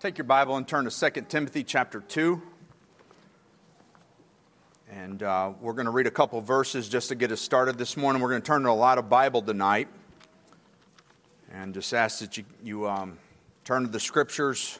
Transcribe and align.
Take 0.00 0.16
your 0.16 0.26
Bible 0.26 0.56
and 0.56 0.68
turn 0.68 0.88
to 0.88 1.10
2 1.10 1.22
Timothy 1.22 1.64
chapter 1.64 1.98
2. 1.98 2.40
And 4.92 5.20
uh, 5.24 5.54
we're 5.60 5.72
going 5.72 5.86
to 5.86 5.90
read 5.90 6.06
a 6.06 6.10
couple 6.12 6.40
verses 6.40 6.88
just 6.88 7.08
to 7.08 7.16
get 7.16 7.32
us 7.32 7.40
started 7.40 7.78
this 7.78 7.96
morning. 7.96 8.22
We're 8.22 8.28
going 8.28 8.42
to 8.42 8.46
turn 8.46 8.62
to 8.62 8.70
a 8.70 8.70
lot 8.70 8.98
of 8.98 9.08
Bible 9.08 9.42
tonight. 9.42 9.88
And 11.52 11.74
just 11.74 11.92
ask 11.92 12.20
that 12.20 12.36
you, 12.36 12.44
you 12.62 12.88
um, 12.88 13.18
turn 13.64 13.82
to 13.82 13.88
the 13.88 13.98
scriptures 13.98 14.78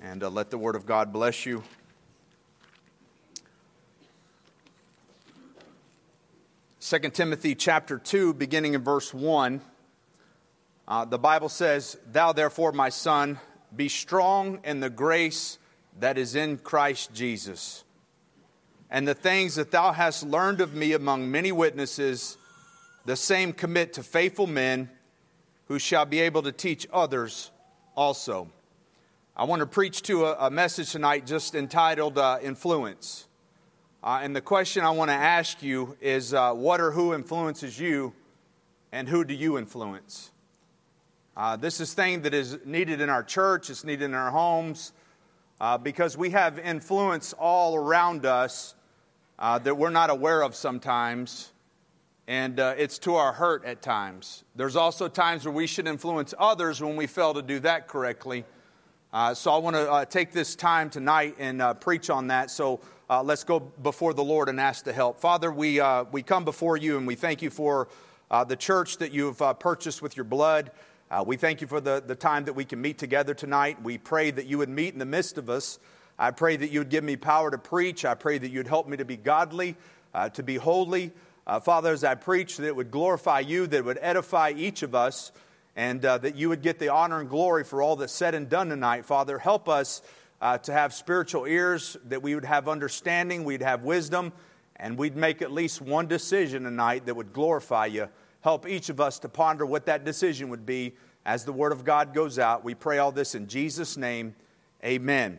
and 0.00 0.22
uh, 0.22 0.30
let 0.30 0.50
the 0.50 0.58
Word 0.58 0.76
of 0.76 0.86
God 0.86 1.12
bless 1.12 1.44
you. 1.44 1.64
Second 6.78 7.12
Timothy 7.12 7.56
chapter 7.56 7.98
2, 7.98 8.34
beginning 8.34 8.74
in 8.74 8.84
verse 8.84 9.12
1. 9.12 9.60
Uh, 10.86 11.04
the 11.06 11.18
Bible 11.18 11.48
says, 11.48 11.98
Thou 12.12 12.32
therefore, 12.32 12.70
my 12.70 12.88
son, 12.88 13.40
be 13.74 13.88
strong 13.88 14.60
in 14.64 14.80
the 14.80 14.90
grace 14.90 15.58
that 15.98 16.18
is 16.18 16.34
in 16.34 16.58
Christ 16.58 17.12
Jesus. 17.12 17.84
And 18.90 19.06
the 19.06 19.14
things 19.14 19.54
that 19.54 19.70
thou 19.70 19.92
hast 19.92 20.24
learned 20.24 20.60
of 20.60 20.74
me 20.74 20.92
among 20.92 21.30
many 21.30 21.52
witnesses, 21.52 22.36
the 23.04 23.16
same 23.16 23.52
commit 23.52 23.92
to 23.94 24.02
faithful 24.02 24.46
men 24.46 24.90
who 25.68 25.78
shall 25.78 26.04
be 26.04 26.20
able 26.20 26.42
to 26.42 26.52
teach 26.52 26.86
others 26.92 27.50
also. 27.94 28.50
I 29.36 29.44
want 29.44 29.60
to 29.60 29.66
preach 29.66 30.02
to 30.02 30.26
a, 30.26 30.46
a 30.46 30.50
message 30.50 30.90
tonight 30.90 31.26
just 31.26 31.54
entitled 31.54 32.18
uh, 32.18 32.38
Influence. 32.42 33.26
Uh, 34.02 34.20
and 34.22 34.34
the 34.34 34.40
question 34.40 34.82
I 34.82 34.90
want 34.90 35.10
to 35.10 35.14
ask 35.14 35.62
you 35.62 35.96
is 36.00 36.34
uh, 36.34 36.52
what 36.54 36.80
or 36.80 36.90
who 36.90 37.14
influences 37.14 37.78
you, 37.78 38.14
and 38.92 39.08
who 39.08 39.24
do 39.24 39.34
you 39.34 39.58
influence? 39.58 40.29
Uh, 41.40 41.56
this 41.56 41.80
is 41.80 41.94
thing 41.94 42.20
that 42.20 42.34
is 42.34 42.58
needed 42.66 43.00
in 43.00 43.08
our 43.08 43.22
church, 43.22 43.70
it's 43.70 43.82
needed 43.82 44.04
in 44.04 44.12
our 44.12 44.30
homes, 44.30 44.92
uh, 45.58 45.78
because 45.78 46.14
we 46.14 46.28
have 46.28 46.58
influence 46.58 47.32
all 47.32 47.76
around 47.76 48.26
us 48.26 48.74
uh, 49.38 49.58
that 49.58 49.74
we're 49.74 49.88
not 49.88 50.10
aware 50.10 50.42
of 50.42 50.54
sometimes, 50.54 51.52
and 52.28 52.60
uh, 52.60 52.74
it's 52.76 52.98
to 52.98 53.14
our 53.14 53.32
hurt 53.32 53.64
at 53.64 53.80
times. 53.80 54.44
There's 54.54 54.76
also 54.76 55.08
times 55.08 55.46
where 55.46 55.54
we 55.54 55.66
should 55.66 55.86
influence 55.86 56.34
others 56.38 56.82
when 56.82 56.94
we 56.94 57.06
fail 57.06 57.32
to 57.32 57.40
do 57.40 57.58
that 57.60 57.88
correctly. 57.88 58.44
Uh, 59.10 59.32
so 59.32 59.50
I 59.50 59.56
want 59.56 59.76
to 59.76 59.90
uh, 59.90 60.04
take 60.04 60.32
this 60.32 60.54
time 60.54 60.90
tonight 60.90 61.36
and 61.38 61.62
preach 61.80 62.10
on 62.10 62.26
that. 62.26 62.50
So 62.50 62.80
let's 63.08 63.44
go 63.44 63.60
before 63.60 64.12
the 64.12 64.22
Lord 64.22 64.50
and 64.50 64.60
ask 64.60 64.84
the 64.84 64.92
help. 64.92 65.18
Father, 65.18 65.50
we, 65.50 65.80
we 66.12 66.22
come 66.22 66.44
before 66.44 66.76
you 66.76 66.98
and 66.98 67.06
we 67.06 67.14
thank 67.14 67.40
you 67.40 67.48
for 67.48 67.88
the 68.46 68.56
church 68.56 68.98
that 68.98 69.10
you've 69.14 69.42
purchased 69.58 70.02
with 70.02 70.18
your 70.18 70.24
blood. 70.24 70.70
Uh, 71.10 71.24
we 71.26 71.36
thank 71.36 71.60
you 71.60 71.66
for 71.66 71.80
the, 71.80 72.00
the 72.06 72.14
time 72.14 72.44
that 72.44 72.52
we 72.52 72.64
can 72.64 72.80
meet 72.80 72.96
together 72.96 73.34
tonight. 73.34 73.82
We 73.82 73.98
pray 73.98 74.30
that 74.30 74.46
you 74.46 74.58
would 74.58 74.68
meet 74.68 74.92
in 74.92 75.00
the 75.00 75.04
midst 75.04 75.38
of 75.38 75.50
us. 75.50 75.80
I 76.16 76.30
pray 76.30 76.56
that 76.56 76.70
you 76.70 76.78
would 76.78 76.88
give 76.88 77.02
me 77.02 77.16
power 77.16 77.50
to 77.50 77.58
preach. 77.58 78.04
I 78.04 78.14
pray 78.14 78.38
that 78.38 78.48
you'd 78.48 78.68
help 78.68 78.86
me 78.86 78.96
to 78.96 79.04
be 79.04 79.16
godly, 79.16 79.74
uh, 80.14 80.28
to 80.28 80.44
be 80.44 80.54
holy. 80.54 81.10
Uh, 81.48 81.58
Father, 81.58 81.92
as 81.92 82.04
I 82.04 82.14
preach, 82.14 82.58
that 82.58 82.66
it 82.68 82.76
would 82.76 82.92
glorify 82.92 83.40
you, 83.40 83.66
that 83.66 83.76
it 83.78 83.84
would 83.84 83.98
edify 84.00 84.52
each 84.56 84.84
of 84.84 84.94
us, 84.94 85.32
and 85.74 86.04
uh, 86.04 86.18
that 86.18 86.36
you 86.36 86.48
would 86.48 86.62
get 86.62 86.78
the 86.78 86.90
honor 86.90 87.18
and 87.18 87.28
glory 87.28 87.64
for 87.64 87.82
all 87.82 87.96
that's 87.96 88.12
said 88.12 88.36
and 88.36 88.48
done 88.48 88.68
tonight. 88.68 89.04
Father, 89.04 89.36
help 89.36 89.68
us 89.68 90.02
uh, 90.40 90.58
to 90.58 90.72
have 90.72 90.94
spiritual 90.94 91.44
ears, 91.44 91.96
that 92.04 92.22
we 92.22 92.36
would 92.36 92.44
have 92.44 92.68
understanding, 92.68 93.42
we'd 93.42 93.62
have 93.62 93.82
wisdom, 93.82 94.32
and 94.76 94.96
we'd 94.96 95.16
make 95.16 95.42
at 95.42 95.50
least 95.50 95.82
one 95.82 96.06
decision 96.06 96.62
tonight 96.62 97.06
that 97.06 97.16
would 97.16 97.32
glorify 97.32 97.86
you 97.86 98.08
help 98.40 98.68
each 98.68 98.88
of 98.88 99.00
us 99.00 99.18
to 99.20 99.28
ponder 99.28 99.66
what 99.66 99.86
that 99.86 100.04
decision 100.04 100.48
would 100.48 100.66
be 100.66 100.94
as 101.24 101.44
the 101.44 101.52
Word 101.52 101.72
of 101.72 101.84
God 101.84 102.14
goes 102.14 102.38
out. 102.38 102.64
We 102.64 102.74
pray 102.74 102.98
all 102.98 103.12
this 103.12 103.34
in 103.34 103.46
Jesus' 103.46 103.96
name. 103.96 104.34
Amen. 104.84 105.38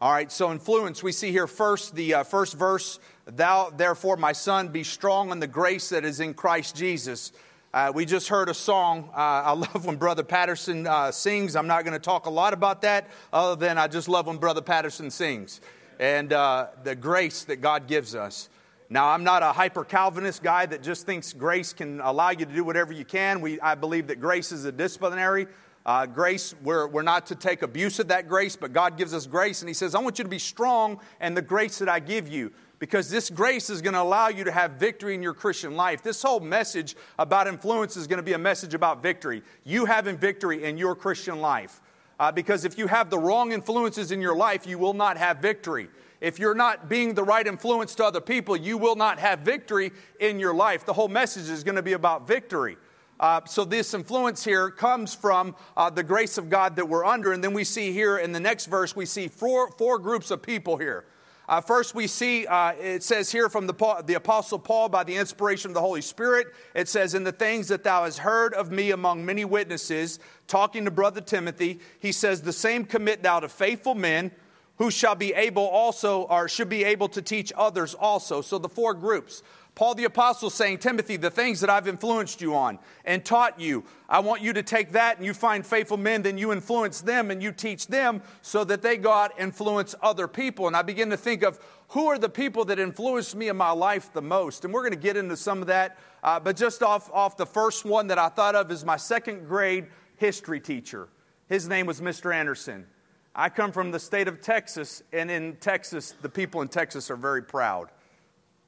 All 0.00 0.12
right, 0.12 0.30
so 0.30 0.52
influence, 0.52 1.02
we 1.02 1.12
see 1.12 1.30
here 1.30 1.46
first 1.46 1.94
the 1.94 2.14
uh, 2.14 2.24
first 2.24 2.54
verse 2.54 2.98
Thou, 3.26 3.70
therefore, 3.70 4.18
my 4.18 4.32
son, 4.32 4.68
be 4.68 4.84
strong 4.84 5.30
in 5.30 5.40
the 5.40 5.46
grace 5.46 5.88
that 5.88 6.04
is 6.04 6.20
in 6.20 6.34
Christ 6.34 6.76
Jesus. 6.76 7.32
Uh, 7.72 7.90
we 7.94 8.04
just 8.04 8.28
heard 8.28 8.50
a 8.50 8.54
song. 8.54 9.08
Uh, 9.14 9.18
I 9.18 9.52
love 9.52 9.86
when 9.86 9.96
Brother 9.96 10.22
Patterson 10.22 10.86
uh, 10.86 11.10
sings. 11.10 11.56
I'm 11.56 11.66
not 11.66 11.84
going 11.84 11.94
to 11.94 11.98
talk 11.98 12.26
a 12.26 12.30
lot 12.30 12.52
about 12.52 12.82
that, 12.82 13.08
other 13.32 13.56
than 13.56 13.78
I 13.78 13.88
just 13.88 14.08
love 14.08 14.26
when 14.26 14.36
Brother 14.36 14.60
Patterson 14.60 15.10
sings 15.10 15.62
and 15.98 16.32
uh, 16.32 16.66
the 16.82 16.94
grace 16.94 17.44
that 17.44 17.56
God 17.56 17.86
gives 17.86 18.14
us. 18.14 18.48
Now, 18.94 19.08
I'm 19.08 19.24
not 19.24 19.42
a 19.42 19.46
hyper 19.46 19.82
Calvinist 19.82 20.40
guy 20.40 20.66
that 20.66 20.80
just 20.80 21.04
thinks 21.04 21.32
grace 21.32 21.72
can 21.72 22.00
allow 22.00 22.30
you 22.30 22.46
to 22.46 22.52
do 22.54 22.62
whatever 22.62 22.92
you 22.92 23.04
can. 23.04 23.40
We, 23.40 23.60
I 23.60 23.74
believe 23.74 24.06
that 24.06 24.20
grace 24.20 24.52
is 24.52 24.66
a 24.66 24.70
disciplinary. 24.70 25.48
Uh, 25.84 26.06
grace, 26.06 26.54
we're, 26.62 26.86
we're 26.86 27.02
not 27.02 27.26
to 27.26 27.34
take 27.34 27.62
abuse 27.62 27.98
of 27.98 28.06
that 28.06 28.28
grace, 28.28 28.54
but 28.54 28.72
God 28.72 28.96
gives 28.96 29.12
us 29.12 29.26
grace, 29.26 29.62
and 29.62 29.68
He 29.68 29.74
says, 29.74 29.96
I 29.96 29.98
want 29.98 30.18
you 30.20 30.22
to 30.22 30.30
be 30.30 30.38
strong 30.38 31.00
in 31.20 31.34
the 31.34 31.42
grace 31.42 31.80
that 31.80 31.88
I 31.88 31.98
give 31.98 32.28
you 32.28 32.52
because 32.78 33.10
this 33.10 33.30
grace 33.30 33.68
is 33.68 33.82
going 33.82 33.94
to 33.94 34.00
allow 34.00 34.28
you 34.28 34.44
to 34.44 34.52
have 34.52 34.74
victory 34.74 35.16
in 35.16 35.24
your 35.24 35.34
Christian 35.34 35.74
life. 35.74 36.00
This 36.00 36.22
whole 36.22 36.38
message 36.38 36.94
about 37.18 37.48
influence 37.48 37.96
is 37.96 38.06
going 38.06 38.18
to 38.18 38.22
be 38.22 38.34
a 38.34 38.38
message 38.38 38.74
about 38.74 39.02
victory. 39.02 39.42
You 39.64 39.86
having 39.86 40.16
victory 40.16 40.62
in 40.62 40.78
your 40.78 40.94
Christian 40.94 41.40
life. 41.40 41.80
Uh, 42.20 42.30
because 42.30 42.64
if 42.64 42.78
you 42.78 42.86
have 42.86 43.10
the 43.10 43.18
wrong 43.18 43.50
influences 43.50 44.12
in 44.12 44.20
your 44.20 44.36
life, 44.36 44.68
you 44.68 44.78
will 44.78 44.94
not 44.94 45.16
have 45.16 45.38
victory 45.38 45.88
if 46.24 46.38
you're 46.38 46.54
not 46.54 46.88
being 46.88 47.12
the 47.12 47.22
right 47.22 47.46
influence 47.46 47.94
to 47.96 48.04
other 48.04 48.20
people, 48.20 48.56
you 48.56 48.78
will 48.78 48.96
not 48.96 49.18
have 49.18 49.40
victory 49.40 49.92
in 50.20 50.40
your 50.40 50.54
life. 50.54 50.86
The 50.86 50.94
whole 50.94 51.08
message 51.08 51.50
is 51.50 51.62
going 51.62 51.76
to 51.76 51.82
be 51.82 51.92
about 51.92 52.26
victory. 52.26 52.78
Uh, 53.20 53.42
so, 53.44 53.62
this 53.62 53.92
influence 53.92 54.42
here 54.42 54.70
comes 54.70 55.14
from 55.14 55.54
uh, 55.76 55.90
the 55.90 56.02
grace 56.02 56.38
of 56.38 56.48
God 56.48 56.76
that 56.76 56.88
we're 56.88 57.04
under. 57.04 57.32
And 57.32 57.44
then 57.44 57.52
we 57.52 57.62
see 57.62 57.92
here 57.92 58.16
in 58.16 58.32
the 58.32 58.40
next 58.40 58.66
verse, 58.66 58.96
we 58.96 59.04
see 59.04 59.28
four, 59.28 59.70
four 59.72 59.98
groups 59.98 60.30
of 60.30 60.40
people 60.40 60.78
here. 60.78 61.04
Uh, 61.46 61.60
first, 61.60 61.94
we 61.94 62.06
see 62.06 62.46
uh, 62.46 62.72
it 62.72 63.02
says 63.02 63.30
here 63.30 63.50
from 63.50 63.66
the, 63.66 64.02
the 64.06 64.14
Apostle 64.14 64.58
Paul 64.58 64.88
by 64.88 65.04
the 65.04 65.14
inspiration 65.14 65.70
of 65.70 65.74
the 65.74 65.80
Holy 65.80 66.00
Spirit, 66.00 66.46
it 66.74 66.88
says, 66.88 67.12
In 67.12 67.22
the 67.22 67.32
things 67.32 67.68
that 67.68 67.84
thou 67.84 68.04
hast 68.04 68.20
heard 68.20 68.54
of 68.54 68.72
me 68.72 68.92
among 68.92 69.26
many 69.26 69.44
witnesses, 69.44 70.18
talking 70.48 70.86
to 70.86 70.90
brother 70.90 71.20
Timothy, 71.20 71.80
he 72.00 72.12
says, 72.12 72.40
The 72.40 72.52
same 72.52 72.86
commit 72.86 73.22
thou 73.22 73.40
to 73.40 73.48
faithful 73.50 73.94
men 73.94 74.30
who 74.78 74.90
shall 74.90 75.14
be 75.14 75.32
able 75.34 75.66
also, 75.66 76.22
or 76.22 76.48
should 76.48 76.68
be 76.68 76.84
able 76.84 77.08
to 77.08 77.22
teach 77.22 77.52
others 77.56 77.94
also. 77.94 78.40
So 78.40 78.58
the 78.58 78.68
four 78.68 78.94
groups. 78.94 79.42
Paul 79.74 79.96
the 79.96 80.04
Apostle 80.04 80.50
saying, 80.50 80.78
Timothy, 80.78 81.16
the 81.16 81.30
things 81.30 81.60
that 81.60 81.68
I've 81.68 81.88
influenced 81.88 82.40
you 82.40 82.54
on 82.54 82.78
and 83.04 83.24
taught 83.24 83.58
you, 83.58 83.84
I 84.08 84.20
want 84.20 84.40
you 84.40 84.52
to 84.52 84.62
take 84.62 84.92
that 84.92 85.16
and 85.16 85.26
you 85.26 85.34
find 85.34 85.66
faithful 85.66 85.96
men, 85.96 86.22
then 86.22 86.38
you 86.38 86.52
influence 86.52 87.00
them 87.00 87.32
and 87.32 87.42
you 87.42 87.50
teach 87.50 87.88
them 87.88 88.22
so 88.40 88.62
that 88.64 88.82
they 88.82 88.96
go 88.96 89.10
out 89.10 89.32
influence 89.38 89.94
other 90.00 90.28
people. 90.28 90.68
And 90.68 90.76
I 90.76 90.82
begin 90.82 91.10
to 91.10 91.16
think 91.16 91.42
of 91.42 91.58
who 91.88 92.06
are 92.06 92.18
the 92.18 92.28
people 92.28 92.64
that 92.66 92.78
influenced 92.78 93.34
me 93.34 93.48
in 93.48 93.56
my 93.56 93.72
life 93.72 94.12
the 94.12 94.22
most. 94.22 94.64
And 94.64 94.72
we're 94.72 94.82
going 94.82 94.92
to 94.92 94.98
get 94.98 95.16
into 95.16 95.36
some 95.36 95.60
of 95.60 95.66
that. 95.66 95.98
Uh, 96.22 96.38
but 96.38 96.56
just 96.56 96.82
off, 96.82 97.10
off 97.12 97.36
the 97.36 97.46
first 97.46 97.84
one 97.84 98.06
that 98.08 98.18
I 98.18 98.28
thought 98.28 98.54
of 98.54 98.70
is 98.70 98.84
my 98.84 98.96
second 98.96 99.48
grade 99.48 99.86
history 100.16 100.60
teacher. 100.60 101.08
His 101.48 101.68
name 101.68 101.86
was 101.86 102.00
Mr. 102.00 102.32
Anderson. 102.32 102.86
I 103.34 103.48
come 103.48 103.72
from 103.72 103.90
the 103.90 103.98
state 103.98 104.28
of 104.28 104.40
Texas, 104.40 105.02
and 105.12 105.30
in 105.30 105.56
Texas, 105.56 106.14
the 106.22 106.28
people 106.28 106.62
in 106.62 106.68
Texas 106.68 107.10
are 107.10 107.16
very 107.16 107.42
proud. 107.42 107.88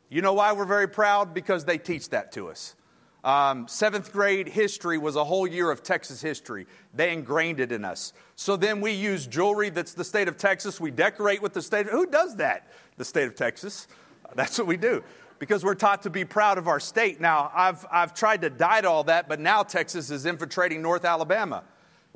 You 0.08 0.22
know 0.22 0.32
why 0.32 0.52
we're 0.52 0.64
very 0.64 0.88
proud? 0.88 1.34
Because 1.34 1.64
they 1.64 1.78
teach 1.78 2.08
that 2.10 2.32
to 2.32 2.48
us. 2.48 2.74
Um, 3.22 3.66
seventh 3.66 4.12
grade 4.12 4.48
history 4.48 4.98
was 4.98 5.16
a 5.16 5.24
whole 5.24 5.46
year 5.46 5.70
of 5.70 5.82
Texas 5.82 6.22
history. 6.22 6.66
They 6.94 7.12
ingrained 7.12 7.58
it 7.58 7.72
in 7.72 7.84
us. 7.84 8.12
So 8.36 8.56
then 8.56 8.80
we 8.80 8.92
use 8.92 9.26
jewelry 9.26 9.70
that's 9.70 9.94
the 9.94 10.04
state 10.04 10.28
of 10.28 10.36
Texas. 10.36 10.80
We 10.80 10.92
decorate 10.92 11.42
with 11.42 11.52
the 11.52 11.62
state. 11.62 11.86
Of, 11.86 11.92
who 11.92 12.06
does 12.06 12.36
that? 12.36 12.70
The 12.96 13.04
state 13.04 13.26
of 13.26 13.34
Texas. 13.34 13.88
That's 14.34 14.58
what 14.58 14.66
we 14.66 14.76
do 14.76 15.02
because 15.38 15.64
we're 15.64 15.74
taught 15.74 16.02
to 16.02 16.10
be 16.10 16.24
proud 16.24 16.58
of 16.58 16.68
our 16.68 16.80
state. 16.80 17.20
Now, 17.20 17.50
I've, 17.54 17.84
I've 17.90 18.14
tried 18.14 18.42
to 18.42 18.50
diet 18.50 18.84
all 18.84 19.04
that, 19.04 19.28
but 19.28 19.40
now 19.40 19.62
Texas 19.62 20.10
is 20.10 20.24
infiltrating 20.24 20.80
North 20.80 21.04
Alabama. 21.04 21.64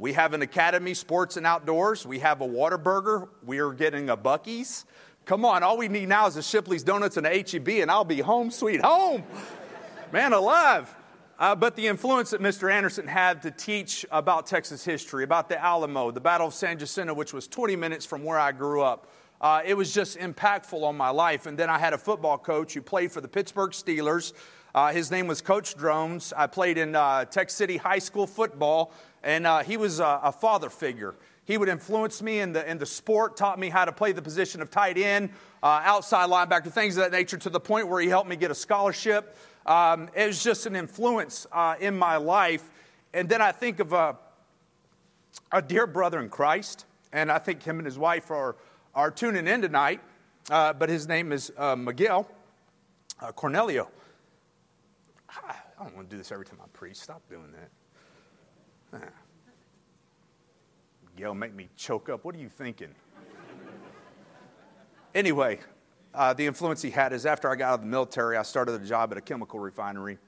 We 0.01 0.15
have 0.15 0.33
an 0.33 0.41
Academy 0.41 0.95
Sports 0.95 1.37
and 1.37 1.45
Outdoors. 1.47 2.07
We 2.07 2.21
have 2.21 2.41
a 2.41 2.49
Whataburger. 2.49 3.29
We 3.45 3.59
are 3.59 3.71
getting 3.71 4.09
a 4.09 4.17
Buc-ee's. 4.17 4.87
Come 5.27 5.45
on, 5.45 5.63
all 5.63 5.77
we 5.77 5.89
need 5.89 6.09
now 6.09 6.27
is 6.27 6.39
a 6.39 6.43
Shipley's 6.43 6.83
Donuts 6.83 7.19
and 7.19 7.27
a 7.27 7.45
HEB, 7.47 7.69
and 7.83 7.91
I'll 7.91 8.07
be 8.07 8.21
home, 8.21 8.51
sweet 8.51 8.81
home. 8.81 9.23
Man 10.11 10.33
alive. 10.33 10.97
Uh, 11.39 11.55
but 11.55 11.77
the 11.77 11.87
influence 11.87 12.31
that 12.31 12.41
Mr. 12.41 12.73
Anderson 12.73 13.07
had 13.07 13.43
to 13.43 13.51
teach 13.51 14.07
about 14.11 14.47
Texas 14.47 14.83
history, 14.83 15.23
about 15.23 15.51
the 15.51 15.63
Alamo, 15.63 16.11
the 16.11 16.19
Battle 16.19 16.47
of 16.47 16.55
San 16.55 16.79
Jacinto, 16.79 17.13
which 17.13 17.35
was 17.35 17.47
20 17.47 17.77
minutes 17.77 18.07
from 18.07 18.25
where 18.25 18.39
I 18.39 18.53
grew 18.53 18.81
up, 18.81 19.07
uh, 19.43 19.61
it 19.67 19.75
was 19.75 19.93
just 19.93 20.17
impactful 20.17 20.83
on 20.83 20.97
my 20.97 21.11
life. 21.11 21.45
And 21.45 21.59
then 21.59 21.69
I 21.69 21.79
had 21.79 21.93
a 21.93 21.99
football 21.99 22.39
coach 22.39 22.73
who 22.73 22.81
played 22.81 23.13
for 23.13 23.21
the 23.21 23.29
Pittsburgh 23.29 23.73
Steelers. 23.73 24.33
Uh, 24.75 24.93
his 24.93 25.11
name 25.11 25.27
was 25.27 25.43
Coach 25.43 25.77
Drones. 25.77 26.33
I 26.35 26.47
played 26.47 26.79
in 26.79 26.95
uh, 26.95 27.25
Texas 27.27 27.59
City 27.59 27.77
High 27.77 27.99
School 27.99 28.27
football 28.27 28.93
and 29.23 29.47
uh, 29.47 29.63
he 29.63 29.77
was 29.77 30.01
a, 30.01 30.21
a, 30.23 30.33
father 30.33 30.71
figure. 30.71 31.15
He 31.45 31.59
would 31.59 31.69
influence 31.69 32.23
me 32.23 32.41
in 32.41 32.53
the, 32.53 32.69
in 32.69 32.79
the 32.79 32.87
sport, 32.87 33.37
taught 33.37 33.59
me 33.59 33.69
how 33.69 33.85
to 33.85 33.93
play 33.93 34.13
the 34.13 34.23
position 34.23 34.63
of 34.63 34.71
tight 34.71 34.97
end, 34.97 35.31
uh, 35.63 35.83
outside 35.85 36.31
linebacker, 36.31 36.71
things 36.71 36.97
of 36.97 37.05
that 37.05 37.13
nature, 37.13 37.37
to 37.37 37.51
the 37.51 37.61
point 37.61 37.89
where 37.89 38.01
he 38.01 38.09
helped 38.09 38.29
me 38.29 38.37
get 38.37 38.51
a 38.51 38.55
scholarship. 38.55 39.37
Um, 39.67 40.09
it 40.15 40.27
was 40.27 40.43
just 40.43 40.67
an 40.67 40.77
influence 40.77 41.47
uh, 41.53 41.75
in 41.81 41.97
my 41.99 42.17
life. 42.17 42.71
And 43.13 43.29
then 43.29 43.43
I 43.43 43.53
think 43.53 43.81
of 43.81 43.93
a, 43.93 44.17
a 45.53 45.61
dear 45.61 45.87
brother 45.87 46.21
in 46.21 46.29
Christ. 46.29 46.87
and 47.13 47.31
I 47.31 47.39
think 47.39 47.63
him 47.63 47.79
and 47.79 47.87
his 47.87 47.99
wife 47.99 48.31
are, 48.31 48.57
are 48.95 49.11
tuning 49.11 49.47
in 49.47 49.61
tonight, 49.61 50.01
uh, 50.51 50.73
but 50.73 50.89
his 50.89 51.09
name 51.09 51.33
is 51.33 51.53
uh, 51.59 51.77
Miguel 51.77 52.29
uh, 53.21 53.33
Cornelio. 53.33 53.89
I 55.29 55.85
don't 55.85 55.95
want 55.95 56.11
to 56.11 56.15
do 56.15 56.19
this 56.19 56.33
every 56.33 56.45
time 56.45 56.59
I 56.63 56.67
preach. 56.73 56.97
Stop 56.97 57.23
doing 57.29 57.53
that. 57.53 57.71
Miguel, 61.15 61.35
make 61.35 61.55
me 61.55 61.69
choke 61.77 62.09
up. 62.09 62.25
What 62.25 62.35
are 62.35 62.39
you 62.39 62.49
thinking? 62.49 62.95
anyway, 65.15 65.61
uh, 66.15 66.33
the 66.33 66.47
influence 66.47 66.83
he 66.83 66.91
had 66.91 67.13
is 67.13 67.27
after 67.27 67.51
I 67.51 67.57
got 67.57 67.69
out 67.69 67.75
of 67.75 67.81
the 67.83 67.87
military, 67.87 68.37
I 68.37 68.43
started 68.43 68.81
a 68.81 68.85
job 68.85 69.13
at 69.13 69.19
a 69.19 69.21
chemical 69.21 69.61
refinery. 69.61 70.19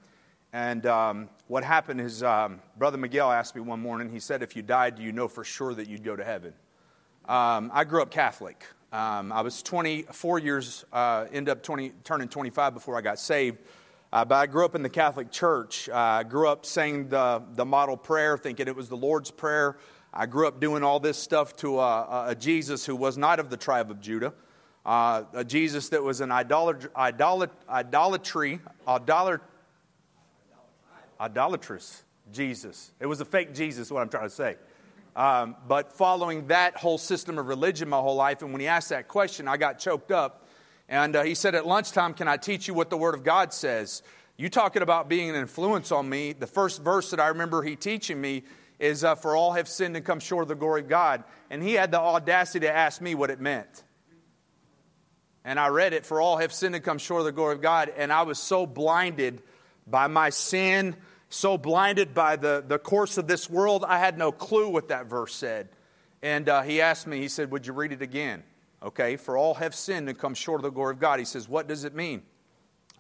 And 0.53 0.85
um, 0.85 1.29
what 1.49 1.65
happened 1.65 2.01
is, 2.01 2.23
um, 2.23 2.61
Brother 2.77 2.99
Miguel 2.99 3.31
asked 3.31 3.55
me 3.55 3.63
one 3.63 3.81
morning, 3.81 4.11
he 4.11 4.21
said, 4.21 4.43
If 4.43 4.55
you 4.55 4.63
died, 4.63 4.97
do 4.97 5.03
you 5.03 5.13
know 5.13 5.29
for 5.29 5.45
sure 5.45 5.73
that 5.75 5.89
you'd 5.89 6.05
go 6.05 6.15
to 6.15 6.25
heaven? 6.25 6.53
Um, 7.27 7.71
I 7.73 7.85
grew 7.85 8.03
up 8.03 8.11
Catholic. 8.11 8.65
Um, 8.93 9.33
I 9.33 9.41
was 9.41 9.63
24 9.63 10.39
years, 10.41 10.85
uh, 10.93 11.25
ended 11.33 11.51
up 11.51 11.63
20, 11.63 11.93
turning 12.05 12.29
25 12.29 12.75
before 12.75 12.99
I 12.99 13.01
got 13.01 13.19
saved. 13.19 13.59
Uh, 14.13 14.27
but 14.27 14.35
I 14.35 14.47
grew 14.47 14.65
up 14.67 14.75
in 14.75 14.83
the 14.83 14.91
Catholic 14.91 15.31
Church. 15.31 15.89
Uh, 15.89 15.97
I 15.97 16.23
grew 16.23 16.47
up 16.47 16.67
saying 16.67 17.09
the, 17.09 17.43
the 17.55 17.65
model 17.65 17.97
prayer, 17.97 18.37
thinking 18.37 18.69
it 18.69 18.77
was 18.77 18.91
the 18.91 18.97
Lord's 18.97 19.31
Prayer. 19.31 19.79
I 20.13 20.27
grew 20.27 20.47
up 20.47 20.61
doing 20.61 20.83
all 20.83 21.01
this 21.01 21.17
stuff 21.17 21.57
to 21.57 21.81
a, 21.81 22.27
a 22.29 22.35
Jesus 22.35 22.85
who 22.85 22.95
was 22.95 23.17
not 23.17 23.41
of 23.41 23.49
the 23.49 23.57
tribe 23.57 23.91
of 23.91 24.03
Judah, 24.03 24.35
uh, 24.85 25.23
a 25.33 25.43
Jesus 25.43 25.89
that 25.89 26.03
was 26.03 26.21
an 26.21 26.29
idolat- 26.29 26.89
idolat- 26.89 27.51
idolatry, 27.71 28.61
idolatrous 31.19 32.05
Jesus. 32.31 32.93
It 33.01 33.07
was 33.07 33.23
a 33.23 33.25
fake 33.25 33.55
Jesus, 33.55 33.91
what 33.91 34.03
I'm 34.03 34.11
trying 34.11 34.29
to 34.29 34.35
say. 34.35 34.57
Um, 35.17 35.57
but 35.67 35.91
following 35.91 36.49
that 36.49 36.77
whole 36.77 36.99
system 36.99 37.39
of 37.39 37.49
religion 37.49 37.89
my 37.89 37.99
whole 37.99 38.17
life, 38.17 38.43
and 38.43 38.53
when 38.53 38.61
he 38.61 38.67
asked 38.67 38.91
that 38.91 39.09
question, 39.09 39.49
I 39.49 39.57
got 39.57 39.79
choked 39.79 40.11
up. 40.11 40.42
And 40.93 41.17
uh, 41.17 41.23
he 41.23 41.35
said, 41.35 41.55
At 41.55 41.67
lunchtime, 41.67 42.13
can 42.13 42.29
I 42.29 42.37
teach 42.37 42.69
you 42.69 42.75
what 42.75 42.91
the 42.91 42.99
Word 42.99 43.15
of 43.15 43.25
God 43.25 43.55
says? 43.55 44.03
You 44.37 44.51
talking 44.51 44.83
about 44.83 45.09
being 45.09 45.31
an 45.31 45.37
influence 45.37 45.91
on 45.91 46.07
me. 46.07 46.35
The 46.35 46.47
first 46.47 46.83
verse 46.83 47.11
that 47.13 47.19
I 47.19 47.29
remember 47.29 47.63
he 47.63 47.77
teaching 47.77 48.21
me 48.21 48.43
is, 48.79 49.03
uh, 49.03 49.15
For 49.15 49.35
all 49.35 49.55
have 49.55 49.69
sinned 49.69 49.97
and 49.97 50.05
come 50.05 50.21
short 50.21 50.43
of 50.43 50.49
the 50.49 50.55
glory 50.55 50.83
of 50.83 50.89
God. 50.89 51.25
And 51.49 51.63
he 51.63 51.73
had 51.73 51.93
the 51.93 51.99
audacity 51.99 52.67
to 52.67 52.71
ask 52.71 53.01
me 53.01 53.15
what 53.15 53.31
it 53.31 53.41
meant. 53.41 53.85
And 55.47 55.59
I 55.59 55.69
read 55.69 55.95
it, 55.95 56.05
For 56.05 56.21
all 56.21 56.37
have 56.37 56.53
sinned 56.53 56.75
and 56.75 56.85
come 56.85 56.99
short 56.99 57.21
of 57.21 57.25
the 57.25 57.33
glory 57.33 57.55
of 57.55 57.63
God. 57.63 57.91
And 57.97 58.13
I 58.13 58.25
was 58.25 58.39
so 58.39 58.67
blinded 58.67 59.41
by 59.87 60.09
my 60.09 60.29
sin 60.29 60.95
so 61.31 61.57
blinded 61.57 62.13
by 62.13 62.37
the, 62.37 62.63
the 62.67 62.79
course 62.79 63.17
of 63.17 63.27
this 63.27 63.49
world, 63.49 63.87
I 63.89 63.99
had 63.99 64.19
no 64.19 64.33
clue 64.33 64.69
what 64.69 64.89
that 64.89 65.07
verse 65.07 65.35
said. 65.35 65.71
And 66.21 66.47
uh, 66.47 66.61
he 66.61 66.83
asked 66.83 67.07
me, 67.07 67.21
he 67.21 67.29
said, 67.29 67.51
Would 67.51 67.67
you 67.67 67.73
read 67.73 67.93
it 67.93 68.03
again? 68.03 68.43
Okay, 68.83 69.17
for 69.17 69.37
all 69.37 69.55
have 69.55 69.75
sinned 69.75 70.09
and 70.09 70.19
come 70.19 70.35
short 70.35 70.59
of 70.61 70.65
the 70.65 70.71
glory 70.71 70.93
of 70.93 71.01
God. 71.01 71.19
He 71.19 71.25
says, 71.25 71.49
What 71.49 71.69
does 71.69 71.85
it 71.85 71.95
mean? 71.95 72.23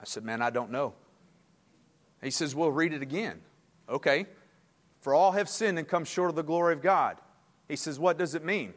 I 0.00 0.04
said, 0.04 0.24
Man, 0.24 0.40
I 0.40 0.50
don't 0.50 0.70
know. 0.70 0.94
He 2.22 2.30
says, 2.30 2.54
We'll 2.54 2.70
read 2.70 2.92
it 2.92 3.02
again. 3.02 3.40
Okay, 3.88 4.26
for 5.00 5.12
all 5.14 5.32
have 5.32 5.48
sinned 5.48 5.78
and 5.78 5.88
come 5.88 6.04
short 6.04 6.30
of 6.30 6.36
the 6.36 6.42
glory 6.42 6.72
of 6.72 6.82
God. 6.82 7.16
He 7.68 7.76
says, 7.76 7.98
What 7.98 8.16
does 8.16 8.34
it 8.34 8.44
mean? 8.44 8.74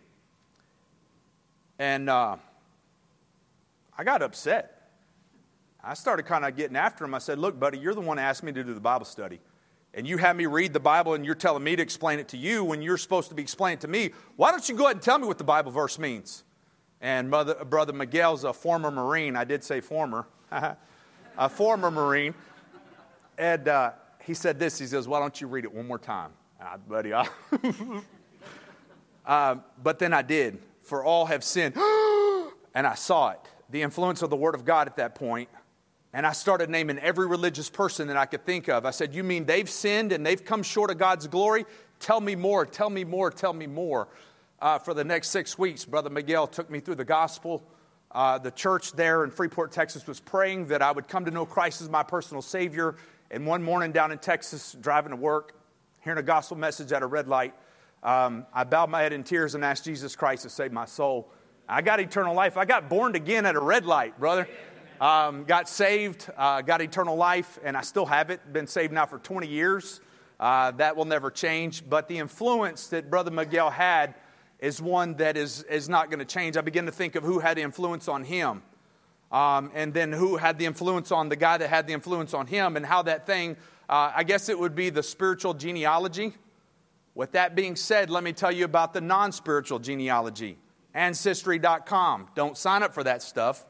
And 1.77 2.09
uh, 2.09 2.37
I 3.97 4.03
got 4.03 4.21
upset. 4.21 4.71
I 5.83 5.93
started 5.93 6.23
kind 6.23 6.43
of 6.43 6.55
getting 6.55 6.75
after 6.75 7.05
him. 7.05 7.13
I 7.13 7.19
said, 7.19 7.37
Look, 7.37 7.59
buddy, 7.59 7.77
you're 7.77 7.93
the 7.93 8.01
one 8.01 8.17
asked 8.17 8.41
me 8.41 8.51
to 8.51 8.63
do 8.63 8.73
the 8.73 8.79
Bible 8.79 9.05
study. 9.05 9.39
And 9.93 10.07
you 10.07 10.17
have 10.17 10.35
me 10.35 10.47
read 10.47 10.73
the 10.73 10.79
Bible 10.79 11.13
and 11.13 11.23
you're 11.23 11.35
telling 11.35 11.63
me 11.63 11.75
to 11.75 11.81
explain 11.83 12.19
it 12.19 12.27
to 12.29 12.37
you 12.37 12.63
when 12.63 12.81
you're 12.81 12.97
supposed 12.97 13.29
to 13.29 13.35
be 13.35 13.43
explaining 13.43 13.77
it 13.77 13.81
to 13.81 13.87
me. 13.87 14.09
Why 14.35 14.51
don't 14.51 14.67
you 14.67 14.75
go 14.75 14.85
ahead 14.85 14.97
and 14.97 15.03
tell 15.03 15.19
me 15.19 15.27
what 15.27 15.37
the 15.37 15.45
Bible 15.45 15.71
verse 15.71 15.97
means? 15.99 16.43
And 17.05 17.29
mother, 17.29 17.53
Brother 17.63 17.93
Miguel's 17.93 18.43
a 18.45 18.51
former 18.51 18.89
Marine. 18.89 19.35
I 19.35 19.43
did 19.43 19.63
say 19.63 19.79
former. 19.79 20.25
a 20.51 21.49
former 21.51 21.91
Marine. 21.91 22.33
And 23.37 23.67
uh, 23.67 23.91
he 24.23 24.33
said 24.33 24.57
this. 24.57 24.79
He 24.79 24.87
says, 24.87 25.07
Why 25.07 25.19
don't 25.19 25.39
you 25.39 25.45
read 25.45 25.65
it 25.65 25.71
one 25.71 25.85
more 25.85 25.99
time? 25.99 26.31
Ah, 26.59 26.77
buddy, 26.89 27.13
I 27.13 27.27
uh, 29.27 29.57
but 29.83 29.99
then 29.99 30.13
I 30.13 30.23
did. 30.23 30.57
For 30.81 31.03
all 31.03 31.27
have 31.27 31.43
sinned. 31.43 31.75
and 32.73 32.87
I 32.87 32.95
saw 32.95 33.29
it. 33.29 33.39
The 33.69 33.83
influence 33.83 34.23
of 34.23 34.31
the 34.31 34.35
Word 34.35 34.55
of 34.55 34.65
God 34.65 34.87
at 34.87 34.95
that 34.95 35.13
point 35.13 35.49
and 36.11 36.25
I 36.25 36.31
started 36.31 36.69
naming 36.69 36.97
every 36.99 37.27
religious 37.27 37.69
person 37.69 38.07
that 38.07 38.15
I 38.15 38.25
could 38.25 38.45
think 38.45 38.69
of. 38.69 38.85
I 38.85 38.91
said, 38.91 39.13
You 39.13 39.21
mean 39.21 39.45
they've 39.45 39.69
sinned 39.69 40.11
and 40.11 40.25
they've 40.25 40.43
come 40.43 40.63
short 40.63 40.89
of 40.89 40.97
God's 40.97 41.27
glory? 41.27 41.65
Tell 41.99 42.21
me 42.21 42.35
more, 42.35 42.65
tell 42.65 42.89
me 42.89 43.03
more, 43.03 43.29
tell 43.29 43.53
me 43.53 43.67
more. 43.67 44.07
Uh, 44.61 44.79
for 44.79 44.93
the 44.93 45.03
next 45.03 45.29
six 45.29 45.57
weeks, 45.57 45.83
Brother 45.83 46.09
Miguel 46.09 46.47
took 46.47 46.69
me 46.69 46.79
through 46.79 46.95
the 46.95 47.05
gospel. 47.05 47.61
Uh, 48.11 48.37
the 48.37 48.51
church 48.51 48.93
there 48.93 49.25
in 49.25 49.31
Freeport, 49.31 49.73
Texas 49.73 50.07
was 50.07 50.21
praying 50.21 50.67
that 50.67 50.81
I 50.81 50.93
would 50.93 51.09
come 51.09 51.25
to 51.25 51.31
know 51.31 51.45
Christ 51.45 51.81
as 51.81 51.89
my 51.89 52.03
personal 52.03 52.41
Savior. 52.41 52.95
And 53.29 53.45
one 53.45 53.61
morning 53.61 53.91
down 53.91 54.13
in 54.13 54.17
Texas, 54.17 54.73
driving 54.79 55.09
to 55.09 55.17
work, 55.17 55.59
hearing 56.01 56.19
a 56.19 56.23
gospel 56.23 56.55
message 56.55 56.93
at 56.93 57.03
a 57.03 57.05
red 57.05 57.27
light, 57.27 57.53
um, 58.01 58.45
I 58.53 58.63
bowed 58.63 58.89
my 58.89 59.01
head 59.01 59.11
in 59.11 59.25
tears 59.25 59.55
and 59.55 59.65
asked 59.65 59.83
Jesus 59.83 60.15
Christ 60.15 60.43
to 60.43 60.49
save 60.49 60.71
my 60.71 60.85
soul. 60.85 61.29
I 61.67 61.81
got 61.81 61.99
eternal 61.99 62.33
life. 62.33 62.55
I 62.55 62.63
got 62.63 62.87
born 62.87 63.15
again 63.15 63.45
at 63.45 63.55
a 63.55 63.59
red 63.59 63.85
light, 63.85 64.17
brother. 64.17 64.47
Um, 65.01 65.43
got 65.43 65.67
saved, 65.67 66.29
uh, 66.37 66.61
got 66.61 66.81
eternal 66.81 67.17
life, 67.17 67.59
and 67.61 67.75
I 67.75 67.81
still 67.81 68.05
have 68.05 68.29
it. 68.29 68.53
Been 68.53 68.67
saved 68.67 68.93
now 68.93 69.05
for 69.05 69.17
20 69.17 69.47
years. 69.47 69.99
Uh, 70.39 70.71
that 70.71 70.95
will 70.95 71.05
never 71.05 71.29
change. 71.29 71.83
But 71.89 72.07
the 72.07 72.19
influence 72.19 72.87
that 72.87 73.09
Brother 73.09 73.31
Miguel 73.31 73.69
had 73.69 74.15
is 74.59 74.81
one 74.81 75.15
that 75.15 75.37
is, 75.37 75.63
is 75.63 75.89
not 75.89 76.09
going 76.09 76.19
to 76.19 76.25
change. 76.25 76.57
I 76.57 76.61
begin 76.61 76.85
to 76.85 76.91
think 76.91 77.15
of 77.15 77.23
who 77.23 77.39
had 77.39 77.57
influence 77.57 78.07
on 78.07 78.23
him, 78.23 78.63
um, 79.31 79.71
and 79.73 79.93
then 79.93 80.11
who 80.11 80.37
had 80.37 80.57
the 80.57 80.65
influence 80.65 81.11
on 81.11 81.29
the 81.29 81.35
guy 81.35 81.57
that 81.57 81.69
had 81.69 81.87
the 81.87 81.93
influence 81.93 82.33
on 82.33 82.47
him, 82.47 82.77
and 82.77 82.85
how 82.85 83.01
that 83.03 83.25
thing, 83.25 83.57
uh, 83.89 84.11
I 84.15 84.23
guess 84.23 84.49
it 84.49 84.57
would 84.57 84.75
be 84.75 84.89
the 84.89 85.03
spiritual 85.03 85.53
genealogy. 85.53 86.33
With 87.13 87.31
that 87.31 87.55
being 87.55 87.75
said, 87.75 88.09
let 88.09 88.23
me 88.23 88.33
tell 88.33 88.51
you 88.51 88.65
about 88.65 88.93
the 88.93 89.01
non 89.01 89.31
spiritual 89.31 89.79
genealogy. 89.79 90.57
Ancestry.com. 90.93 92.29
Don't 92.35 92.57
sign 92.57 92.83
up 92.83 92.93
for 92.93 93.03
that 93.03 93.21
stuff. 93.21 93.65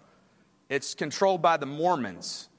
It's 0.70 0.96
controlled 0.96 1.42
by 1.42 1.58
the 1.58 1.66
Mormons. 1.66 2.50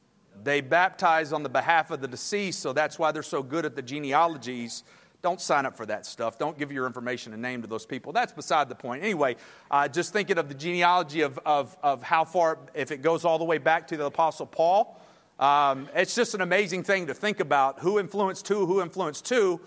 They 0.42 0.60
baptize 0.60 1.32
on 1.32 1.42
the 1.42 1.48
behalf 1.48 1.90
of 1.90 2.00
the 2.00 2.08
deceased, 2.08 2.60
so 2.60 2.72
that's 2.72 2.98
why 2.98 3.10
they're 3.10 3.22
so 3.22 3.42
good 3.42 3.64
at 3.64 3.74
the 3.74 3.82
genealogies. 3.82 4.84
Don't 5.26 5.40
sign 5.40 5.66
up 5.66 5.76
for 5.76 5.84
that 5.86 6.06
stuff. 6.06 6.38
Don't 6.38 6.56
give 6.56 6.70
your 6.70 6.86
information 6.86 7.32
and 7.32 7.42
name 7.42 7.60
to 7.62 7.66
those 7.66 7.84
people. 7.84 8.12
That's 8.12 8.32
beside 8.32 8.68
the 8.68 8.76
point. 8.76 9.02
Anyway, 9.02 9.34
uh, 9.72 9.88
just 9.88 10.12
thinking 10.12 10.38
of 10.38 10.48
the 10.48 10.54
genealogy 10.54 11.22
of, 11.22 11.36
of, 11.44 11.76
of 11.82 12.00
how 12.00 12.24
far, 12.24 12.58
if 12.74 12.92
it 12.92 13.02
goes 13.02 13.24
all 13.24 13.36
the 13.36 13.44
way 13.44 13.58
back 13.58 13.88
to 13.88 13.96
the 13.96 14.04
Apostle 14.04 14.46
Paul, 14.46 15.00
um, 15.40 15.88
it's 15.96 16.14
just 16.14 16.36
an 16.36 16.42
amazing 16.42 16.84
thing 16.84 17.08
to 17.08 17.12
think 17.12 17.40
about 17.40 17.80
who 17.80 17.98
influenced 17.98 18.46
who, 18.46 18.66
who 18.66 18.80
influenced 18.80 19.28
who. 19.28 19.60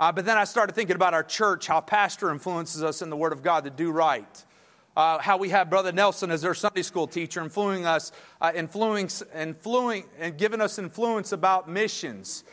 Uh, 0.00 0.10
but 0.10 0.24
then 0.24 0.36
I 0.36 0.42
started 0.42 0.74
thinking 0.74 0.96
about 0.96 1.14
our 1.14 1.22
church, 1.22 1.68
how 1.68 1.80
pastor 1.80 2.32
influences 2.32 2.82
us 2.82 3.00
in 3.00 3.08
the 3.08 3.16
Word 3.16 3.32
of 3.32 3.40
God 3.40 3.62
to 3.62 3.70
do 3.70 3.92
right 3.92 4.44
uh, 4.96 5.18
how 5.18 5.36
we 5.36 5.48
have 5.50 5.70
Brother 5.70 5.92
Nelson 5.92 6.30
as 6.30 6.44
our 6.44 6.54
Sunday 6.54 6.82
school 6.82 7.06
teacher, 7.06 7.40
influencing 7.40 7.86
us, 7.86 8.12
uh, 8.40 8.52
influencing, 8.54 9.28
influencing, 9.36 10.08
and 10.18 10.36
giving 10.38 10.60
us 10.60 10.78
influence 10.78 11.32
about 11.32 11.68
missions. 11.68 12.44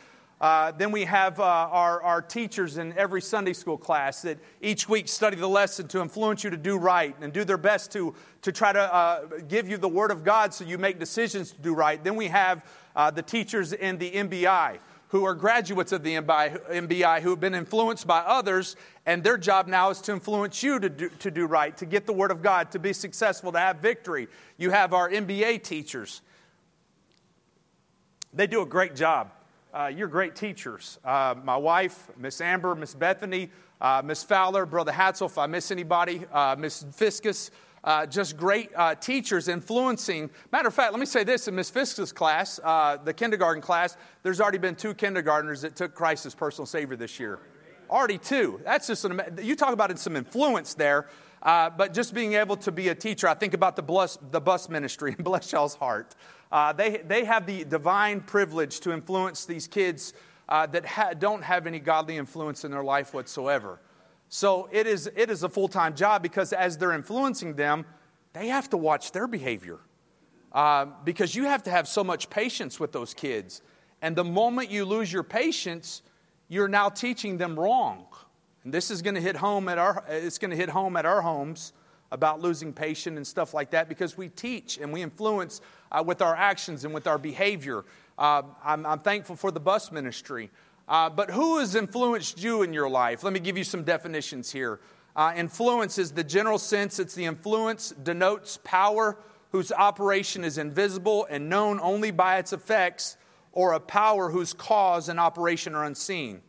Uh, 0.42 0.72
then 0.72 0.90
we 0.90 1.04
have 1.04 1.38
uh, 1.38 1.44
our, 1.44 2.02
our 2.02 2.20
teachers 2.20 2.76
in 2.76 2.92
every 2.98 3.22
Sunday 3.22 3.52
school 3.52 3.78
class 3.78 4.22
that 4.22 4.38
each 4.60 4.88
week 4.88 5.06
study 5.06 5.36
the 5.36 5.48
lesson 5.48 5.86
to 5.86 6.02
influence 6.02 6.42
you 6.42 6.50
to 6.50 6.56
do 6.56 6.76
right 6.76 7.14
and 7.20 7.32
do 7.32 7.44
their 7.44 7.56
best 7.56 7.92
to, 7.92 8.12
to 8.42 8.50
try 8.50 8.72
to 8.72 8.92
uh, 8.92 9.20
give 9.46 9.68
you 9.68 9.76
the 9.76 9.88
Word 9.88 10.10
of 10.10 10.24
God 10.24 10.52
so 10.52 10.64
you 10.64 10.78
make 10.78 10.98
decisions 10.98 11.52
to 11.52 11.60
do 11.60 11.72
right. 11.76 12.02
Then 12.02 12.16
we 12.16 12.26
have 12.26 12.66
uh, 12.96 13.12
the 13.12 13.22
teachers 13.22 13.72
in 13.72 13.98
the 13.98 14.10
MBI 14.10 14.78
who 15.10 15.24
are 15.24 15.34
graduates 15.34 15.92
of 15.92 16.02
the 16.02 16.14
MBI 16.14 17.20
who 17.20 17.30
have 17.30 17.40
been 17.40 17.54
influenced 17.54 18.08
by 18.08 18.18
others, 18.20 18.74
and 19.06 19.22
their 19.22 19.38
job 19.38 19.68
now 19.68 19.90
is 19.90 20.00
to 20.00 20.12
influence 20.12 20.60
you 20.62 20.80
to 20.80 20.88
do, 20.88 21.08
to 21.20 21.30
do 21.30 21.46
right, 21.46 21.76
to 21.76 21.86
get 21.86 22.04
the 22.04 22.12
Word 22.12 22.32
of 22.32 22.42
God, 22.42 22.72
to 22.72 22.80
be 22.80 22.92
successful, 22.92 23.52
to 23.52 23.58
have 23.58 23.76
victory. 23.76 24.26
You 24.56 24.70
have 24.70 24.92
our 24.92 25.08
MBA 25.08 25.62
teachers. 25.62 26.20
They 28.34 28.48
do 28.48 28.62
a 28.62 28.66
great 28.66 28.96
job. 28.96 29.30
Uh, 29.72 29.86
you're 29.86 30.08
great 30.08 30.36
teachers. 30.36 30.98
Uh, 31.02 31.34
my 31.44 31.56
wife, 31.56 32.10
Miss 32.18 32.42
Amber, 32.42 32.74
Miss 32.74 32.94
Bethany, 32.94 33.50
uh, 33.80 34.02
Miss 34.04 34.22
Fowler, 34.22 34.66
Brother 34.66 34.92
Hatzel, 34.92 35.30
if 35.30 35.38
I 35.38 35.46
miss 35.46 35.70
anybody, 35.70 36.26
uh, 36.30 36.54
Miss 36.58 36.84
Fiskus, 36.84 37.50
uh, 37.82 38.04
just 38.04 38.36
great 38.36 38.70
teachers 39.00 39.48
influencing. 39.48 40.28
Matter 40.52 40.68
of 40.68 40.74
fact, 40.74 40.92
let 40.92 41.00
me 41.00 41.06
say 41.06 41.24
this 41.24 41.48
in 41.48 41.54
Miss 41.54 41.70
Fisk's 41.70 42.12
class, 42.12 42.56
the 42.56 43.14
kindergarten 43.16 43.62
class, 43.62 43.96
there's 44.22 44.42
already 44.42 44.58
been 44.58 44.76
two 44.76 44.92
kindergartners 44.92 45.62
that 45.62 45.74
took 45.74 45.94
Christ 45.94 46.26
as 46.26 46.34
personal 46.34 46.66
Savior 46.66 46.94
this 46.94 47.18
year. 47.18 47.40
Already 47.88 48.18
two. 48.18 48.60
That's 48.64 48.86
just 48.86 49.06
an, 49.06 49.22
you 49.42 49.56
talk 49.56 49.72
about 49.72 49.98
some 49.98 50.16
influence 50.16 50.74
there. 50.74 51.08
But 51.42 51.94
just 51.94 52.12
being 52.12 52.34
able 52.34 52.56
to 52.58 52.70
be 52.70 52.88
a 52.88 52.94
teacher, 52.94 53.26
I 53.26 53.34
think 53.34 53.54
about 53.54 53.76
the 53.76 53.82
bus, 53.82 54.18
the 54.30 54.40
bus 54.40 54.68
ministry 54.68 55.12
and 55.16 55.24
bless 55.24 55.50
y'all's 55.50 55.74
heart. 55.74 56.14
Uh, 56.52 56.70
they, 56.70 56.98
they 56.98 57.24
have 57.24 57.46
the 57.46 57.64
divine 57.64 58.20
privilege 58.20 58.78
to 58.80 58.92
influence 58.92 59.46
these 59.46 59.66
kids 59.66 60.12
uh, 60.50 60.66
that 60.66 60.84
ha- 60.84 61.14
don't 61.14 61.42
have 61.42 61.66
any 61.66 61.78
godly 61.78 62.18
influence 62.18 62.62
in 62.62 62.70
their 62.70 62.84
life 62.84 63.14
whatsoever. 63.14 63.80
So 64.28 64.68
it 64.70 64.86
is, 64.86 65.10
it 65.16 65.30
is 65.30 65.42
a 65.44 65.48
full 65.48 65.68
time 65.68 65.96
job 65.96 66.22
because 66.22 66.52
as 66.52 66.76
they're 66.76 66.92
influencing 66.92 67.54
them, 67.54 67.86
they 68.34 68.48
have 68.48 68.68
to 68.70 68.76
watch 68.76 69.12
their 69.12 69.26
behavior. 69.26 69.78
Uh, 70.52 70.86
because 71.04 71.34
you 71.34 71.44
have 71.44 71.62
to 71.62 71.70
have 71.70 71.88
so 71.88 72.04
much 72.04 72.28
patience 72.28 72.78
with 72.78 72.92
those 72.92 73.14
kids. 73.14 73.62
And 74.02 74.14
the 74.14 74.24
moment 74.24 74.70
you 74.70 74.84
lose 74.84 75.10
your 75.10 75.22
patience, 75.22 76.02
you're 76.48 76.68
now 76.68 76.90
teaching 76.90 77.38
them 77.38 77.58
wrong. 77.58 78.06
And 78.64 78.74
this 78.74 78.90
is 78.90 79.00
going 79.00 79.14
to 79.14 79.20
hit 79.22 79.36
home 79.36 79.70
at 79.70 79.78
our 79.78 80.04
it's 80.06 80.36
going 80.36 80.50
to 80.50 80.56
hit 80.56 80.68
home 80.68 80.96
at 80.98 81.06
our 81.06 81.22
homes 81.22 81.72
about 82.12 82.40
losing 82.40 82.72
patience 82.72 83.16
and 83.16 83.26
stuff 83.26 83.54
like 83.54 83.70
that 83.70 83.88
because 83.88 84.16
we 84.16 84.28
teach 84.28 84.78
and 84.78 84.92
we 84.92 85.02
influence 85.02 85.62
uh, 85.90 86.04
with 86.06 86.22
our 86.22 86.36
actions 86.36 86.84
and 86.84 86.94
with 86.94 87.06
our 87.06 87.18
behavior. 87.18 87.84
Uh, 88.18 88.42
I'm, 88.62 88.86
I'm, 88.86 89.00
thankful 89.00 89.34
for 89.34 89.50
the 89.50 89.58
bus 89.58 89.90
ministry. 89.90 90.50
Uh, 90.86 91.08
but 91.08 91.30
who 91.30 91.58
has 91.58 91.74
influenced 91.74 92.42
you 92.42 92.62
in 92.62 92.74
your 92.74 92.88
life? 92.88 93.24
Let 93.24 93.32
me 93.32 93.40
give 93.40 93.56
you 93.56 93.64
some 93.64 93.82
definitions 93.82 94.52
here. 94.52 94.78
Uh, 95.16 95.32
influence 95.34 95.96
is 95.96 96.12
the 96.12 96.22
general 96.22 96.58
sense, 96.58 96.98
it's 96.98 97.14
the 97.14 97.24
influence 97.24 97.90
denotes 98.02 98.58
power 98.62 99.18
whose 99.50 99.72
operation 99.72 100.44
is 100.44 100.58
invisible 100.58 101.26
and 101.30 101.48
known 101.48 101.80
only 101.80 102.10
by 102.10 102.38
its 102.38 102.52
effects, 102.52 103.16
or 103.52 103.72
a 103.72 103.80
power 103.80 104.30
whose 104.30 104.54
cause 104.54 105.08
and 105.08 105.20
operation 105.20 105.74
are 105.74 105.84
unseen. 105.84 106.40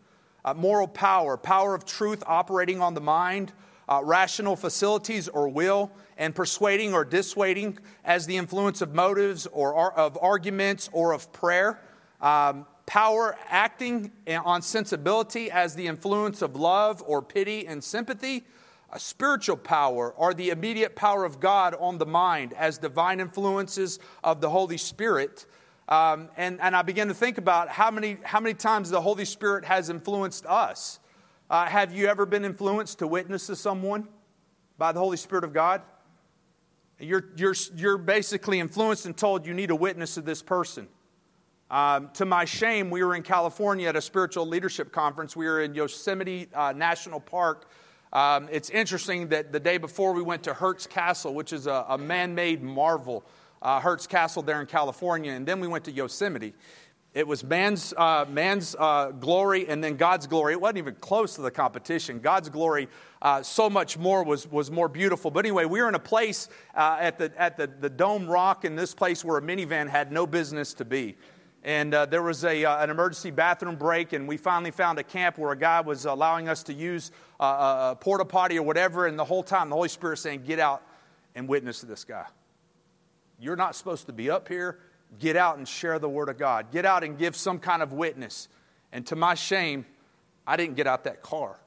Uh, 0.46 0.54
moral 0.54 0.88
power, 0.88 1.38
power 1.38 1.74
of 1.74 1.86
truth 1.86 2.24
operating 2.28 2.82
on 2.82 2.94
the 2.94 3.02
mind, 3.02 3.52
uh, 3.90 4.02
rational 4.04 4.56
facilities 4.56 5.28
or 5.28 5.48
will, 5.48 5.92
and 6.18 6.34
persuading 6.36 6.94
or 6.94 7.04
dissuading 7.04 7.78
as 8.04 8.26
the 8.26 8.38
influence 8.38 8.82
of 8.82 8.94
motives 8.94 9.48
or 9.48 9.94
of 9.98 10.18
arguments 10.22 10.90
or 10.94 11.14
of 11.14 11.32
prayer. 11.32 11.80
Um, 12.22 12.66
power 12.86 13.38
acting 13.48 14.12
on 14.28 14.62
sensibility 14.62 15.50
as 15.50 15.76
the 15.76 15.88
influence 15.88 16.42
of 16.42 16.56
love 16.56 17.04
or 17.06 17.22
pity 17.22 17.66
and 17.68 17.84
sympathy 17.84 18.44
a 18.94 19.00
spiritual 19.00 19.58
power 19.58 20.12
or 20.12 20.34
the 20.36 20.52
immediate 20.52 20.96
power 20.96 21.26
of 21.26 21.40
God 21.40 21.76
on 21.80 21.98
the 21.98 22.06
mind 22.06 22.54
as 22.54 22.78
divine 22.78 23.20
influences 23.20 24.00
of 24.24 24.40
the 24.40 24.50
Holy 24.50 24.78
Spirit. 24.78 25.48
Um, 25.90 26.30
and, 26.38 26.62
and 26.62 26.76
I 26.76 26.84
began 26.84 27.08
to 27.08 27.14
think 27.14 27.40
about 27.40 27.70
how 27.70 27.90
many, 27.90 28.18
how 28.24 28.40
many 28.40 28.54
times 28.54 28.92
the 28.92 29.02
Holy 29.02 29.26
Spirit 29.26 29.66
has 29.66 29.90
influenced 29.90 30.46
us. 30.46 31.00
Uh, 31.54 31.68
have 31.68 31.94
you 31.94 32.08
ever 32.08 32.26
been 32.26 32.46
influenced 32.46 32.98
to 32.98 33.06
witness 33.06 33.46
to 33.46 33.56
someone 33.56 34.08
by 34.80 34.92
the 34.92 35.00
Holy 35.00 35.18
Spirit 35.18 35.44
of 35.44 35.54
God? 35.54 35.84
You're, 36.98 37.26
you're, 37.38 37.54
you're 37.76 38.00
basically 38.00 38.60
influenced 38.60 39.06
and 39.06 39.16
told 39.16 39.46
you 39.46 39.54
need 39.54 39.70
a 39.70 39.76
witness 39.76 40.16
to 40.16 40.22
this 40.22 40.42
person. 40.42 40.88
Um, 41.70 42.10
to 42.16 42.26
my 42.26 42.46
shame, 42.46 42.90
we 42.90 43.04
were 43.04 43.14
in 43.14 43.22
California 43.22 43.88
at 43.88 43.96
a 43.96 44.02
spiritual 44.02 44.48
leadership 44.48 44.92
conference. 44.92 45.36
We 45.36 45.46
were 45.46 45.62
in 45.62 45.76
Yosemite 45.76 46.50
uh, 46.56 46.74
National 46.76 47.20
Park 47.20 47.70
um, 48.14 48.48
it's 48.52 48.70
interesting 48.70 49.30
that 49.30 49.52
the 49.52 49.60
day 49.60 49.80
before 49.80 50.14
we 50.14 50.22
went 50.22 50.44
to 50.44 50.54
Hearst 50.54 50.92
Castle, 50.92 51.34
which 51.34 51.52
is 51.52 51.66
a, 51.66 51.84
a 51.90 51.98
man 51.98 52.36
made 52.36 52.62
marvel, 52.62 53.26
uh, 53.64 53.80
Hearst 53.80 54.08
Castle 54.08 54.44
there 54.44 54.62
in 54.62 54.68
California, 54.68 55.32
and 55.32 55.48
then 55.48 55.60
we 55.60 55.68
went 55.68 55.84
to 55.86 55.92
Yosemite. 55.92 56.54
It 57.14 57.28
was 57.28 57.44
man's, 57.44 57.94
uh, 57.96 58.26
man's 58.28 58.76
uh, 58.78 59.12
glory 59.12 59.68
and 59.68 59.84
then 59.84 59.98
God's 59.98 60.26
glory. 60.26 60.54
It 60.54 60.62
wasn't 60.62 60.80
even 60.80 60.96
close 60.96 61.36
to 61.36 61.42
the 61.42 61.52
competition. 61.52 62.20
God's 62.20 62.50
glory, 62.50 62.88
uh, 63.22 63.44
so 63.44 63.70
much 63.70 63.98
more, 64.00 64.24
was, 64.24 64.50
was 64.50 64.72
more 64.72 64.90
beautiful. 64.90 65.30
But 65.30 65.46
anyway, 65.46 65.66
we 65.66 65.80
were 65.82 65.88
in 65.88 65.96
a 65.96 66.00
place 66.00 66.50
uh, 66.74 66.98
at, 67.00 67.20
the, 67.20 67.32
at 67.38 67.56
the, 67.56 67.68
the 67.68 67.90
Dome 67.90 68.28
Rock 68.28 68.66
in 68.66 68.76
this 68.76 68.96
place 68.96 69.24
where 69.24 69.38
a 69.38 69.42
minivan 69.42 69.88
had 69.88 70.12
no 70.12 70.26
business 70.26 70.74
to 70.76 70.86
be 70.86 71.16
and 71.64 71.94
uh, 71.94 72.06
there 72.06 72.22
was 72.22 72.44
a, 72.44 72.66
uh, 72.66 72.84
an 72.84 72.90
emergency 72.90 73.32
bathroom 73.32 73.78
break, 73.78 74.12
and 74.14 74.28
we 74.28 74.36
finally 74.36 74.72
found 74.72 75.00
a 75.00 75.04
camp 75.04 75.38
where 75.38 75.52
a 75.52 75.58
guy 75.58 75.80
was 75.80 76.06
allowing 76.06 76.50
us 76.50 76.62
to 76.64 76.74
use 76.74 77.12
a 77.40 77.96
porta 78.00 78.26
potty 78.26 78.58
or 78.58 78.64
whatever, 78.64 79.08
and 79.08 79.18
the 79.18 79.24
whole 79.24 79.44
time 79.44 79.70
the 79.70 79.76
Holy 79.76 79.90
Spirit 79.90 80.18
saying, 80.18 80.44
Get 80.44 80.60
out 80.60 80.84
and 81.36 81.48
witness 81.48 81.80
to 81.80 81.86
this 81.86 82.04
guy. 82.04 82.26
You're 83.40 83.56
not 83.56 83.76
supposed 83.76 84.06
to 84.08 84.14
be 84.14 84.30
up 84.30 84.48
here. 84.48 84.80
Get 85.20 85.36
out 85.36 85.58
and 85.58 85.68
share 85.68 86.00
the 86.00 86.10
Word 86.10 86.30
of 86.30 86.38
God. 86.38 86.72
Get 86.72 86.86
out 86.86 87.04
and 87.04 87.18
give 87.18 87.36
some 87.36 87.60
kind 87.60 87.82
of 87.82 87.94
witness. 87.94 88.48
And 88.92 89.06
to 89.08 89.16
my 89.16 89.36
shame, 89.36 89.86
I 90.46 90.58
didn't 90.58 90.76
get 90.76 90.88
out 90.88 91.04
that 91.06 91.22
car. 91.22 91.58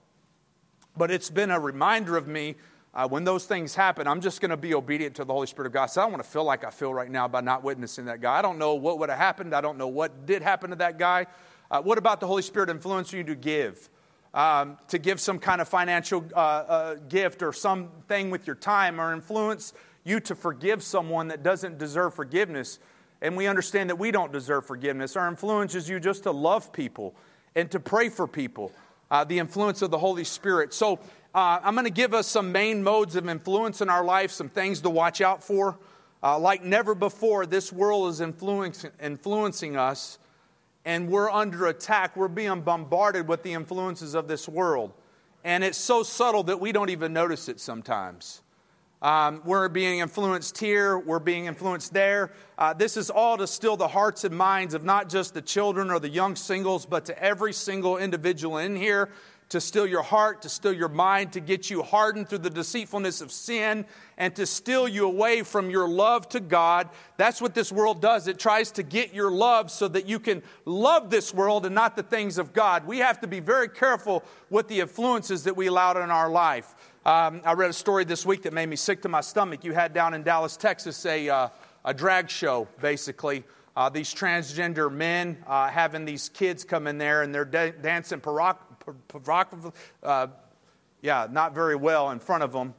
But 0.97 1.11
it's 1.11 1.31
been 1.31 1.50
a 1.50 1.61
reminder 1.61 2.17
of 2.17 2.26
me 2.26 2.57
uh, 2.95 3.07
when 3.07 3.25
those 3.25 3.45
things 3.45 3.75
happen, 3.75 4.07
I'm 4.07 4.23
just 4.23 4.41
going 4.41 4.50
to 4.50 4.57
be 4.57 4.75
obedient 4.75 5.17
to 5.17 5.25
the 5.25 5.33
Holy 5.33 5.47
Spirit 5.47 5.67
of 5.67 5.75
God. 5.75 5.87
So 5.87 6.00
I 6.00 6.05
don't 6.05 6.12
want 6.12 6.25
to 6.25 6.31
feel 6.31 6.45
like 6.45 6.65
I 6.65 6.71
feel 6.71 6.95
right 6.95 7.11
now 7.11 7.29
by 7.29 7.43
not 7.43 7.62
witnessing 7.62 8.07
that 8.07 8.23
guy. 8.23 8.38
I 8.38 8.43
don't 8.43 8.59
know 8.59 8.75
what 8.75 8.99
would 8.99 9.11
have 9.11 9.19
happened. 9.19 9.55
I 9.55 9.61
don't 9.61 9.76
know 9.76 9.88
what 9.88 10.25
did 10.25 10.41
happen 10.41 10.71
to 10.71 10.76
that 10.76 10.99
guy. 10.99 11.26
Uh, 11.71 11.83
what 11.83 11.99
about 11.99 12.21
the 12.21 12.26
Holy 12.26 12.41
Spirit 12.41 12.71
influencing 12.71 13.19
you 13.19 13.25
to 13.25 13.35
give? 13.35 13.91
Um, 14.33 14.79
to 14.88 14.99
give 14.99 15.21
some 15.21 15.38
kind 15.38 15.61
of 15.61 15.69
financial 15.69 16.25
uh, 16.35 16.38
uh, 16.38 16.95
gift 17.09 17.43
or 17.43 17.53
something 17.53 18.31
with 18.31 18.47
your 18.47 18.57
time 18.57 18.99
or 18.99 19.12
influence 19.12 19.75
you 20.05 20.19
to 20.21 20.35
forgive 20.35 20.83
someone 20.83 21.29
that 21.29 21.43
doesn't 21.43 21.76
deserve 21.76 22.15
forgiveness. 22.15 22.79
And 23.23 23.37
we 23.37 23.46
understand 23.46 23.90
that 23.90 23.96
we 23.96 24.11
don't 24.11 24.32
deserve 24.32 24.66
forgiveness. 24.66 25.16
Our 25.16 25.28
influence 25.28 25.75
is 25.75 25.88
you 25.88 26.00
just 26.00 26.25
to 26.25 26.30
love 26.30 26.73
people 26.73 27.14
and 27.54 27.70
to 27.70 27.80
pray 27.80 28.08
for 28.08 28.26
people. 28.26 28.73
Uh, 29.11 29.25
the 29.25 29.38
influence 29.38 29.82
of 29.82 29.90
the 29.90 29.99
Holy 29.99 30.25
Spirit. 30.25 30.75
So 30.75 30.99
uh, 31.35 31.61
I'm 31.62 31.75
going 31.75 31.85
to 31.85 31.92
give 31.92 32.12
us 32.12 32.26
some 32.26 32.50
main 32.50 32.82
modes 32.82 33.14
of 33.14 33.28
influence 33.28 33.80
in 33.80 33.88
our 33.88 34.04
life, 34.04 34.30
some 34.32 34.49
things 34.49 34.80
to 34.80 34.90
watch 34.90 35.20
out 35.20 35.44
for. 35.44 35.78
Uh, 36.23 36.38
like 36.38 36.64
never 36.64 36.94
before, 36.94 37.46
this 37.46 37.73
world 37.73 38.11
is 38.11 38.20
influencing, 38.20 38.90
influencing 39.00 39.76
us, 39.76 40.18
and 40.85 41.08
we're 41.08 41.30
under 41.30 41.66
attack. 41.66 42.16
We're 42.16 42.28
being 42.28 42.62
bombarded 42.62 43.28
with 43.28 43.42
the 43.42 43.52
influences 43.52 44.14
of 44.14 44.26
this 44.26 44.49
world. 44.49 44.92
And 45.44 45.62
it's 45.62 45.78
so 45.78 46.02
subtle 46.02 46.42
that 46.44 46.58
we 46.58 46.73
don't 46.73 46.90
even 46.90 47.12
notice 47.12 47.49
it 47.49 47.61
sometimes. 47.61 48.42
Um, 49.07 49.41
we're 49.45 49.69
being 49.69 50.01
influenced 50.01 50.59
here, 50.59 50.99
we're 50.99 51.21
being 51.21 51.47
influenced 51.47 51.95
there. 51.95 52.33
Uh, 52.59 52.73
this 52.73 52.97
is 52.97 53.09
all 53.09 53.37
to 53.37 53.47
still 53.47 53.77
the 53.77 53.87
hearts 53.87 54.25
and 54.25 54.37
minds 54.37 54.75
of 54.75 54.83
not 54.83 55.09
just 55.09 55.33
the 55.33 55.41
children 55.41 55.93
or 55.93 56.01
the 56.01 56.09
young 56.09 56.35
singles, 56.35 56.85
but 56.85 57.05
to 57.05 57.23
every 57.23 57.53
single 57.53 57.99
individual 57.99 58.59
in 58.59 58.75
here 58.75 59.11
to 59.49 59.61
steal 59.61 59.87
your 59.87 60.03
heart, 60.03 60.43
to 60.43 60.49
steal 60.49 60.73
your 60.73 60.89
mind, 60.89 61.33
to 61.35 61.41
get 61.41 61.71
you 61.71 61.83
hardened 61.85 62.29
through 62.29 62.39
the 62.39 62.51
deceitfulness 62.51 63.21
of 63.21 63.31
sin, 63.31 63.87
and 64.19 64.35
to 64.35 64.45
steal 64.45 64.89
you 64.89 65.07
away 65.07 65.43
from 65.43 65.71
your 65.71 65.89
love 65.89 66.29
to 66.31 66.41
God. 66.41 66.89
That's 67.17 67.41
what 67.41 67.55
this 67.55 67.71
world 67.71 68.03
does. 68.03 68.27
It 68.27 68.41
tries 68.41 68.73
to 68.73 68.83
get 68.83 69.15
your 69.15 69.31
love 69.31 69.71
so 69.71 69.87
that 69.87 70.07
you 70.07 70.19
can 70.19 70.43
love 70.65 71.11
this 71.11 71.33
world 71.33 71.65
and 71.65 71.77
not 71.77 71.95
the 71.95 72.03
things 72.03 72.39
of 72.39 72.53
God. 72.53 72.87
We 72.87 72.99
have 72.99 73.21
to 73.21 73.29
be 73.29 73.39
very 73.39 73.69
careful 73.69 74.25
with 74.51 74.67
the 74.67 74.81
influences 74.81 75.45
that 75.45 75.57
we 75.57 75.69
allow 75.69 75.93
in 75.93 76.11
our 76.11 76.29
life. 76.29 76.75
Um, 77.07 77.41
I 77.45 77.53
read 77.53 77.71
a 77.71 77.73
story 77.73 78.03
this 78.03 78.27
week 78.27 78.43
that 78.43 78.53
made 78.53 78.69
me 78.69 78.75
sick 78.75 79.03
to 79.03 79.09
my 79.09 79.21
stomach. 79.21 79.63
You 79.63 79.73
had 79.73 79.93
down 79.93 80.13
in 80.13 80.25
Dallas, 80.25 80.57
Texas, 80.57 81.07
a, 81.07 81.29
uh, 81.29 81.49
a 81.85 81.95
drag 81.95 82.29
show, 82.29 82.67
basically. 82.81 83.45
Uh, 83.77 83.89
these 83.89 84.13
transgender 84.13 84.93
men 84.93 85.39
uh, 85.47 85.69
having 85.69 86.05
these 86.05 86.29
kids 86.31 86.65
come 86.65 86.89
in 86.89 86.99
there 86.99 87.23
and 87.23 87.33
they're 87.33 87.45
da- 87.45 87.71
dancing 87.71 88.21
paroc- 88.21 88.57
provocative, 89.07 89.71
uh, 90.03 90.27
yeah, 91.01 91.29
not 91.31 91.55
very 91.55 91.77
well 91.77 92.11
in 92.11 92.19
front 92.19 92.43
of 92.43 92.51
them. 92.51 92.75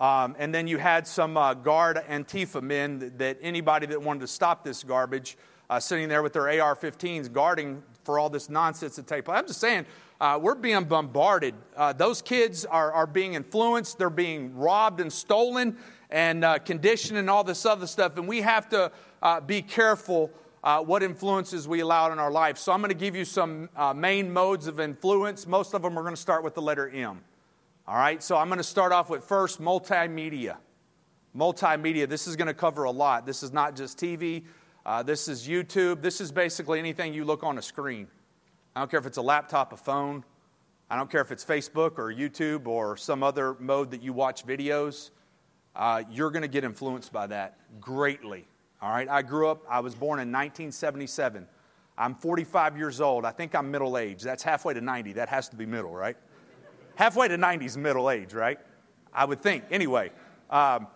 Um, 0.00 0.34
and 0.40 0.52
then 0.52 0.66
you 0.66 0.78
had 0.78 1.06
some 1.06 1.36
uh, 1.36 1.54
guard 1.54 2.02
Antifa 2.08 2.60
men 2.60 2.98
that, 2.98 3.18
that, 3.18 3.38
anybody 3.42 3.86
that 3.86 4.02
wanted 4.02 4.22
to 4.22 4.26
stop 4.26 4.64
this 4.64 4.82
garbage 4.82 5.38
uh, 5.70 5.78
sitting 5.78 6.08
there 6.08 6.24
with 6.24 6.32
their 6.32 6.48
AR 6.60 6.74
15s 6.74 7.32
guarding 7.32 7.84
for 8.08 8.18
all 8.18 8.30
this 8.30 8.48
nonsense 8.48 8.94
to 8.94 9.02
take 9.02 9.26
place. 9.26 9.36
I'm 9.36 9.46
just 9.46 9.60
saying, 9.60 9.84
uh, 10.18 10.38
we're 10.40 10.54
being 10.54 10.84
bombarded. 10.84 11.54
Uh, 11.76 11.92
those 11.92 12.22
kids 12.22 12.64
are, 12.64 12.90
are 12.90 13.06
being 13.06 13.34
influenced, 13.34 13.98
they're 13.98 14.08
being 14.08 14.56
robbed 14.56 15.02
and 15.02 15.12
stolen 15.12 15.76
and 16.08 16.42
uh, 16.42 16.58
conditioned 16.58 17.18
and 17.18 17.28
all 17.28 17.44
this 17.44 17.66
other 17.66 17.86
stuff. 17.86 18.16
And 18.16 18.26
we 18.26 18.40
have 18.40 18.66
to 18.70 18.90
uh, 19.22 19.42
be 19.42 19.60
careful 19.60 20.30
uh, 20.64 20.80
what 20.80 21.02
influences 21.02 21.68
we 21.68 21.80
allow 21.80 22.10
in 22.10 22.18
our 22.18 22.30
life. 22.30 22.56
So 22.56 22.72
I'm 22.72 22.80
going 22.80 22.88
to 22.88 22.94
give 22.94 23.14
you 23.14 23.26
some 23.26 23.68
uh, 23.76 23.92
main 23.92 24.32
modes 24.32 24.68
of 24.68 24.80
influence. 24.80 25.46
Most 25.46 25.74
of 25.74 25.82
them 25.82 25.98
are 25.98 26.02
going 26.02 26.14
to 26.14 26.20
start 26.20 26.42
with 26.42 26.54
the 26.54 26.62
letter 26.62 26.88
M. 26.88 27.20
All 27.86 27.96
right, 27.96 28.22
so 28.22 28.38
I'm 28.38 28.48
going 28.48 28.56
to 28.56 28.64
start 28.64 28.90
off 28.90 29.10
with 29.10 29.22
first 29.22 29.60
multimedia. 29.60 30.56
Multimedia, 31.36 32.08
this 32.08 32.26
is 32.26 32.36
going 32.36 32.48
to 32.48 32.54
cover 32.54 32.84
a 32.84 32.90
lot. 32.90 33.26
This 33.26 33.42
is 33.42 33.52
not 33.52 33.76
just 33.76 33.98
TV, 33.98 34.44
uh, 34.88 35.02
this 35.02 35.28
is 35.28 35.46
YouTube. 35.46 36.00
This 36.00 36.18
is 36.18 36.32
basically 36.32 36.78
anything 36.78 37.12
you 37.12 37.26
look 37.26 37.44
on 37.44 37.58
a 37.58 37.62
screen. 37.62 38.08
I 38.74 38.80
don't 38.80 38.90
care 38.90 38.98
if 38.98 39.04
it's 39.04 39.18
a 39.18 39.22
laptop, 39.22 39.74
a 39.74 39.76
phone. 39.76 40.24
I 40.88 40.96
don't 40.96 41.10
care 41.10 41.20
if 41.20 41.30
it's 41.30 41.44
Facebook 41.44 41.98
or 41.98 42.10
YouTube 42.10 42.66
or 42.66 42.96
some 42.96 43.22
other 43.22 43.54
mode 43.60 43.90
that 43.90 44.00
you 44.00 44.14
watch 44.14 44.46
videos. 44.46 45.10
Uh, 45.76 46.04
you're 46.10 46.30
going 46.30 46.40
to 46.40 46.48
get 46.48 46.64
influenced 46.64 47.12
by 47.12 47.26
that 47.26 47.58
greatly. 47.82 48.48
All 48.80 48.90
right, 48.90 49.06
I 49.10 49.20
grew 49.20 49.48
up, 49.48 49.62
I 49.68 49.80
was 49.80 49.94
born 49.94 50.20
in 50.20 50.32
1977. 50.32 51.46
I'm 51.98 52.14
45 52.14 52.78
years 52.78 53.02
old. 53.02 53.26
I 53.26 53.30
think 53.30 53.54
I'm 53.54 53.70
middle 53.70 53.98
age. 53.98 54.22
That's 54.22 54.42
halfway 54.42 54.72
to 54.72 54.80
90. 54.80 55.12
That 55.12 55.28
has 55.28 55.50
to 55.50 55.56
be 55.56 55.66
middle, 55.66 55.92
right? 55.92 56.16
halfway 56.94 57.28
to 57.28 57.36
90 57.36 57.66
is 57.66 57.76
middle 57.76 58.08
age, 58.08 58.32
right? 58.32 58.58
I 59.12 59.26
would 59.26 59.42
think. 59.42 59.64
Anyway, 59.70 60.12
um, 60.48 60.86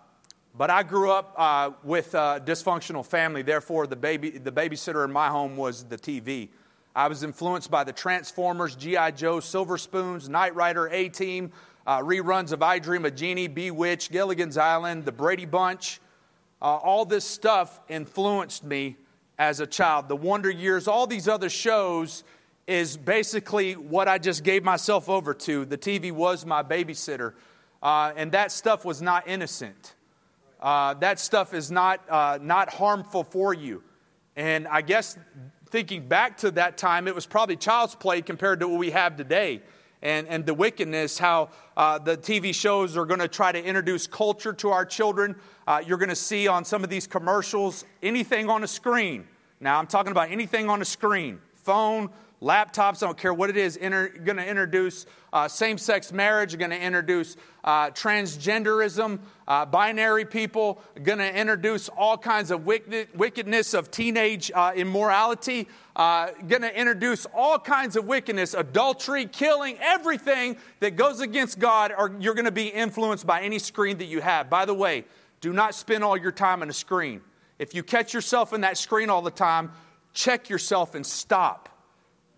but 0.56 0.70
I 0.70 0.82
grew 0.82 1.10
up 1.10 1.34
uh, 1.36 1.70
with 1.82 2.14
a 2.14 2.42
dysfunctional 2.44 3.04
family. 3.04 3.42
Therefore, 3.42 3.86
the, 3.86 3.96
baby, 3.96 4.30
the 4.30 4.52
babysitter 4.52 5.04
in 5.04 5.12
my 5.12 5.28
home 5.28 5.56
was 5.56 5.84
the 5.84 5.96
TV. 5.96 6.48
I 6.94 7.08
was 7.08 7.22
influenced 7.22 7.70
by 7.70 7.84
the 7.84 7.92
Transformers, 7.92 8.76
G.I. 8.76 9.12
Joe, 9.12 9.40
Silver 9.40 9.78
Spoons, 9.78 10.28
Knight 10.28 10.54
Rider, 10.54 10.88
A 10.88 11.08
Team, 11.08 11.52
uh, 11.86 12.00
reruns 12.00 12.52
of 12.52 12.62
I 12.62 12.78
Dream 12.78 13.06
of 13.06 13.14
Jeannie, 13.14 13.48
Bewitched, 13.48 14.12
Gilligan's 14.12 14.58
Island, 14.58 15.06
The 15.06 15.12
Brady 15.12 15.46
Bunch. 15.46 16.00
Uh, 16.60 16.76
all 16.76 17.06
this 17.06 17.24
stuff 17.24 17.80
influenced 17.88 18.62
me 18.62 18.96
as 19.38 19.60
a 19.60 19.66
child. 19.66 20.08
The 20.08 20.16
Wonder 20.16 20.50
Years, 20.50 20.86
all 20.86 21.06
these 21.06 21.28
other 21.28 21.48
shows 21.48 22.24
is 22.66 22.96
basically 22.96 23.74
what 23.74 24.06
I 24.06 24.18
just 24.18 24.44
gave 24.44 24.62
myself 24.62 25.08
over 25.08 25.32
to. 25.34 25.64
The 25.64 25.78
TV 25.78 26.12
was 26.12 26.44
my 26.44 26.62
babysitter. 26.62 27.32
Uh, 27.82 28.12
and 28.16 28.30
that 28.32 28.52
stuff 28.52 28.84
was 28.84 29.02
not 29.02 29.26
innocent. 29.26 29.94
Uh, 30.62 30.94
that 30.94 31.18
stuff 31.18 31.52
is 31.52 31.72
not, 31.72 32.00
uh, 32.08 32.38
not 32.40 32.72
harmful 32.72 33.24
for 33.24 33.52
you. 33.52 33.82
And 34.36 34.68
I 34.68 34.80
guess 34.80 35.18
thinking 35.66 36.06
back 36.06 36.38
to 36.38 36.52
that 36.52 36.78
time, 36.78 37.08
it 37.08 37.14
was 37.14 37.26
probably 37.26 37.56
child's 37.56 37.96
play 37.96 38.22
compared 38.22 38.60
to 38.60 38.68
what 38.68 38.78
we 38.78 38.92
have 38.92 39.16
today. 39.16 39.60
And, 40.02 40.28
and 40.28 40.46
the 40.46 40.54
wickedness, 40.54 41.18
how 41.18 41.50
uh, 41.76 41.98
the 41.98 42.16
TV 42.16 42.54
shows 42.54 42.96
are 42.96 43.04
going 43.04 43.20
to 43.20 43.28
try 43.28 43.50
to 43.52 43.62
introduce 43.62 44.06
culture 44.06 44.52
to 44.54 44.70
our 44.70 44.84
children. 44.84 45.36
Uh, 45.66 45.82
you're 45.84 45.98
going 45.98 46.08
to 46.08 46.16
see 46.16 46.46
on 46.46 46.64
some 46.64 46.84
of 46.84 46.90
these 46.90 47.06
commercials 47.06 47.84
anything 48.02 48.48
on 48.48 48.62
a 48.62 48.68
screen. 48.68 49.26
Now, 49.60 49.78
I'm 49.78 49.86
talking 49.86 50.12
about 50.12 50.30
anything 50.30 50.70
on 50.70 50.80
a 50.80 50.84
screen 50.84 51.40
phone, 51.54 52.10
laptops, 52.42 53.02
I 53.02 53.06
don't 53.06 53.16
care 53.16 53.32
what 53.32 53.50
it 53.50 53.56
is, 53.56 53.76
inter, 53.76 54.08
going 54.08 54.36
to 54.36 54.46
introduce 54.46 55.06
uh, 55.32 55.46
same 55.46 55.78
sex 55.78 56.12
marriage, 56.12 56.58
going 56.58 56.72
to 56.72 56.80
introduce 56.80 57.36
uh, 57.62 57.90
transgenderism, 57.90 59.20
uh, 59.46 59.64
binary 59.64 60.24
people, 60.24 60.82
going 61.02 61.20
to 61.20 61.34
introduce 61.34 61.88
all 61.88 62.18
kinds 62.18 62.50
of 62.50 62.66
wickedness 62.66 63.74
of 63.74 63.90
teenage 63.90 64.50
uh, 64.54 64.72
immorality, 64.74 65.68
uh, 65.94 66.30
going 66.48 66.62
to 66.62 66.78
introduce 66.78 67.26
all 67.26 67.58
kinds 67.58 67.94
of 67.96 68.06
wickedness, 68.06 68.54
adultery, 68.54 69.24
killing, 69.26 69.78
everything 69.80 70.56
that 70.80 70.96
goes 70.96 71.20
against 71.20 71.60
God, 71.60 71.92
or 71.96 72.14
you're 72.18 72.34
going 72.34 72.44
to 72.44 72.50
be 72.50 72.66
influenced 72.66 73.26
by 73.26 73.42
any 73.42 73.60
screen 73.60 73.98
that 73.98 74.06
you 74.06 74.20
have. 74.20 74.50
By 74.50 74.64
the 74.64 74.74
way, 74.74 75.04
do 75.40 75.52
not 75.52 75.74
spend 75.74 76.02
all 76.02 76.16
your 76.16 76.32
time 76.32 76.62
on 76.62 76.68
a 76.68 76.74
screen. 76.74 77.20
If 77.58 77.74
you 77.74 77.84
catch 77.84 78.12
yourself 78.12 78.52
in 78.52 78.62
that 78.62 78.76
screen 78.76 79.10
all 79.10 79.22
the 79.22 79.30
time, 79.30 79.70
check 80.12 80.48
yourself 80.48 80.96
and 80.96 81.06
stop 81.06 81.68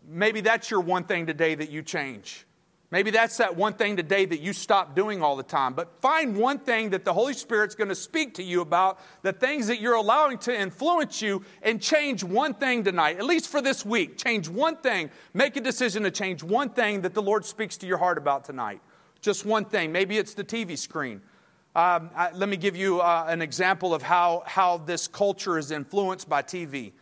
Maybe 0.08 0.40
that's 0.40 0.70
your 0.70 0.80
one 0.80 1.04
thing 1.04 1.26
today 1.26 1.54
that 1.54 1.70
you 1.70 1.82
change. 1.82 2.46
Maybe 2.94 3.10
that's 3.10 3.38
that 3.38 3.56
one 3.56 3.72
thing 3.72 3.96
today 3.96 4.24
that 4.24 4.38
you 4.38 4.52
stop 4.52 4.94
doing 4.94 5.20
all 5.20 5.34
the 5.34 5.42
time. 5.42 5.74
But 5.74 6.00
find 6.00 6.36
one 6.36 6.60
thing 6.60 6.90
that 6.90 7.04
the 7.04 7.12
Holy 7.12 7.32
Spirit's 7.32 7.74
going 7.74 7.88
to 7.88 7.94
speak 7.96 8.34
to 8.34 8.42
you 8.44 8.60
about, 8.60 9.00
the 9.22 9.32
things 9.32 9.66
that 9.66 9.80
you're 9.80 9.94
allowing 9.94 10.38
to 10.38 10.56
influence 10.56 11.20
you, 11.20 11.42
and 11.62 11.82
change 11.82 12.22
one 12.22 12.54
thing 12.54 12.84
tonight, 12.84 13.18
at 13.18 13.24
least 13.24 13.48
for 13.48 13.60
this 13.60 13.84
week. 13.84 14.16
Change 14.16 14.48
one 14.48 14.76
thing. 14.76 15.10
Make 15.32 15.56
a 15.56 15.60
decision 15.60 16.04
to 16.04 16.12
change 16.12 16.44
one 16.44 16.70
thing 16.70 17.00
that 17.00 17.14
the 17.14 17.22
Lord 17.22 17.44
speaks 17.44 17.76
to 17.78 17.86
your 17.88 17.98
heart 17.98 18.16
about 18.16 18.44
tonight. 18.44 18.80
Just 19.20 19.44
one 19.44 19.64
thing. 19.64 19.90
Maybe 19.90 20.16
it's 20.16 20.34
the 20.34 20.44
TV 20.44 20.78
screen. 20.78 21.20
Um, 21.74 22.10
I, 22.14 22.30
let 22.30 22.48
me 22.48 22.56
give 22.56 22.76
you 22.76 23.00
uh, 23.00 23.24
an 23.26 23.42
example 23.42 23.92
of 23.92 24.02
how, 24.02 24.44
how 24.46 24.76
this 24.76 25.08
culture 25.08 25.58
is 25.58 25.72
influenced 25.72 26.28
by 26.28 26.42
TV. 26.42 26.92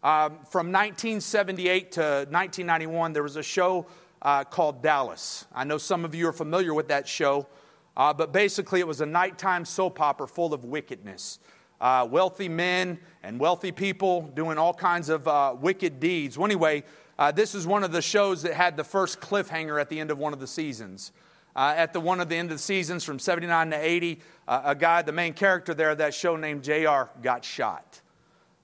Um, 0.00 0.38
from 0.48 0.68
1978 0.68 1.92
to 1.92 2.00
1991, 2.00 3.12
there 3.12 3.24
was 3.24 3.34
a 3.34 3.42
show 3.42 3.86
uh, 4.22 4.44
called 4.44 4.80
Dallas. 4.80 5.44
I 5.52 5.64
know 5.64 5.76
some 5.76 6.04
of 6.04 6.14
you 6.14 6.28
are 6.28 6.32
familiar 6.32 6.72
with 6.72 6.86
that 6.88 7.08
show, 7.08 7.48
uh, 7.96 8.12
but 8.12 8.32
basically, 8.32 8.78
it 8.78 8.86
was 8.86 9.00
a 9.00 9.06
nighttime 9.06 9.64
soap 9.64 10.00
opera 10.00 10.28
full 10.28 10.54
of 10.54 10.64
wickedness. 10.64 11.40
Uh, 11.80 12.06
wealthy 12.08 12.48
men 12.48 13.00
and 13.24 13.40
wealthy 13.40 13.72
people 13.72 14.22
doing 14.34 14.56
all 14.56 14.72
kinds 14.72 15.08
of 15.08 15.26
uh, 15.26 15.56
wicked 15.60 15.98
deeds. 15.98 16.38
Well, 16.38 16.46
anyway, 16.46 16.84
uh, 17.18 17.32
this 17.32 17.56
is 17.56 17.66
one 17.66 17.82
of 17.82 17.90
the 17.90 18.02
shows 18.02 18.42
that 18.42 18.54
had 18.54 18.76
the 18.76 18.84
first 18.84 19.20
cliffhanger 19.20 19.80
at 19.80 19.88
the 19.88 19.98
end 19.98 20.12
of 20.12 20.18
one 20.18 20.32
of 20.32 20.38
the 20.38 20.46
seasons. 20.46 21.10
Uh, 21.56 21.74
at 21.76 21.92
the 21.92 21.98
one 21.98 22.20
of 22.20 22.28
the 22.28 22.36
end 22.36 22.52
of 22.52 22.58
the 22.58 22.62
seasons 22.62 23.02
from 23.02 23.18
79 23.18 23.70
to 23.70 23.76
80, 23.76 24.20
a 24.46 24.76
guy, 24.76 25.02
the 25.02 25.10
main 25.10 25.32
character 25.32 25.74
there, 25.74 25.90
of 25.90 25.98
that 25.98 26.14
show 26.14 26.36
named 26.36 26.62
JR, 26.62 27.10
got 27.20 27.44
shot. 27.44 28.00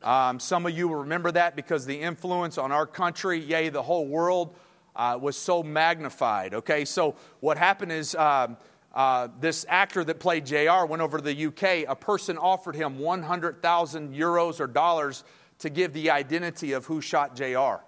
Um, 0.05 0.39
some 0.39 0.67
of 0.67 0.77
you 0.77 0.87
will 0.87 0.97
remember 0.97 1.33
that 1.33 1.57
because 1.57 1.87
the 1.87 1.99
influence 1.99 2.59
on 2.59 2.71
our 2.71 2.87
country, 2.87 3.39
yea, 3.41 3.71
the 3.71 3.83
whole 3.83 4.07
world, 4.07 4.55
uh, 4.95 5.19
was 5.21 5.35
so 5.35 5.63
magnified. 5.63 6.53
Okay, 6.53 6.85
so 6.85 7.17
what 7.41 7.57
happened 7.57 7.91
is 7.91 8.15
um, 8.15 8.59
uh, 8.95 9.29
this 9.41 9.65
actor 9.67 10.05
that 10.05 10.21
played 10.21 10.45
JR 10.45 10.85
went 10.87 11.01
over 11.01 11.17
to 11.17 11.25
the 11.25 11.47
UK. 11.47 11.89
A 11.89 11.97
person 11.97 12.37
offered 12.37 12.77
him 12.77 12.99
100,000 12.99 14.15
euros 14.15 14.61
or 14.61 14.67
dollars 14.67 15.25
to 15.61 15.71
give 15.71 15.95
the 15.95 16.11
identity 16.11 16.73
of 16.73 16.85
who 16.85 17.01
shot 17.01 17.35
JR. 17.35 17.83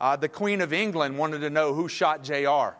Uh, 0.00 0.16
the 0.16 0.30
Queen 0.30 0.62
of 0.62 0.72
England 0.72 1.18
wanted 1.18 1.40
to 1.40 1.50
know 1.50 1.74
who 1.74 1.88
shot 1.88 2.24
JR. 2.24 2.74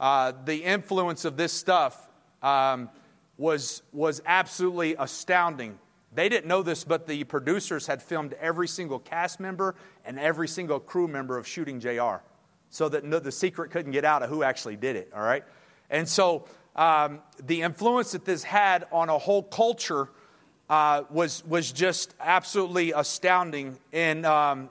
Uh, 0.00 0.32
the 0.46 0.64
influence 0.64 1.26
of 1.26 1.36
this 1.36 1.52
stuff 1.52 2.08
um, 2.42 2.88
was, 3.36 3.82
was 3.92 4.22
absolutely 4.24 4.96
astounding 4.98 5.78
they 6.12 6.28
didn't 6.28 6.46
know 6.46 6.62
this, 6.62 6.84
but 6.84 7.06
the 7.06 7.24
producers 7.24 7.86
had 7.86 8.02
filmed 8.02 8.34
every 8.34 8.68
single 8.68 8.98
cast 8.98 9.40
member 9.40 9.74
and 10.04 10.18
every 10.18 10.48
single 10.48 10.80
crew 10.80 11.08
member 11.08 11.36
of 11.36 11.46
shooting 11.46 11.80
JR 11.80 12.22
so 12.70 12.88
that 12.88 13.04
no, 13.04 13.18
the 13.18 13.32
secret 13.32 13.70
couldn't 13.70 13.92
get 13.92 14.04
out 14.04 14.22
of 14.22 14.30
who 14.30 14.42
actually 14.42 14.76
did 14.76 14.96
it, 14.96 15.10
all 15.14 15.22
right? 15.22 15.44
And 15.90 16.08
so 16.08 16.46
um, 16.76 17.20
the 17.42 17.62
influence 17.62 18.12
that 18.12 18.24
this 18.24 18.42
had 18.42 18.86
on 18.92 19.08
a 19.08 19.18
whole 19.18 19.42
culture 19.42 20.08
uh, 20.70 21.04
was, 21.10 21.44
was 21.46 21.72
just 21.72 22.14
absolutely 22.20 22.92
astounding. 22.92 23.78
In 23.92 24.24
um, 24.24 24.70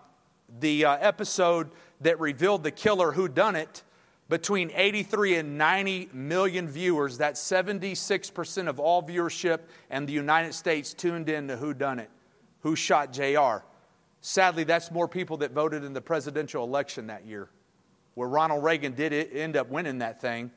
the 0.59 0.85
uh, 0.85 0.97
episode 0.99 1.71
that 2.01 2.19
revealed 2.19 2.63
the 2.63 2.71
killer 2.71 3.11
who 3.11 3.27
done 3.27 3.55
it, 3.55 3.83
between 4.29 4.71
83 4.73 5.35
and 5.35 5.57
90 5.57 6.09
million 6.13 6.67
viewers, 6.67 7.17
that's 7.17 7.41
76% 7.41 8.67
of 8.67 8.79
all 8.79 9.01
viewership 9.01 9.59
in 9.89 10.05
the 10.05 10.13
United 10.13 10.53
States 10.53 10.93
tuned 10.93 11.29
in 11.29 11.47
to 11.47 11.55
Who 11.55 11.73
Done 11.73 11.99
It, 11.99 12.09
Who 12.61 12.75
Shot 12.75 13.13
JR. 13.13 13.63
Sadly, 14.19 14.65
that's 14.65 14.91
more 14.91 15.07
people 15.07 15.37
that 15.37 15.51
voted 15.51 15.83
in 15.83 15.93
the 15.93 16.01
presidential 16.01 16.63
election 16.65 17.07
that 17.07 17.25
year, 17.25 17.49
where 18.15 18.27
Ronald 18.27 18.63
Reagan 18.63 18.93
did 18.93 19.13
end 19.13 19.55
up 19.55 19.69
winning 19.69 19.99
that 19.99 20.19
thing. 20.19 20.51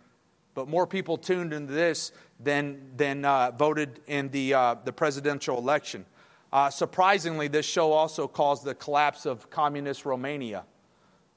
But 0.55 0.69
more 0.69 0.87
people 0.87 1.17
tuned 1.17 1.53
into 1.53 1.73
this 1.73 2.11
than, 2.41 2.91
than 2.97 3.25
uh, 3.25 3.53
voted 3.53 4.01
in 4.09 4.31
the, 4.31 4.55
uh, 4.55 4.75
the 4.85 4.93
presidential 4.93 5.59
election. 5.59 6.05
Uh, 6.53 6.69
surprisingly, 6.69 7.47
this 7.47 7.65
show 7.65 7.93
also 7.93 8.27
caused 8.27 8.65
the 8.65 8.75
collapse 8.75 9.27
of 9.27 9.49
communist 9.49 10.05
Romania. 10.05 10.65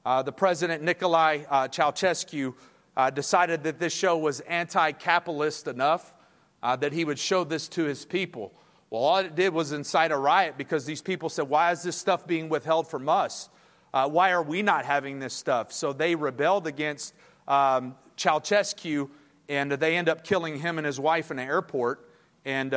Uh, 0.04 0.22
the 0.22 0.32
president, 0.32 0.82
Nicolae 0.82 1.46
uh, 1.48 1.66
Ceausescu, 1.68 2.54
uh, 2.96 3.10
decided 3.10 3.62
that 3.62 3.78
this 3.78 3.92
show 3.92 4.18
was 4.18 4.40
anti 4.40 4.92
capitalist 4.92 5.66
enough 5.66 6.14
uh, 6.62 6.76
that 6.76 6.92
he 6.92 7.04
would 7.04 7.18
show 7.18 7.42
this 7.42 7.68
to 7.68 7.84
his 7.84 8.04
people. 8.04 8.52
Well, 8.90 9.02
all 9.02 9.16
it 9.18 9.34
did 9.34 9.54
was 9.54 9.72
incite 9.72 10.12
a 10.12 10.16
riot 10.16 10.56
because 10.58 10.84
these 10.84 11.00
people 11.00 11.28
said, 11.28 11.48
Why 11.48 11.72
is 11.72 11.82
this 11.82 11.96
stuff 11.96 12.26
being 12.26 12.48
withheld 12.48 12.86
from 12.86 13.08
us? 13.08 13.48
Uh, 13.94 14.08
why 14.08 14.32
are 14.32 14.42
we 14.42 14.60
not 14.60 14.84
having 14.84 15.20
this 15.20 15.32
stuff? 15.32 15.72
So 15.72 15.92
they 15.92 16.14
rebelled 16.14 16.66
against 16.66 17.14
um, 17.48 17.94
Ceausescu 18.16 19.08
and 19.48 19.72
they 19.72 19.96
end 19.96 20.08
up 20.08 20.24
killing 20.24 20.58
him 20.58 20.78
and 20.78 20.86
his 20.86 21.00
wife 21.00 21.30
in 21.30 21.38
an 21.38 21.48
airport. 21.48 22.10
And 22.44 22.74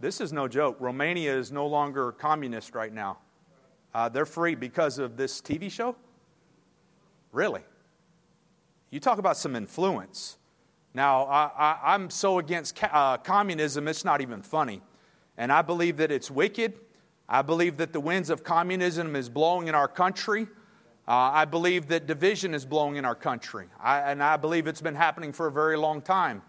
this 0.00 0.20
is 0.20 0.32
no 0.32 0.48
joke. 0.48 0.76
Romania 0.80 1.36
is 1.36 1.50
no 1.50 1.66
longer 1.66 2.12
communist 2.12 2.74
right 2.74 2.92
now. 2.92 3.18
Uh, 3.98 4.08
they're 4.08 4.24
free 4.24 4.54
because 4.54 5.00
of 5.00 5.16
this 5.16 5.40
TV 5.40 5.68
show? 5.68 5.96
Really? 7.32 7.62
You 8.92 9.00
talk 9.00 9.18
about 9.18 9.36
some 9.36 9.56
influence. 9.56 10.38
Now, 10.94 11.24
I, 11.24 11.96
am 11.96 12.08
so 12.08 12.38
against 12.38 12.76
ca- 12.76 12.90
uh, 12.92 13.16
communism, 13.16 13.88
it's 13.88 14.04
not 14.04 14.20
even 14.20 14.40
funny. 14.40 14.82
And 15.36 15.50
I 15.50 15.62
believe 15.62 15.96
that 15.96 16.12
it's 16.12 16.30
wicked. 16.30 16.74
I 17.28 17.42
believe 17.42 17.76
that 17.78 17.92
the 17.92 17.98
winds 17.98 18.30
of 18.30 18.44
communism 18.44 19.16
is 19.16 19.28
blowing 19.28 19.66
in 19.66 19.74
our 19.74 19.88
country. 19.88 20.46
Uh, 21.08 21.34
I 21.34 21.44
believe 21.44 21.88
that 21.88 22.06
division 22.06 22.54
is 22.54 22.64
blowing 22.64 22.94
in 22.94 23.04
our 23.04 23.16
country. 23.16 23.66
I, 23.80 24.12
and 24.12 24.22
I 24.22 24.36
believe 24.36 24.68
it's 24.68 24.80
been 24.80 24.94
happening 24.94 25.32
for 25.32 25.48
a 25.48 25.52
very 25.52 25.76
long 25.76 26.02
time. 26.02 26.42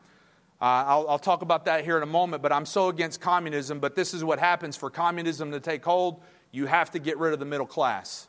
Uh, 0.62 0.86
I'll, 0.86 1.10
I'll 1.10 1.18
talk 1.18 1.42
about 1.42 1.66
that 1.66 1.84
here 1.84 1.98
in 1.98 2.04
a 2.04 2.06
moment, 2.06 2.44
but 2.44 2.52
I'm 2.52 2.68
so 2.68 2.90
against 2.90 3.22
communism. 3.22 3.80
But 3.80 3.96
this 3.96 4.14
is 4.14 4.24
what 4.24 4.38
happens 4.38 4.76
for 4.78 4.92
communism 4.92 5.52
to 5.52 5.60
take 5.60 5.84
hold 5.84 6.22
you 6.52 6.66
have 6.66 6.92
to 6.92 7.00
get 7.00 7.18
rid 7.18 7.34
of 7.34 7.40
the 7.40 7.46
middle 7.46 7.66
class. 7.66 8.28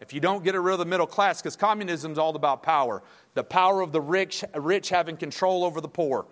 If 0.00 0.12
you 0.12 0.20
don't 0.20 0.42
get 0.42 0.54
rid 0.54 0.72
of 0.72 0.78
the 0.80 0.84
middle 0.84 1.06
class, 1.06 1.40
because 1.40 1.54
communism 1.54 2.12
is 2.12 2.18
all 2.18 2.34
about 2.34 2.62
power, 2.62 3.02
the 3.34 3.44
power 3.44 3.80
of 3.80 3.92
the 3.92 4.00
rich, 4.00 4.44
rich 4.56 4.88
having 4.88 5.16
control 5.16 5.64
over 5.64 5.80
the 5.80 5.88
poor. 5.88 6.26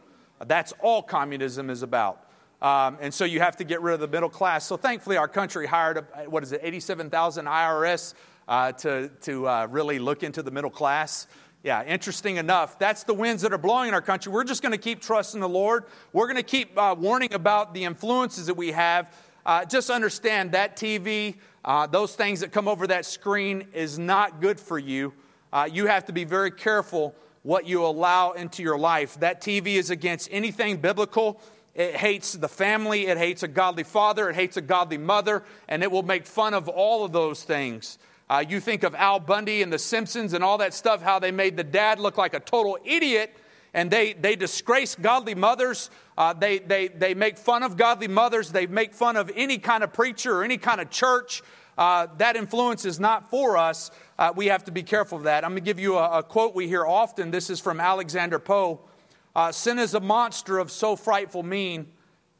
That's 0.44 0.72
all 0.80 1.02
communism 1.02 1.70
is 1.70 1.82
about. 1.82 2.26
Um, 2.60 2.98
and 3.00 3.14
so 3.14 3.24
you 3.24 3.40
have 3.40 3.56
to 3.58 3.64
get 3.64 3.80
rid 3.80 3.94
of 3.94 4.00
the 4.00 4.08
middle 4.08 4.28
class. 4.28 4.66
So 4.66 4.76
thankfully, 4.76 5.16
our 5.16 5.28
country 5.28 5.66
hired, 5.66 6.04
what 6.26 6.42
is 6.42 6.52
it, 6.52 6.60
87,000 6.62 7.46
IRS 7.46 8.14
uh, 8.48 8.72
to, 8.72 9.08
to 9.22 9.48
uh, 9.48 9.66
really 9.70 9.98
look 9.98 10.22
into 10.22 10.42
the 10.42 10.50
middle 10.50 10.70
class. 10.70 11.26
Yeah, 11.62 11.84
interesting 11.84 12.36
enough. 12.36 12.78
That's 12.78 13.04
the 13.04 13.14
winds 13.14 13.42
that 13.42 13.52
are 13.52 13.58
blowing 13.58 13.88
in 13.88 13.94
our 13.94 14.02
country. 14.02 14.32
We're 14.32 14.44
just 14.44 14.62
going 14.62 14.72
to 14.72 14.78
keep 14.78 15.00
trusting 15.00 15.40
the 15.40 15.48
Lord. 15.48 15.84
We're 16.12 16.26
going 16.26 16.36
to 16.36 16.42
keep 16.42 16.76
uh, 16.76 16.96
warning 16.98 17.34
about 17.34 17.74
the 17.74 17.84
influences 17.84 18.46
that 18.46 18.54
we 18.54 18.72
have 18.72 19.14
uh, 19.46 19.64
just 19.64 19.90
understand 19.90 20.52
that 20.52 20.76
TV, 20.76 21.36
uh, 21.64 21.86
those 21.86 22.14
things 22.14 22.40
that 22.40 22.52
come 22.52 22.68
over 22.68 22.86
that 22.86 23.04
screen 23.06 23.66
is 23.72 23.98
not 23.98 24.40
good 24.40 24.60
for 24.60 24.78
you. 24.78 25.12
uh, 25.52 25.68
you 25.70 25.86
have 25.86 26.04
to 26.06 26.12
be 26.12 26.24
very 26.24 26.50
careful 26.50 27.14
what 27.42 27.66
you 27.66 27.84
allow 27.84 28.32
into 28.32 28.62
your 28.62 28.78
life. 28.78 29.18
That 29.20 29.40
TV 29.40 29.74
is 29.74 29.90
against 29.90 30.28
anything 30.30 30.76
biblical. 30.76 31.40
It 31.74 31.96
hates 31.96 32.32
the 32.32 32.48
family, 32.48 33.06
it 33.06 33.16
hates 33.16 33.42
a 33.42 33.48
godly 33.48 33.84
father, 33.84 34.28
it 34.28 34.34
hates 34.34 34.56
a 34.56 34.60
godly 34.60 34.98
mother, 34.98 35.44
and 35.68 35.82
it 35.82 35.90
will 35.90 36.02
make 36.02 36.26
fun 36.26 36.52
of 36.52 36.68
all 36.68 37.04
of 37.04 37.12
those 37.12 37.42
things. 37.42 37.98
Uh, 38.28 38.44
you 38.46 38.60
think 38.60 38.82
of 38.82 38.94
Al 38.94 39.18
Bundy 39.18 39.62
and 39.62 39.72
The 39.72 39.78
Simpsons 39.78 40.34
and 40.34 40.44
all 40.44 40.58
that 40.58 40.74
stuff, 40.74 41.02
how 41.02 41.18
they 41.18 41.30
made 41.30 41.56
the 41.56 41.64
dad 41.64 41.98
look 41.98 42.16
like 42.16 42.34
a 42.34 42.40
total 42.40 42.78
idiot, 42.84 43.36
and 43.72 43.90
they, 43.90 44.12
they 44.12 44.36
disgrace 44.36 44.94
godly 44.94 45.34
mothers. 45.34 45.90
Uh, 46.18 46.32
they, 46.32 46.58
they, 46.58 46.88
they 46.88 47.14
make 47.14 47.38
fun 47.38 47.62
of 47.62 47.76
godly 47.76 48.08
mothers. 48.08 48.50
They 48.52 48.66
make 48.66 48.94
fun 48.94 49.16
of 49.16 49.30
any 49.34 49.58
kind 49.58 49.84
of 49.84 49.92
preacher 49.92 50.38
or 50.38 50.44
any 50.44 50.58
kind 50.58 50.80
of 50.80 50.90
church. 50.90 51.42
Uh, 51.78 52.08
that 52.18 52.36
influence 52.36 52.84
is 52.84 52.98
not 52.98 53.30
for 53.30 53.56
us. 53.56 53.90
Uh, 54.18 54.32
we 54.34 54.46
have 54.46 54.64
to 54.64 54.72
be 54.72 54.82
careful 54.82 55.18
of 55.18 55.24
that. 55.24 55.44
I'm 55.44 55.52
going 55.52 55.62
to 55.62 55.64
give 55.64 55.78
you 55.78 55.96
a, 55.96 56.18
a, 56.18 56.22
quote 56.22 56.54
we 56.54 56.68
hear 56.68 56.84
often. 56.84 57.30
This 57.30 57.48
is 57.48 57.60
from 57.60 57.80
Alexander 57.80 58.38
Pope. 58.38 58.88
Uh, 59.34 59.52
Sin 59.52 59.78
is 59.78 59.94
a 59.94 60.00
monster 60.00 60.58
of 60.58 60.70
so 60.70 60.96
frightful 60.96 61.42
mien 61.42 61.86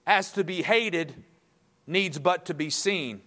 as 0.06 0.32
to 0.32 0.44
be 0.44 0.62
hated 0.62 1.14
needs 1.86 2.18
but 2.18 2.46
to 2.46 2.54
be 2.54 2.68
seen. 2.68 3.22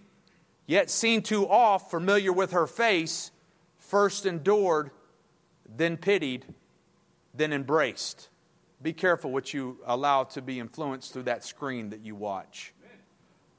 Yet 0.66 0.90
seen 0.90 1.22
too 1.22 1.48
oft, 1.48 1.90
familiar 1.90 2.32
with 2.32 2.52
her 2.52 2.66
face, 2.66 3.30
first 3.78 4.24
endured, 4.24 4.90
then 5.76 5.96
pitied, 5.96 6.46
then 7.34 7.52
embraced. 7.52 8.28
Be 8.82 8.92
careful 8.92 9.30
what 9.30 9.52
you 9.52 9.78
allow 9.86 10.24
to 10.24 10.42
be 10.42 10.60
influenced 10.60 11.12
through 11.12 11.24
that 11.24 11.44
screen 11.44 11.90
that 11.90 12.00
you 12.00 12.14
watch. 12.14 12.72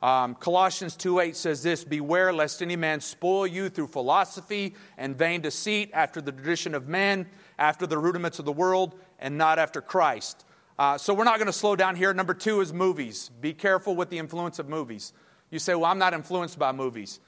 Um, 0.02 0.36
Colossians 0.36 0.96
2:8 0.96 1.36
says 1.36 1.64
this 1.64 1.84
Beware 1.84 2.32
lest 2.32 2.62
any 2.62 2.76
man 2.76 3.00
spoil 3.00 3.48
you 3.48 3.70
through 3.70 3.88
philosophy 3.88 4.76
and 4.98 5.18
vain 5.18 5.42
deceit, 5.42 5.90
after 5.94 6.22
the 6.22 6.32
tradition 6.32 6.76
of 6.76 6.88
men, 6.88 7.30
after 7.58 7.88
the 7.88 7.98
rudiments 7.98 8.38
of 8.38 8.46
the 8.46 8.52
world, 8.52 9.00
and 9.20 9.38
not 9.38 9.58
after 9.58 9.82
Christ. 9.82 10.46
Uh, 10.78 10.98
so 10.98 11.14
we're 11.14 11.24
not 11.24 11.38
going 11.38 11.48
to 11.48 11.54
slow 11.54 11.76
down 11.76 11.96
here. 11.96 12.14
Number 12.14 12.34
two 12.34 12.60
is 12.60 12.74
movies. 12.74 13.30
Be 13.42 13.54
careful 13.54 13.96
with 13.96 14.10
the 14.10 14.20
influence 14.20 14.60
of 14.60 14.68
movies. 14.68 15.14
You 15.50 15.60
say, 15.60 15.74
Well, 15.74 15.86
I'm 15.86 16.00
not 16.00 16.14
influenced 16.14 16.60
by 16.60 16.72
movies. 16.72 17.20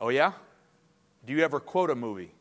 Oh, 0.00 0.08
yeah? 0.08 0.32
Do 1.26 1.32
you 1.32 1.44
ever 1.44 1.60
quote 1.60 1.90
a 1.90 1.94
movie? 1.94 2.34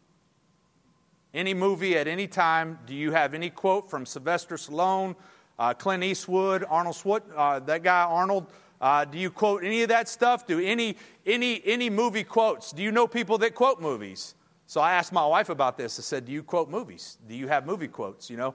Any 1.33 1.55
movie 1.55 1.97
at 1.97 2.07
any 2.07 2.27
time, 2.27 2.77
do 2.85 2.93
you 2.93 3.11
have 3.11 3.33
any 3.33 3.49
quote 3.49 3.89
from 3.89 4.05
Sylvester 4.05 4.55
Stallone, 4.55 5.15
uh, 5.57 5.73
Clint 5.73 6.03
Eastwood, 6.03 6.63
Arnold 6.69 6.95
Swart, 6.95 7.23
uh, 7.35 7.59
that 7.61 7.81
guy 7.81 8.03
Arnold? 8.03 8.45
Uh, 8.79 9.05
do 9.05 9.17
you 9.17 9.31
quote 9.31 9.63
any 9.63 9.81
of 9.81 9.89
that 9.89 10.07
stuff? 10.07 10.45
Do 10.45 10.59
any, 10.59 10.95
any, 11.25 11.61
any 11.65 11.89
movie 11.89 12.23
quotes? 12.23 12.71
Do 12.71 12.83
you 12.83 12.91
know 12.91 13.07
people 13.07 13.39
that 13.39 13.55
quote 13.55 13.81
movies? 13.81 14.35
So 14.67 14.79
I 14.79 14.93
asked 14.93 15.11
my 15.11 15.25
wife 15.25 15.49
about 15.49 15.75
this. 15.75 15.97
I 15.97 16.03
said, 16.03 16.25
Do 16.25 16.31
you 16.31 16.43
quote 16.43 16.69
movies? 16.69 17.17
Do 17.27 17.33
you 17.33 17.47
have 17.47 17.65
movie 17.65 17.87
quotes? 17.87 18.29
You 18.29 18.37
know? 18.37 18.53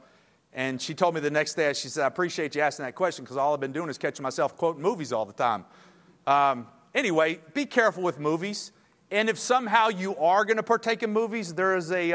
And 0.53 0.81
she 0.81 0.95
told 0.95 1.15
me 1.15 1.21
the 1.21 1.31
next 1.31 1.55
day, 1.55 1.73
she 1.73 1.89
said, 1.89 2.05
I 2.05 2.07
appreciate 2.07 2.55
you 2.55 2.61
asking 2.61 2.85
that 2.85 2.95
question 2.95 3.25
because 3.25 3.37
all 3.37 3.55
I've 3.55 3.61
been 3.61 3.73
doing 3.73 3.89
is 3.91 3.99
catching 3.99 4.23
myself 4.23 4.57
quoting 4.57 4.83
movies 4.83 5.13
all 5.13 5.25
the 5.25 5.33
time. 5.33 5.65
Um, 6.27 6.69
anyway, 6.95 7.41
be 7.55 7.67
careful 7.67 8.05
with 8.05 8.21
movies. 8.21 8.71
And 9.11 9.29
if 9.29 9.39
somehow 9.39 9.89
you 9.89 10.17
are 10.17 10.45
going 10.45 10.59
to 10.59 10.63
partake 10.63 11.03
in 11.03 11.13
movies, 11.13 11.55
there 11.55 11.77
is 11.77 11.91
a, 11.91 12.13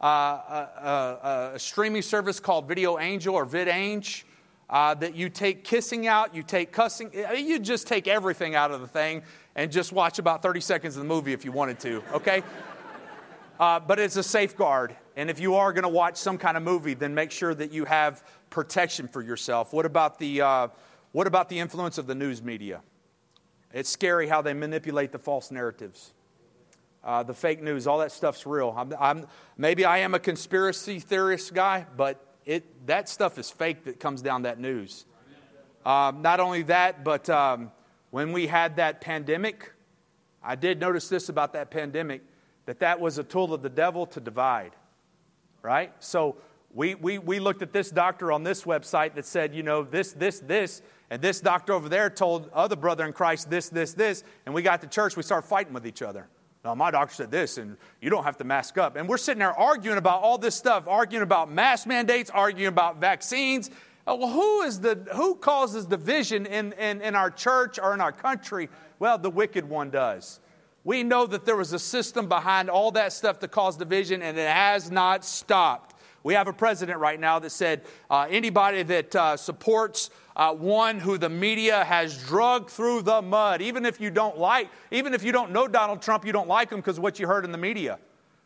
uh, 0.00 0.04
uh, 0.04 0.06
uh, 0.06 1.50
a 1.54 1.58
streaming 1.58 2.02
service 2.02 2.40
called 2.40 2.68
Video 2.68 2.98
Angel 2.98 3.34
or 3.34 3.46
VidAngel 3.46 4.24
uh, 4.68 4.94
that 4.94 5.14
you 5.14 5.28
take 5.28 5.64
kissing 5.64 6.06
out, 6.06 6.34
you 6.34 6.42
take 6.42 6.72
cussing, 6.72 7.10
you 7.36 7.58
just 7.58 7.86
take 7.86 8.08
everything 8.08 8.54
out 8.54 8.70
of 8.70 8.80
the 8.80 8.86
thing 8.86 9.22
and 9.54 9.70
just 9.70 9.92
watch 9.92 10.18
about 10.18 10.42
30 10.42 10.60
seconds 10.60 10.96
of 10.96 11.02
the 11.02 11.08
movie 11.08 11.32
if 11.32 11.44
you 11.44 11.52
wanted 11.52 11.78
to, 11.80 12.02
okay? 12.12 12.42
Uh, 13.58 13.80
but 13.80 13.98
it's 13.98 14.16
a 14.16 14.22
safeguard. 14.22 14.94
And 15.16 15.30
if 15.30 15.40
you 15.40 15.54
are 15.54 15.72
going 15.72 15.84
to 15.84 15.88
watch 15.88 16.18
some 16.18 16.36
kind 16.36 16.58
of 16.58 16.62
movie, 16.62 16.92
then 16.92 17.14
make 17.14 17.30
sure 17.30 17.54
that 17.54 17.72
you 17.72 17.86
have 17.86 18.22
protection 18.50 19.08
for 19.08 19.22
yourself. 19.22 19.72
What 19.72 19.86
about 19.86 20.18
the, 20.18 20.42
uh, 20.42 20.68
what 21.12 21.26
about 21.26 21.48
the 21.48 21.58
influence 21.58 21.96
of 21.96 22.06
the 22.06 22.14
news 22.14 22.42
media? 22.42 22.82
It's 23.72 23.88
scary 23.88 24.28
how 24.28 24.42
they 24.42 24.52
manipulate 24.52 25.10
the 25.10 25.18
false 25.18 25.50
narratives. 25.50 26.12
Uh, 27.06 27.22
the 27.22 27.32
fake 27.32 27.62
news, 27.62 27.86
all 27.86 27.98
that 27.98 28.10
stuff's 28.10 28.44
real. 28.46 28.74
I'm, 28.76 28.92
I'm, 28.98 29.26
maybe 29.56 29.84
I 29.84 29.98
am 29.98 30.14
a 30.14 30.18
conspiracy 30.18 30.98
theorist 30.98 31.54
guy, 31.54 31.86
but 31.96 32.20
it, 32.44 32.84
that 32.88 33.08
stuff 33.08 33.38
is 33.38 33.48
fake 33.48 33.84
that 33.84 34.00
comes 34.00 34.22
down 34.22 34.42
that 34.42 34.58
news. 34.58 35.06
Um, 35.84 36.20
not 36.20 36.40
only 36.40 36.62
that, 36.64 37.04
but 37.04 37.30
um, 37.30 37.70
when 38.10 38.32
we 38.32 38.48
had 38.48 38.74
that 38.78 39.00
pandemic, 39.00 39.72
I 40.42 40.56
did 40.56 40.80
notice 40.80 41.08
this 41.08 41.28
about 41.28 41.52
that 41.52 41.70
pandemic 41.70 42.22
that 42.64 42.80
that 42.80 42.98
was 42.98 43.18
a 43.18 43.22
tool 43.22 43.54
of 43.54 43.62
the 43.62 43.70
devil 43.70 44.06
to 44.06 44.18
divide, 44.18 44.72
right? 45.62 45.92
So 46.00 46.38
we, 46.74 46.96
we, 46.96 47.18
we 47.18 47.38
looked 47.38 47.62
at 47.62 47.72
this 47.72 47.92
doctor 47.92 48.32
on 48.32 48.42
this 48.42 48.64
website 48.64 49.14
that 49.14 49.26
said, 49.26 49.54
you 49.54 49.62
know, 49.62 49.84
this, 49.84 50.12
this, 50.12 50.40
this, 50.40 50.82
and 51.08 51.22
this 51.22 51.40
doctor 51.40 51.72
over 51.72 51.88
there 51.88 52.10
told 52.10 52.50
other 52.52 52.74
brother 52.74 53.06
in 53.06 53.12
Christ 53.12 53.48
this, 53.48 53.68
this, 53.68 53.92
this, 53.94 54.24
and 54.44 54.52
we 54.52 54.62
got 54.62 54.80
to 54.80 54.88
church, 54.88 55.16
we 55.16 55.22
started 55.22 55.46
fighting 55.46 55.72
with 55.72 55.86
each 55.86 56.02
other. 56.02 56.26
No, 56.66 56.74
my 56.74 56.90
doctor 56.90 57.14
said 57.14 57.30
this, 57.30 57.58
and 57.58 57.76
you 58.00 58.10
don't 58.10 58.24
have 58.24 58.38
to 58.38 58.44
mask 58.44 58.76
up. 58.76 58.96
And 58.96 59.08
we're 59.08 59.18
sitting 59.18 59.38
there 59.38 59.52
arguing 59.52 59.98
about 59.98 60.22
all 60.22 60.36
this 60.36 60.56
stuff, 60.56 60.88
arguing 60.88 61.22
about 61.22 61.48
mask 61.48 61.86
mandates, 61.86 62.28
arguing 62.28 62.66
about 62.66 63.00
vaccines. 63.00 63.70
Uh, 64.04 64.16
well, 64.18 64.30
who, 64.30 64.62
is 64.62 64.80
the, 64.80 64.96
who 65.14 65.36
causes 65.36 65.86
division 65.86 66.44
in, 66.44 66.72
in, 66.72 67.00
in 67.02 67.14
our 67.14 67.30
church 67.30 67.78
or 67.80 67.94
in 67.94 68.00
our 68.00 68.10
country? 68.10 68.68
Well, 68.98 69.16
the 69.16 69.30
wicked 69.30 69.68
one 69.68 69.90
does. 69.90 70.40
We 70.82 71.04
know 71.04 71.24
that 71.26 71.44
there 71.44 71.54
was 71.54 71.72
a 71.72 71.78
system 71.78 72.28
behind 72.28 72.68
all 72.68 72.90
that 72.92 73.12
stuff 73.12 73.38
to 73.40 73.48
cause 73.48 73.76
division, 73.76 74.20
and 74.20 74.36
it 74.36 74.48
has 74.48 74.90
not 74.90 75.24
stopped. 75.24 75.94
We 76.26 76.34
have 76.34 76.48
a 76.48 76.52
president 76.52 76.98
right 76.98 77.20
now 77.20 77.38
that 77.38 77.50
said 77.50 77.82
uh, 78.10 78.26
anybody 78.28 78.82
that 78.82 79.14
uh, 79.14 79.36
supports 79.36 80.10
uh, 80.34 80.52
one 80.52 80.98
who 80.98 81.18
the 81.18 81.28
media 81.28 81.84
has 81.84 82.20
drugged 82.24 82.68
through 82.68 83.02
the 83.02 83.22
mud, 83.22 83.62
even 83.62 83.86
if 83.86 84.00
you 84.00 84.10
don't 84.10 84.36
like, 84.36 84.68
even 84.90 85.14
if 85.14 85.22
you 85.22 85.30
don't 85.30 85.52
know 85.52 85.68
Donald 85.68 86.02
Trump, 86.02 86.26
you 86.26 86.32
don't 86.32 86.48
like 86.48 86.70
him 86.70 86.78
because 86.80 86.98
what 86.98 87.20
you 87.20 87.28
heard 87.28 87.44
in 87.44 87.52
the 87.52 87.58
media. 87.58 88.00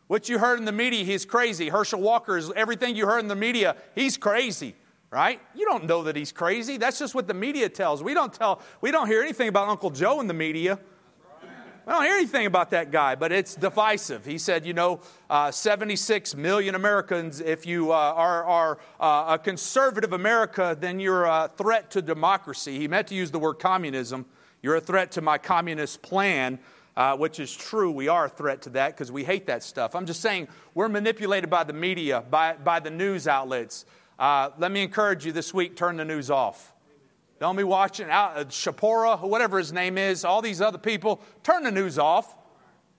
What 0.05 0.29
you 0.29 0.37
heard 0.37 0.59
in 0.59 0.65
the 0.65 0.71
media, 0.71 1.03
he's 1.03 1.25
crazy. 1.25 1.69
Herschel 1.69 2.01
Walker 2.01 2.37
is 2.37 2.51
everything 2.55 2.95
you 2.95 3.07
heard 3.07 3.21
in 3.21 3.27
the 3.27 3.35
media, 3.35 3.75
he's 3.95 4.15
crazy 4.15 4.75
right? 5.09 5.41
You 5.53 5.65
don't 5.65 5.87
know 5.87 6.03
that 6.03 6.15
he's 6.15 6.31
crazy. 6.31 6.77
That's 6.77 6.97
just 6.97 7.13
what 7.13 7.27
the 7.27 7.33
media 7.33 7.67
tells. 7.67 8.01
We 8.01 8.13
don't 8.13 8.33
tell, 8.33 8.61
we 8.79 8.91
don't 8.91 9.07
hear 9.07 9.21
anything 9.21 9.49
about 9.49 9.67
Uncle 9.67 9.89
Joe 9.89 10.21
in 10.21 10.27
the 10.27 10.33
media. 10.33 10.79
I 11.87 11.93
don't 11.93 12.03
hear 12.03 12.17
anything 12.17 12.45
about 12.45 12.69
that 12.71 12.91
guy, 12.91 13.15
but 13.15 13.31
it's 13.31 13.55
divisive. 13.55 14.23
He 14.23 14.37
said, 14.37 14.67
you 14.67 14.73
know, 14.73 15.01
uh, 15.31 15.49
76 15.49 16.35
million 16.35 16.75
Americans, 16.75 17.39
if 17.39 17.65
you 17.65 17.91
uh, 17.91 17.95
are, 17.95 18.45
are 18.45 18.77
uh, 18.99 19.33
a 19.33 19.39
conservative 19.39 20.13
America, 20.13 20.77
then 20.79 20.99
you're 20.99 21.25
a 21.25 21.49
threat 21.57 21.89
to 21.91 22.03
democracy. 22.03 22.77
He 22.77 22.87
meant 22.87 23.07
to 23.07 23.15
use 23.15 23.31
the 23.31 23.39
word 23.39 23.55
communism. 23.55 24.27
You're 24.61 24.75
a 24.75 24.81
threat 24.81 25.11
to 25.13 25.21
my 25.21 25.39
communist 25.39 26.03
plan, 26.03 26.59
uh, 26.95 27.17
which 27.17 27.39
is 27.39 27.51
true. 27.51 27.89
We 27.89 28.07
are 28.07 28.25
a 28.25 28.29
threat 28.29 28.61
to 28.63 28.69
that 28.71 28.95
because 28.95 29.11
we 29.11 29.23
hate 29.23 29.47
that 29.47 29.63
stuff. 29.63 29.95
I'm 29.95 30.05
just 30.05 30.21
saying 30.21 30.49
we're 30.75 30.89
manipulated 30.89 31.49
by 31.49 31.63
the 31.63 31.73
media, 31.73 32.23
by, 32.29 32.53
by 32.53 32.79
the 32.79 32.91
news 32.91 33.27
outlets. 33.27 33.85
Uh, 34.19 34.51
let 34.59 34.71
me 34.71 34.83
encourage 34.83 35.25
you 35.25 35.31
this 35.31 35.51
week 35.51 35.75
turn 35.75 35.97
the 35.97 36.05
news 36.05 36.29
off. 36.29 36.73
Don't 37.41 37.55
be 37.55 37.63
watching 37.63 38.07
out, 38.07 38.37
uh, 38.37 38.43
Shapora, 38.45 39.19
whatever 39.19 39.57
his 39.57 39.73
name 39.73 39.97
is, 39.97 40.23
all 40.23 40.43
these 40.43 40.61
other 40.61 40.77
people. 40.77 41.23
Turn 41.41 41.63
the 41.63 41.71
news 41.71 41.97
off. 41.97 42.35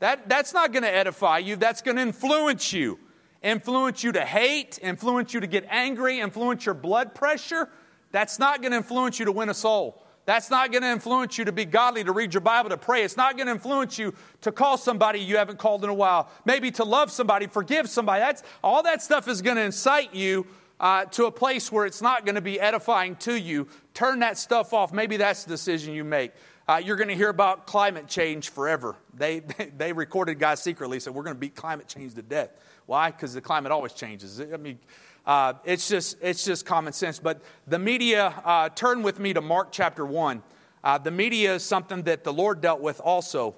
That, 0.00 0.28
that's 0.28 0.52
not 0.52 0.72
going 0.72 0.82
to 0.82 0.92
edify 0.92 1.38
you. 1.38 1.54
That's 1.54 1.80
going 1.80 1.94
to 1.94 2.02
influence 2.02 2.72
you. 2.72 2.98
Influence 3.40 4.02
you 4.02 4.10
to 4.10 4.24
hate, 4.24 4.80
influence 4.82 5.32
you 5.32 5.38
to 5.38 5.46
get 5.46 5.64
angry, 5.70 6.18
influence 6.18 6.66
your 6.66 6.74
blood 6.74 7.14
pressure. 7.14 7.68
That's 8.10 8.40
not 8.40 8.62
going 8.62 8.72
to 8.72 8.78
influence 8.78 9.20
you 9.20 9.26
to 9.26 9.32
win 9.32 9.48
a 9.48 9.54
soul. 9.54 10.02
That's 10.24 10.50
not 10.50 10.72
going 10.72 10.82
to 10.82 10.90
influence 10.90 11.38
you 11.38 11.44
to 11.44 11.52
be 11.52 11.64
godly, 11.64 12.02
to 12.02 12.10
read 12.10 12.34
your 12.34 12.40
Bible, 12.40 12.70
to 12.70 12.76
pray. 12.76 13.04
It's 13.04 13.16
not 13.16 13.36
going 13.36 13.46
to 13.46 13.52
influence 13.52 13.96
you 13.96 14.12
to 14.40 14.50
call 14.50 14.76
somebody 14.76 15.20
you 15.20 15.36
haven't 15.36 15.60
called 15.60 15.84
in 15.84 15.90
a 15.90 15.94
while. 15.94 16.28
Maybe 16.44 16.72
to 16.72 16.84
love 16.84 17.12
somebody, 17.12 17.46
forgive 17.46 17.88
somebody. 17.88 18.18
That's, 18.18 18.42
all 18.64 18.82
that 18.82 19.02
stuff 19.02 19.28
is 19.28 19.40
going 19.40 19.56
to 19.56 19.62
incite 19.62 20.16
you 20.16 20.48
uh, 20.82 21.04
to 21.06 21.26
a 21.26 21.30
place 21.30 21.72
where 21.72 21.86
it's 21.86 22.02
not 22.02 22.26
going 22.26 22.34
to 22.34 22.42
be 22.42 22.60
edifying 22.60 23.16
to 23.16 23.38
you, 23.38 23.68
turn 23.94 24.18
that 24.18 24.36
stuff 24.36 24.74
off. 24.74 24.92
Maybe 24.92 25.16
that's 25.16 25.44
the 25.44 25.50
decision 25.50 25.94
you 25.94 26.04
make. 26.04 26.32
Uh, 26.68 26.80
you're 26.84 26.96
going 26.96 27.08
to 27.08 27.14
hear 27.14 27.28
about 27.28 27.66
climate 27.66 28.08
change 28.08 28.50
forever. 28.50 28.96
They, 29.14 29.40
they, 29.40 29.66
they 29.76 29.92
recorded 29.92 30.38
guys 30.38 30.62
secretly 30.62 31.00
said 31.00 31.14
we're 31.14 31.22
going 31.22 31.36
to 31.36 31.40
beat 31.40 31.54
climate 31.54 31.88
change 31.88 32.14
to 32.14 32.22
death. 32.22 32.50
Why? 32.86 33.10
Because 33.10 33.32
the 33.32 33.40
climate 33.40 33.72
always 33.72 33.92
changes. 33.92 34.40
I 34.40 34.56
mean, 34.56 34.78
uh, 35.24 35.54
it's 35.64 35.88
just 35.88 36.16
it's 36.20 36.44
just 36.44 36.66
common 36.66 36.92
sense. 36.92 37.20
But 37.20 37.42
the 37.66 37.78
media. 37.78 38.34
Uh, 38.44 38.68
turn 38.68 39.02
with 39.02 39.20
me 39.20 39.32
to 39.32 39.40
Mark 39.40 39.68
chapter 39.70 40.04
one. 40.04 40.42
Uh, 40.82 40.98
the 40.98 41.12
media 41.12 41.54
is 41.54 41.62
something 41.64 42.02
that 42.02 42.24
the 42.24 42.32
Lord 42.32 42.60
dealt 42.60 42.80
with 42.80 43.00
also. 43.00 43.54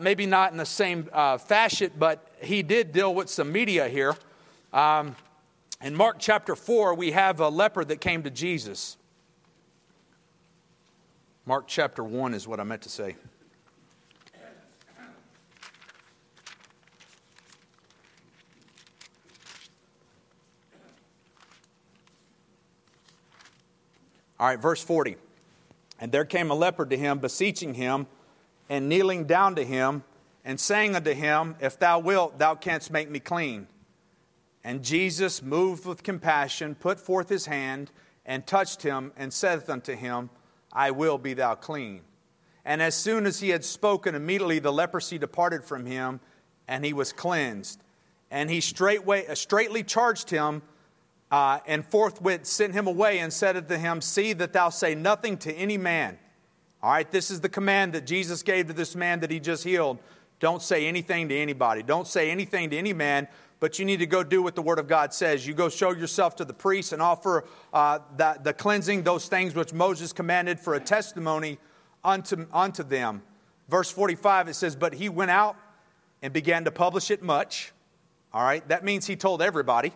Maybe 0.00 0.26
not 0.26 0.50
in 0.50 0.56
the 0.56 0.66
same 0.66 1.04
fashion, 1.04 1.92
but 1.98 2.26
He 2.40 2.62
did 2.62 2.90
deal 2.90 3.14
with 3.14 3.28
some 3.30 3.52
media 3.52 3.88
here. 3.88 4.16
Um, 4.72 5.14
in 5.84 5.94
Mark 5.94 6.16
chapter 6.18 6.56
4, 6.56 6.94
we 6.94 7.10
have 7.10 7.40
a 7.40 7.50
leper 7.50 7.84
that 7.84 8.00
came 8.00 8.22
to 8.22 8.30
Jesus. 8.30 8.96
Mark 11.44 11.64
chapter 11.66 12.02
1 12.02 12.32
is 12.32 12.48
what 12.48 12.58
I 12.58 12.64
meant 12.64 12.80
to 12.82 12.88
say. 12.88 13.16
All 24.40 24.46
right, 24.46 24.58
verse 24.58 24.82
40. 24.82 25.16
And 26.00 26.10
there 26.10 26.24
came 26.24 26.50
a 26.50 26.54
leper 26.54 26.86
to 26.86 26.96
him, 26.96 27.18
beseeching 27.18 27.74
him, 27.74 28.06
and 28.70 28.88
kneeling 28.88 29.26
down 29.26 29.54
to 29.56 29.64
him, 29.64 30.02
and 30.46 30.58
saying 30.58 30.96
unto 30.96 31.12
him, 31.12 31.56
If 31.60 31.78
thou 31.78 31.98
wilt, 31.98 32.38
thou 32.38 32.54
canst 32.54 32.90
make 32.90 33.10
me 33.10 33.20
clean. 33.20 33.66
And 34.64 34.82
Jesus, 34.82 35.42
moved 35.42 35.84
with 35.84 36.02
compassion, 36.02 36.74
put 36.74 36.98
forth 36.98 37.28
his 37.28 37.46
hand, 37.46 37.90
and 38.24 38.46
touched 38.46 38.82
him, 38.82 39.12
and 39.16 39.32
saith 39.32 39.68
unto 39.68 39.94
him, 39.94 40.30
I 40.72 40.90
will 40.90 41.18
be 41.18 41.34
thou 41.34 41.54
clean. 41.54 42.00
And 42.64 42.80
as 42.80 42.94
soon 42.94 43.26
as 43.26 43.40
he 43.40 43.50
had 43.50 43.64
spoken, 43.64 44.14
immediately 44.14 44.58
the 44.58 44.72
leprosy 44.72 45.18
departed 45.18 45.64
from 45.64 45.84
him, 45.84 46.20
and 46.66 46.84
he 46.84 46.94
was 46.94 47.12
cleansed. 47.12 47.82
And 48.30 48.50
he 48.50 48.62
straightway, 48.62 49.26
uh, 49.26 49.34
straightly 49.34 49.82
charged 49.82 50.30
him, 50.30 50.62
uh, 51.30 51.58
and 51.66 51.86
forthwith 51.86 52.46
sent 52.46 52.72
him 52.72 52.86
away, 52.86 53.18
and 53.18 53.30
said 53.32 53.56
unto 53.56 53.76
him, 53.76 54.00
See 54.00 54.32
that 54.32 54.54
thou 54.54 54.70
say 54.70 54.94
nothing 54.94 55.36
to 55.38 55.52
any 55.52 55.76
man. 55.76 56.18
All 56.82 56.90
right, 56.90 57.10
this 57.10 57.30
is 57.30 57.40
the 57.40 57.48
command 57.48 57.92
that 57.92 58.06
Jesus 58.06 58.42
gave 58.42 58.68
to 58.68 58.72
this 58.72 58.96
man 58.96 59.20
that 59.20 59.30
he 59.30 59.40
just 59.40 59.62
healed. 59.62 59.98
Don't 60.40 60.62
say 60.62 60.86
anything 60.86 61.28
to 61.28 61.36
anybody. 61.36 61.82
Don't 61.82 62.06
say 62.06 62.30
anything 62.30 62.70
to 62.70 62.76
any 62.76 62.92
man, 62.92 63.28
but 63.64 63.78
you 63.78 63.86
need 63.86 64.00
to 64.00 64.06
go 64.06 64.22
do 64.22 64.42
what 64.42 64.54
the 64.54 64.60
Word 64.60 64.78
of 64.78 64.86
God 64.86 65.14
says. 65.14 65.46
You 65.46 65.54
go 65.54 65.70
show 65.70 65.92
yourself 65.92 66.36
to 66.36 66.44
the 66.44 66.52
priest 66.52 66.92
and 66.92 67.00
offer 67.00 67.46
uh, 67.72 68.00
the, 68.14 68.38
the 68.42 68.52
cleansing, 68.52 69.04
those 69.04 69.26
things 69.26 69.54
which 69.54 69.72
Moses 69.72 70.12
commanded 70.12 70.60
for 70.60 70.74
a 70.74 70.80
testimony 70.80 71.56
unto, 72.04 72.44
unto 72.52 72.82
them. 72.82 73.22
Verse 73.70 73.90
45, 73.90 74.48
it 74.48 74.54
says, 74.54 74.76
But 74.76 74.92
he 74.92 75.08
went 75.08 75.30
out 75.30 75.56
and 76.20 76.30
began 76.30 76.66
to 76.66 76.70
publish 76.70 77.10
it 77.10 77.22
much. 77.22 77.72
All 78.34 78.42
right, 78.42 78.68
that 78.68 78.84
means 78.84 79.06
he 79.06 79.16
told 79.16 79.40
everybody. 79.40 79.94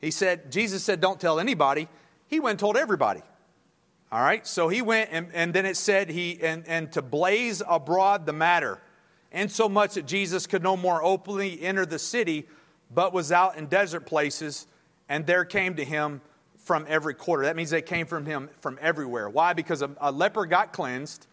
He 0.00 0.12
said, 0.12 0.52
Jesus 0.52 0.84
said, 0.84 1.00
Don't 1.00 1.18
tell 1.18 1.40
anybody. 1.40 1.88
He 2.28 2.38
went 2.38 2.52
and 2.52 2.60
told 2.60 2.76
everybody. 2.76 3.22
All 4.12 4.22
right, 4.22 4.46
so 4.46 4.68
he 4.68 4.80
went, 4.80 5.10
and, 5.10 5.26
and 5.34 5.52
then 5.52 5.66
it 5.66 5.76
said, 5.76 6.08
he 6.08 6.38
and, 6.40 6.62
and 6.68 6.92
to 6.92 7.02
blaze 7.02 7.64
abroad 7.68 8.26
the 8.26 8.32
matter, 8.32 8.80
and 9.32 9.50
so 9.50 9.68
much 9.68 9.94
that 9.94 10.06
Jesus 10.06 10.46
could 10.46 10.62
no 10.62 10.76
more 10.76 11.02
openly 11.02 11.60
enter 11.60 11.84
the 11.84 11.98
city, 11.98 12.46
but 12.94 13.12
was 13.12 13.32
out 13.32 13.56
in 13.56 13.66
desert 13.66 14.06
places, 14.06 14.66
and 15.08 15.26
there 15.26 15.44
came 15.44 15.74
to 15.76 15.84
him 15.84 16.20
from 16.56 16.86
every 16.88 17.14
quarter. 17.14 17.44
That 17.44 17.56
means 17.56 17.70
they 17.70 17.82
came 17.82 18.06
from 18.06 18.26
him 18.26 18.48
from 18.60 18.78
everywhere. 18.80 19.28
Why? 19.28 19.52
Because 19.52 19.82
a, 19.82 19.90
a 20.00 20.12
leper 20.12 20.46
got 20.46 20.72
cleansed, 20.72 21.26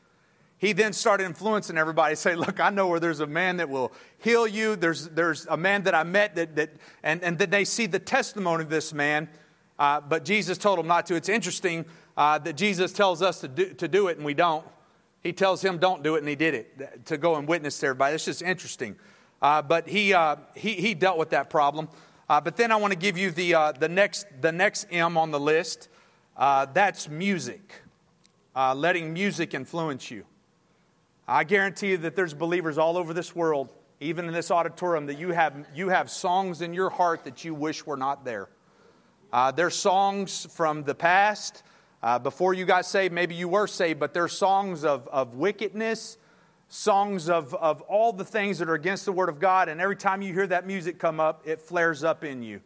he 0.57 0.73
then 0.73 0.91
started 0.91 1.23
influencing 1.23 1.77
everybody. 1.77 2.15
Say 2.15 2.35
look 2.35 2.59
i 2.59 2.69
know 2.69 2.87
where 2.87 2.99
there's 2.99 3.21
a 3.21 3.27
man 3.27 3.57
that 3.57 3.69
will 3.69 3.91
heal 4.19 4.45
you. 4.45 4.75
There's, 4.75 5.07
there's 5.09 5.45
a 5.47 5.57
man 5.57 5.83
that 5.83 5.95
i 5.95 6.03
met 6.03 6.35
that, 6.35 6.55
that 6.57 6.71
and, 7.03 7.23
and 7.23 7.37
then 7.37 7.49
they 7.49 7.65
see 7.65 7.85
the 7.85 7.99
testimony 7.99 8.63
of 8.63 8.69
this 8.69 8.93
man. 8.93 9.29
Uh, 9.77 10.01
but 10.01 10.25
jesus 10.25 10.57
told 10.57 10.77
them 10.77 10.87
not 10.87 11.05
to. 11.07 11.15
It's 11.15 11.29
interesting 11.29 11.85
uh, 12.17 12.37
that 12.39 12.57
jesus 12.57 12.91
tells 12.91 13.21
us 13.21 13.39
to 13.41 13.47
do, 13.47 13.73
to 13.75 13.87
do 13.87 14.07
it 14.07 14.17
and 14.17 14.25
we 14.25 14.33
don't. 14.33 14.65
He 15.21 15.33
tells 15.33 15.63
him 15.63 15.77
don't 15.77 16.03
do 16.03 16.15
it 16.15 16.19
and 16.19 16.27
he 16.27 16.35
did 16.35 16.53
it. 16.53 17.05
To 17.05 17.17
go 17.17 17.35
and 17.35 17.47
witness 17.47 17.79
to 17.79 17.87
everybody. 17.87 18.15
It's 18.15 18.25
just 18.25 18.41
interesting 18.41 18.97
uh, 19.41 19.61
but 19.61 19.87
he, 19.87 20.13
uh, 20.13 20.35
he, 20.55 20.73
he 20.73 20.93
dealt 20.93 21.17
with 21.17 21.29
that 21.29 21.49
problem 21.49 21.87
uh, 22.29 22.39
but 22.39 22.55
then 22.57 22.71
i 22.71 22.75
want 22.75 22.93
to 22.93 22.99
give 22.99 23.17
you 23.17 23.31
the, 23.31 23.53
uh, 23.53 23.71
the, 23.71 23.89
next, 23.89 24.25
the 24.41 24.51
next 24.51 24.85
m 24.91 25.17
on 25.17 25.31
the 25.31 25.39
list 25.39 25.89
that's 26.37 27.09
music 27.09 27.81
letting 28.75 29.13
music 29.13 29.53
influence 29.53 30.11
you 30.11 30.25
I 31.31 31.43
guarantee 31.43 31.91
you 31.91 31.97
that 31.97 32.15
there's 32.15 32.33
believers 32.33 32.79
all 32.79 32.97
over 32.97 33.13
this 33.13 33.35
world, 33.35 33.69
even 33.99 34.25
in 34.25 34.33
this 34.33 34.49
auditorium, 34.49 35.05
that 35.05 35.19
you 35.19 35.29
have, 35.29 35.53
you 35.75 35.89
have 35.89 36.09
songs 36.09 36.63
in 36.63 36.73
your 36.73 36.89
heart 36.89 37.23
that 37.25 37.45
you 37.45 37.53
wish 37.53 37.85
were 37.85 37.97
not 37.97 38.25
there. 38.25 38.49
Uh, 39.31 39.51
there's 39.51 39.75
songs 39.75 40.47
from 40.49 40.83
the 40.85 40.95
past. 40.95 41.61
Uh, 42.01 42.17
before 42.17 42.55
you 42.55 42.65
got 42.65 42.83
saved, 42.83 43.13
maybe 43.13 43.35
you 43.35 43.47
were 43.47 43.67
saved, 43.67 43.99
but 43.99 44.11
there's 44.11 44.31
songs 44.31 44.83
of, 44.83 45.07
of 45.09 45.35
wickedness, 45.35 46.17
songs 46.69 47.29
of, 47.29 47.53
of 47.55 47.81
all 47.81 48.13
the 48.13 48.23
things 48.23 48.59
that 48.59 48.69
are 48.69 48.75
against 48.75 49.05
the 49.05 49.11
Word 49.11 49.27
of 49.27 49.39
God. 49.39 49.67
And 49.67 49.81
every 49.81 49.95
time 49.95 50.21
you 50.21 50.33
hear 50.33 50.47
that 50.47 50.65
music 50.65 50.99
come 50.99 51.19
up, 51.19 51.41
it 51.45 51.59
flares 51.59 52.03
up 52.03 52.23
in 52.23 52.41
you. 52.41 52.61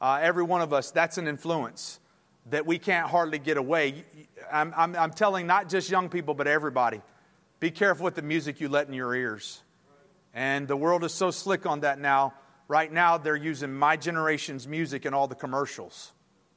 Uh, 0.00 0.18
every 0.22 0.44
one 0.44 0.60
of 0.60 0.72
us, 0.72 0.90
that's 0.90 1.18
an 1.18 1.26
influence 1.26 1.98
that 2.50 2.66
we 2.66 2.78
can't 2.78 3.08
hardly 3.08 3.38
get 3.38 3.56
away. 3.56 4.04
I'm, 4.52 4.72
I'm, 4.76 4.94
I'm 4.94 5.10
telling 5.10 5.46
not 5.46 5.68
just 5.68 5.90
young 5.90 6.08
people, 6.08 6.34
but 6.34 6.46
everybody. 6.46 7.00
Be 7.58 7.70
careful 7.70 8.04
with 8.04 8.14
the 8.14 8.22
music 8.22 8.60
you 8.60 8.68
let 8.68 8.86
in 8.86 8.94
your 8.94 9.14
ears. 9.14 9.62
And 10.32 10.68
the 10.68 10.76
world 10.76 11.04
is 11.04 11.12
so 11.12 11.30
slick 11.30 11.66
on 11.66 11.80
that 11.80 11.98
now. 11.98 12.34
Right 12.68 12.92
now, 12.92 13.18
they're 13.18 13.36
using 13.36 13.74
my 13.74 13.96
generation's 13.96 14.68
music 14.68 15.04
in 15.04 15.12
all 15.12 15.26
the 15.26 15.34
commercials. 15.34 16.12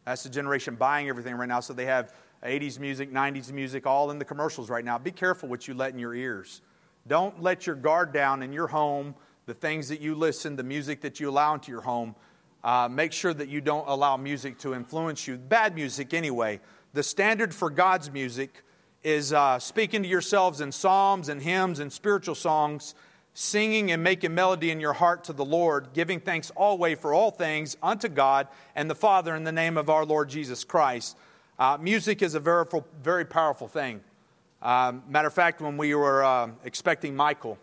That's 0.06 0.24
the 0.24 0.30
generation 0.30 0.76
buying 0.76 1.10
everything 1.10 1.36
right 1.36 1.50
now. 1.50 1.60
So 1.60 1.74
they 1.74 1.86
have 1.86 2.14
80s 2.44 2.80
music, 2.80 3.12
90s 3.12 3.52
music, 3.52 3.88
all 3.88 4.12
in 4.12 4.20
the 4.20 4.26
commercials 4.26 4.70
right 4.70 4.86
now. 4.86 4.98
Be 4.98 5.12
careful 5.12 5.50
what 5.50 5.68
you 5.68 5.74
let 5.74 5.92
in 5.92 6.00
your 6.00 6.14
ears. 6.14 6.62
Don't 7.08 7.42
let 7.42 7.68
your 7.68 7.76
guard 7.76 8.14
down 8.14 8.42
in 8.44 8.54
your 8.54 8.68
home, 8.68 9.16
the 9.46 9.54
things 9.54 9.90
that 9.90 10.00
you 10.00 10.16
listen, 10.16 10.56
the 10.56 10.64
music 10.64 11.02
that 11.02 11.20
you 11.20 11.30
allow 11.30 11.54
into 11.54 11.72
your 11.72 11.82
home. 11.82 12.16
Uh, 12.64 12.88
make 12.90 13.12
sure 13.12 13.34
that 13.34 13.50
you 13.50 13.60
don't 13.60 13.88
allow 13.90 14.16
music 14.16 14.58
to 14.60 14.74
influence 14.74 15.28
you. 15.28 15.38
Bad 15.38 15.76
music, 15.76 16.14
anyway. 16.14 16.62
The 16.94 17.04
standard 17.04 17.54
for 17.54 17.70
God's 17.70 18.10
music 18.10 18.64
is 19.04 19.34
uh, 19.34 19.60
speaking 19.60 20.04
to 20.04 20.08
yourselves 20.08 20.62
in 20.62 20.72
psalms 20.72 21.28
and 21.28 21.42
hymns 21.42 21.80
and 21.80 21.92
spiritual 21.92 22.36
songs, 22.36 22.96
singing 23.34 23.92
and 23.92 24.02
making 24.02 24.34
melody 24.34 24.72
in 24.72 24.80
your 24.80 24.94
heart 24.94 25.26
to 25.26 25.34
the 25.34 25.44
Lord, 25.44 25.90
giving 25.94 26.22
thanks 26.22 26.52
always 26.52 26.98
for 27.00 27.14
all 27.14 27.32
things 27.32 27.76
unto 27.84 28.08
God 28.08 28.48
and 28.76 28.90
the 28.90 28.96
Father 28.96 29.36
in 29.36 29.44
the 29.44 29.52
name 29.52 29.78
of 29.78 29.90
our 29.90 30.06
Lord 30.06 30.30
Jesus 30.30 30.64
Christ. 30.64 31.18
Uh, 31.60 31.78
music 31.82 32.22
is 32.22 32.34
a 32.34 32.40
very, 32.40 32.66
very 33.02 33.26
powerful 33.26 33.68
thing. 33.68 34.02
Um, 34.64 35.04
matter 35.08 35.28
of 35.28 35.34
fact, 35.34 35.62
when 35.62 35.78
we 35.78 35.94
were 35.94 36.24
uh, 36.24 36.50
expecting 36.64 37.16
Michael, 37.16 37.60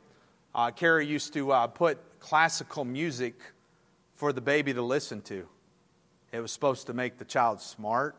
uh, 0.55 0.71
Carrie 0.71 1.07
used 1.07 1.33
to 1.33 1.51
uh, 1.51 1.67
put 1.67 1.99
classical 2.21 2.85
music 2.85 3.35
for 4.15 4.33
the 4.33 4.41
baby 4.41 4.73
to 4.75 4.83
listen 4.83 5.21
to. 5.23 5.49
It 6.31 6.41
was 6.41 6.53
supposed 6.53 6.87
to 6.87 6.93
make 6.93 7.19
the 7.19 7.25
child 7.25 7.61
smart 7.61 8.17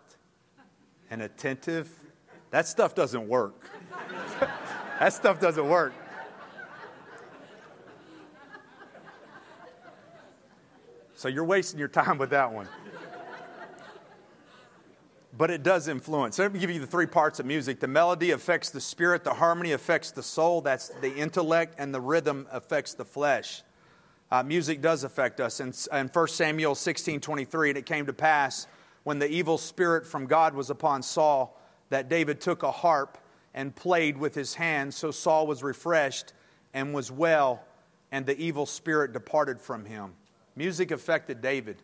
and 1.10 1.22
attentive 1.22 1.90
that 2.52 2.68
stuff 2.68 2.94
doesn't 2.94 3.30
work. 3.30 3.70
that 5.00 5.14
stuff 5.14 5.40
doesn't 5.40 5.68
work. 5.68 5.94
So 11.16 11.30
you're 11.30 11.46
wasting 11.46 11.80
your 11.80 11.88
time 11.88 12.18
with 12.18 12.32
that 12.32 12.52
one. 12.52 12.68
But 15.42 15.50
it 15.50 15.64
does 15.64 15.88
influence. 15.88 16.38
Let 16.38 16.54
me 16.54 16.60
give 16.60 16.70
you 16.70 16.80
the 16.80 16.86
three 16.86 17.08
parts 17.08 17.40
of 17.40 17.48
music. 17.48 17.80
The 17.80 17.88
melody 17.88 18.30
affects 18.30 18.70
the 18.70 18.80
spirit, 18.80 19.24
the 19.24 19.34
harmony 19.34 19.72
affects 19.72 20.12
the 20.12 20.22
soul, 20.22 20.62
that's 20.62 20.90
the 21.02 21.12
intellect, 21.16 21.74
and 21.80 21.92
the 21.92 22.00
rhythm 22.00 22.46
affects 22.52 22.94
the 22.94 23.06
flesh. 23.06 23.64
Uh, 24.30 24.44
music 24.44 24.84
does 24.84 25.04
affect 25.04 25.40
us. 25.40 25.60
In, 25.60 25.74
in 25.98 26.10
1 26.10 26.28
Samuel 26.28 26.76
16 26.76 27.22
23, 27.22 27.70
and 27.70 27.78
it 27.80 27.88
came 27.88 28.06
to 28.06 28.14
pass 28.14 28.68
when 29.02 29.18
the 29.18 29.28
evil 29.28 29.58
spirit 29.58 30.06
from 30.06 30.28
God 30.28 30.54
was 30.54 30.70
upon 30.70 31.02
Saul 31.02 31.60
that 31.90 32.08
David 32.08 32.40
took 32.40 32.62
a 32.62 32.70
harp 32.70 33.18
and 33.56 33.76
played 33.76 34.20
with 34.20 34.36
his 34.36 34.54
hands. 34.54 34.96
So 34.96 35.10
Saul 35.10 35.48
was 35.48 35.64
refreshed 35.64 36.34
and 36.72 36.94
was 36.94 37.12
well, 37.12 37.64
and 38.12 38.28
the 38.28 38.38
evil 38.38 38.68
spirit 38.68 39.12
departed 39.12 39.60
from 39.60 39.86
him. 39.86 40.14
Music 40.56 40.92
affected 40.92 41.42
David. 41.42 41.82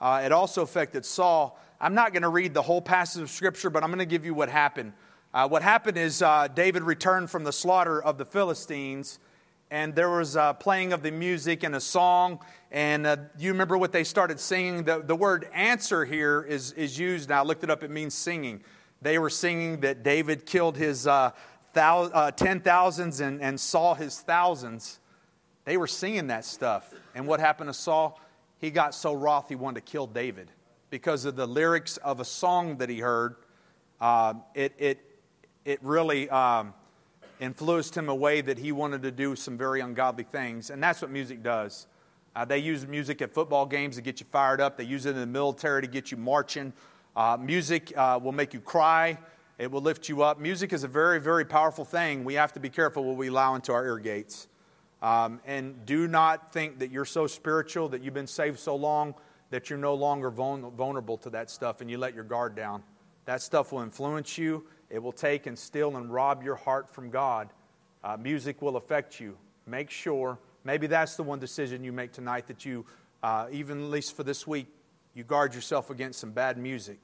Uh, 0.00 0.22
it 0.24 0.32
also 0.32 0.62
affected 0.62 1.04
Saul. 1.04 1.56
I'm 1.78 1.94
not 1.94 2.12
going 2.12 2.22
to 2.22 2.30
read 2.30 2.54
the 2.54 2.62
whole 2.62 2.80
passage 2.80 3.20
of 3.20 3.28
Scripture, 3.28 3.68
but 3.68 3.84
I'm 3.84 3.90
going 3.90 3.98
to 3.98 4.06
give 4.06 4.24
you 4.24 4.32
what 4.32 4.48
happened. 4.48 4.94
Uh, 5.34 5.46
what 5.46 5.62
happened 5.62 5.98
is 5.98 6.22
uh, 6.22 6.48
David 6.48 6.82
returned 6.82 7.30
from 7.30 7.44
the 7.44 7.52
slaughter 7.52 8.02
of 8.02 8.16
the 8.16 8.24
Philistines, 8.24 9.18
and 9.70 9.94
there 9.94 10.08
was 10.08 10.38
playing 10.58 10.94
of 10.94 11.02
the 11.02 11.10
music 11.10 11.64
and 11.64 11.74
a 11.74 11.80
song. 11.80 12.38
And 12.70 13.06
uh, 13.06 13.16
you 13.38 13.52
remember 13.52 13.76
what 13.76 13.92
they 13.92 14.04
started 14.04 14.40
singing? 14.40 14.84
The, 14.84 15.02
the 15.04 15.14
word 15.14 15.50
answer 15.52 16.06
here 16.06 16.46
is, 16.48 16.72
is 16.72 16.98
used. 16.98 17.28
Now, 17.28 17.42
I 17.42 17.44
looked 17.44 17.62
it 17.62 17.68
up, 17.68 17.82
it 17.82 17.90
means 17.90 18.14
singing. 18.14 18.62
They 19.02 19.18
were 19.18 19.28
singing 19.28 19.80
that 19.80 20.02
David 20.02 20.46
killed 20.46 20.78
his 20.78 21.06
uh, 21.06 21.32
thou, 21.74 22.04
uh, 22.04 22.30
ten 22.30 22.60
thousands 22.60 23.20
and, 23.20 23.42
and 23.42 23.60
Saul 23.60 23.94
his 23.94 24.18
thousands. 24.18 24.98
They 25.66 25.76
were 25.76 25.88
singing 25.88 26.28
that 26.28 26.46
stuff. 26.46 26.94
And 27.14 27.26
what 27.26 27.38
happened 27.38 27.68
to 27.68 27.74
Saul? 27.74 28.18
He 28.58 28.70
got 28.70 28.94
so 28.94 29.12
wroth 29.12 29.50
he 29.50 29.56
wanted 29.56 29.84
to 29.84 29.92
kill 29.92 30.06
David 30.06 30.50
because 30.96 31.26
of 31.26 31.36
the 31.36 31.46
lyrics 31.46 31.98
of 31.98 32.20
a 32.20 32.24
song 32.24 32.78
that 32.78 32.88
he 32.88 33.00
heard. 33.00 33.36
Uh, 34.00 34.32
it, 34.54 34.72
it, 34.78 34.98
it 35.66 35.78
really 35.82 36.26
um, 36.30 36.72
influenced 37.38 37.94
him 37.94 38.08
a 38.08 38.14
way 38.14 38.40
that 38.40 38.56
he 38.56 38.72
wanted 38.72 39.02
to 39.02 39.10
do 39.10 39.36
some 39.36 39.58
very 39.58 39.82
ungodly 39.82 40.24
things. 40.24 40.70
And 40.70 40.82
that's 40.82 41.02
what 41.02 41.10
music 41.10 41.42
does. 41.42 41.86
Uh, 42.34 42.46
they 42.46 42.56
use 42.56 42.86
music 42.86 43.20
at 43.20 43.34
football 43.34 43.66
games 43.66 43.96
to 43.96 44.00
get 44.00 44.20
you 44.20 44.26
fired 44.32 44.58
up, 44.58 44.78
they 44.78 44.84
use 44.84 45.04
it 45.04 45.10
in 45.10 45.16
the 45.16 45.26
military 45.26 45.82
to 45.82 45.86
get 45.86 46.10
you 46.10 46.16
marching. 46.16 46.72
Uh, 47.14 47.36
music 47.38 47.92
uh, 47.94 48.18
will 48.22 48.32
make 48.32 48.54
you 48.54 48.60
cry, 48.60 49.18
it 49.58 49.70
will 49.70 49.82
lift 49.82 50.08
you 50.08 50.22
up. 50.22 50.40
Music 50.40 50.72
is 50.72 50.82
a 50.82 50.88
very, 50.88 51.20
very 51.20 51.44
powerful 51.44 51.84
thing. 51.84 52.24
We 52.24 52.32
have 52.34 52.54
to 52.54 52.60
be 52.60 52.70
careful 52.70 53.04
what 53.04 53.18
we 53.18 53.28
allow 53.28 53.54
into 53.54 53.74
our 53.74 53.84
ear 53.84 53.98
gates. 53.98 54.48
Um, 55.02 55.40
and 55.44 55.84
do 55.84 56.08
not 56.08 56.54
think 56.54 56.78
that 56.78 56.90
you're 56.90 57.04
so 57.04 57.26
spiritual, 57.26 57.90
that 57.90 58.02
you've 58.02 58.14
been 58.14 58.26
saved 58.26 58.58
so 58.58 58.76
long, 58.76 59.14
that 59.50 59.70
you're 59.70 59.78
no 59.78 59.94
longer 59.94 60.30
vulnerable 60.30 61.16
to 61.18 61.30
that 61.30 61.50
stuff 61.50 61.80
and 61.80 61.90
you 61.90 61.98
let 61.98 62.14
your 62.14 62.24
guard 62.24 62.54
down. 62.54 62.82
That 63.24 63.42
stuff 63.42 63.72
will 63.72 63.80
influence 63.80 64.38
you. 64.38 64.66
It 64.90 65.02
will 65.02 65.12
take 65.12 65.46
and 65.46 65.58
steal 65.58 65.96
and 65.96 66.12
rob 66.12 66.42
your 66.42 66.56
heart 66.56 66.88
from 66.88 67.10
God. 67.10 67.48
Uh, 68.02 68.16
music 68.16 68.62
will 68.62 68.76
affect 68.76 69.20
you. 69.20 69.36
Make 69.66 69.90
sure, 69.90 70.38
maybe 70.64 70.86
that's 70.86 71.16
the 71.16 71.22
one 71.22 71.40
decision 71.40 71.82
you 71.82 71.92
make 71.92 72.12
tonight 72.12 72.46
that 72.46 72.64
you, 72.64 72.86
uh, 73.22 73.48
even 73.50 73.82
at 73.82 73.90
least 73.90 74.16
for 74.16 74.22
this 74.22 74.46
week, 74.46 74.68
you 75.14 75.24
guard 75.24 75.54
yourself 75.54 75.90
against 75.90 76.20
some 76.20 76.30
bad 76.30 76.56
music. 76.56 77.00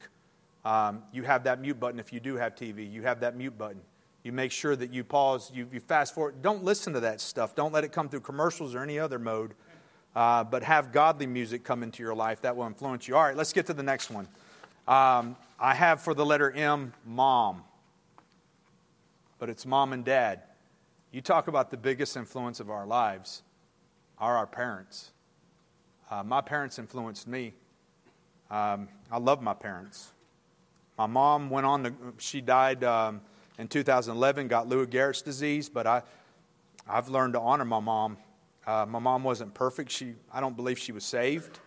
Um, 0.65 1.03
you 1.13 1.25
have 1.25 1.45
that 1.45 1.61
mute 1.61 1.81
button 1.81 1.99
if 1.99 2.13
you 2.13 2.21
do 2.21 2.37
have 2.37 2.55
TV. 2.55 2.91
You 2.91 3.03
have 3.03 3.21
that 3.21 3.37
mute 3.37 3.59
button. 3.59 3.81
You 4.23 4.31
make 4.31 4.53
sure 4.53 4.77
that 4.77 4.93
you 4.93 5.03
pause, 5.03 5.51
you, 5.53 5.67
you 5.73 5.81
fast 5.81 6.15
forward. 6.15 6.43
Don't 6.43 6.63
listen 6.63 6.93
to 6.93 7.01
that 7.01 7.21
stuff. 7.21 7.57
Don't 7.57 7.73
let 7.73 7.83
it 7.83 7.91
come 7.91 8.09
through 8.09 8.21
commercials 8.21 8.75
or 8.75 8.83
any 8.83 8.99
other 8.99 9.19
mode. 9.19 9.55
Uh, 10.15 10.45
but 10.45 10.63
have 10.63 10.93
godly 10.93 11.27
music 11.27 11.65
come 11.65 11.83
into 11.83 12.03
your 12.03 12.15
life. 12.15 12.43
That 12.43 12.57
will 12.57 12.67
influence 12.67 13.09
you. 13.09 13.17
All 13.17 13.23
right, 13.23 13.37
let's 13.37 13.53
get 13.53 13.67
to 13.67 13.73
the 13.73 13.83
next 13.83 14.11
one. 14.11 14.29
Um, 14.87 15.37
I 15.59 15.75
have 15.75 16.03
for 16.03 16.13
the 16.13 16.27
letter 16.27 16.51
M, 16.51 16.93
mom. 17.07 17.63
But 19.39 19.49
it's 19.49 19.65
mom 19.65 19.93
and 19.93 20.05
dad. 20.05 20.43
You 21.13 21.21
talk 21.21 21.49
about 21.49 21.71
the 21.71 21.77
biggest 21.77 22.17
influence 22.17 22.61
of 22.61 22.71
our 22.71 22.87
lives 22.87 23.43
are 24.19 24.37
our 24.37 24.47
parents. 24.47 25.13
Uh, 26.11 26.23
my 26.23 26.41
parents 26.41 26.79
influenced 26.79 27.27
me. 27.27 27.55
Um, 28.51 28.89
I 29.11 29.19
love 29.19 29.43
my 29.43 29.55
parents. 29.55 30.13
My 30.99 31.07
mom 31.07 31.49
went 31.49 31.67
on 31.67 31.85
to, 31.85 31.93
she 32.19 32.41
died 32.41 32.85
um, 32.85 33.21
in 33.59 33.67
2011, 33.67 34.49
got 34.49 34.69
Lou 34.69 34.87
Gehrig's 34.87 35.23
disease, 35.23 35.69
but 35.69 35.87
I, 35.87 36.03
I've 36.89 37.09
learned 37.09 37.33
to 37.35 37.41
honor 37.41 37.65
my 37.65 37.81
mom. 37.81 38.17
Uh, 38.67 38.87
my 38.89 38.99
mom 38.99 39.25
wasn't 39.25 39.53
perfect. 39.55 39.91
She, 39.91 40.15
I 40.33 40.41
don't 40.41 40.55
believe 40.55 40.79
she 40.79 40.93
was 40.93 41.05
saved. 41.05 41.59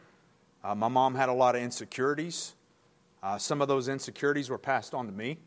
Uh, 0.63 0.73
my 0.73 0.88
mom 0.88 1.13
had 1.13 1.27
a 1.27 1.34
lot 1.34 1.55
of 1.55 1.62
insecurities. 1.62 2.53
Uh, 3.21 3.38
some 3.38 3.62
of 3.62 3.67
those 3.67 3.89
insecurities 3.89 4.49
were 4.49 4.58
passed 4.58 4.93
on 4.93 5.05
to 5.05 5.12
me 5.12 5.38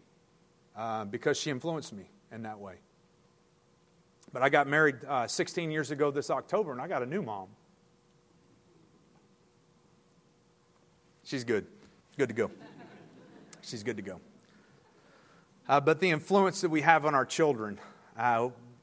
uh, 0.76 1.06
because 1.06 1.38
she 1.38 1.50
influenced 1.50 1.92
me 1.92 2.10
in 2.32 2.42
that 2.42 2.58
way. 2.58 2.74
But 4.32 4.42
I 4.42 4.50
got 4.50 4.66
married 4.66 4.96
uh, 5.08 5.26
16 5.26 5.70
years 5.70 5.90
ago 5.90 6.10
this 6.10 6.28
October, 6.28 6.72
and 6.72 6.82
I 6.82 6.86
got 6.86 7.02
a 7.02 7.06
new 7.06 7.22
mom. 7.22 7.48
She's 11.24 11.44
good. 11.44 11.66
Good 12.18 12.28
to 12.28 12.34
go. 12.34 12.50
She's 13.62 13.82
good 13.82 13.96
to 13.96 14.02
go. 14.02 14.20
Uh, 15.66 15.80
but 15.80 16.00
the 16.00 16.10
influence 16.10 16.60
that 16.60 16.70
we 16.70 16.82
have 16.82 17.06
on 17.06 17.14
our 17.14 17.26
children, 17.26 17.78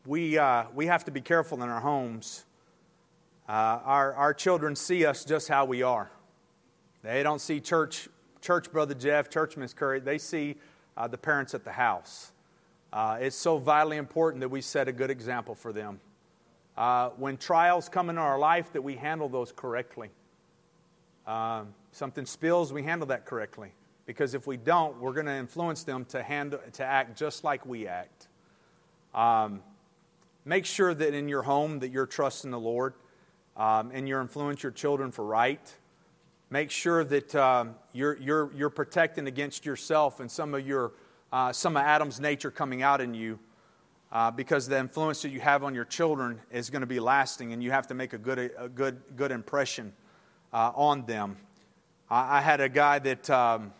we, 0.06 0.39
we 0.73 0.86
have 0.88 1.06
to 1.06 1.12
be 1.12 1.21
careful 1.21 1.62
in 1.62 1.69
our 1.69 1.82
homes. 1.82 2.45
Uh, 3.48 3.80
our, 3.86 4.14
our 4.14 4.34
children 4.34 4.76
see 4.76 5.06
us 5.06 5.24
just 5.24 5.48
how 5.48 5.66
we 5.66 5.84
are. 5.84 6.10
They 7.04 7.22
don't 7.22 7.40
see 7.40 7.60
church, 7.60 8.10
church 8.42 8.72
Brother 8.72 8.96
Jeff, 8.96 9.30
church 9.30 9.56
Miss 9.56 9.74
Curry. 9.74 10.00
They 10.00 10.18
see 10.18 10.56
uh, 10.98 11.08
the 11.08 11.18
parents 11.18 11.54
at 11.54 11.64
the 11.64 11.72
house. 11.72 12.32
Uh, 12.92 13.18
it's 13.22 13.36
so 13.36 13.58
vitally 13.60 13.98
important 13.98 14.42
that 14.42 14.50
we 14.50 14.62
set 14.62 14.88
a 14.88 14.92
good 14.92 15.12
example 15.12 15.54
for 15.54 15.72
them. 15.72 16.00
when 17.18 17.38
trials 17.38 17.88
come 17.88 18.10
into 18.10 18.22
our 18.22 18.40
life, 18.40 18.74
that 18.74 18.82
we 18.82 18.96
handle 18.96 19.30
those 19.30 19.52
correctly. 19.52 20.10
Um, 21.28 21.74
something 21.92 22.26
spills, 22.26 22.74
we 22.74 22.84
handle 22.84 23.08
that 23.08 23.26
correctly. 23.26 23.72
Because 24.06 24.34
if 24.34 24.46
we 24.48 24.58
don't, 24.58 25.00
we're 25.00 25.14
going 25.14 25.26
to 25.26 25.34
influence 25.34 25.84
them 25.84 26.06
to, 26.06 26.22
handle, 26.22 26.60
to 26.74 26.84
act 26.84 27.18
just 27.18 27.44
like 27.44 27.66
we 27.66 27.88
act. 27.88 28.28
Um, 29.14 29.62
make 30.46 30.66
sure 30.66 30.94
that 30.94 31.14
in 31.14 31.28
your 31.28 31.42
home 31.42 31.80
that 31.80 31.90
you're 31.90 32.06
trusting 32.06 32.52
the 32.52 32.60
Lord 32.60 32.94
um, 33.58 33.91
and 33.94 34.08
you 34.08 34.20
influence 34.20 34.63
your 34.63 34.72
children 34.72 35.12
for 35.12 35.26
right. 35.26 35.74
Make 36.50 36.72
sure 36.72 37.04
that 37.04 37.34
um, 37.36 37.76
you're, 37.94 38.18
you're, 38.18 38.52
you're 38.56 38.70
protecting 38.70 39.28
against 39.28 39.65
yourself 39.65 40.20
and 40.20 40.30
some 40.30 40.54
of, 40.54 40.65
your, 40.65 40.94
uh, 41.32 41.52
some 41.52 41.76
of 41.76 41.84
Adam's 41.84 42.20
nature 42.20 42.52
coming 42.52 42.82
out 42.82 43.02
in 43.02 43.13
you. 43.13 43.39
Uh, 44.12 44.32
because 44.32 44.68
the 44.68 44.78
influence 44.78 45.22
that 45.24 45.30
you 45.30 45.41
have 45.41 45.63
on 45.63 45.76
your 45.76 45.84
children 45.84 46.39
is 46.50 46.70
going 46.70 46.82
to 46.82 46.88
be 46.88 47.02
lasting, 47.02 47.52
and 47.52 47.62
you 47.62 47.72
have 47.72 47.88
to 47.88 47.94
make 47.94 48.13
a 48.13 48.18
good, 48.18 48.52
a 48.58 48.70
good, 48.70 49.02
good 49.18 49.32
impression 49.32 49.91
uh, 50.54 50.72
on 50.76 51.06
them. 51.06 51.36
I, 52.10 52.38
I, 52.38 52.41
had 52.41 52.62
a 52.62 52.70
guy 52.70 53.00
that 53.00 53.30
um, 53.30 53.74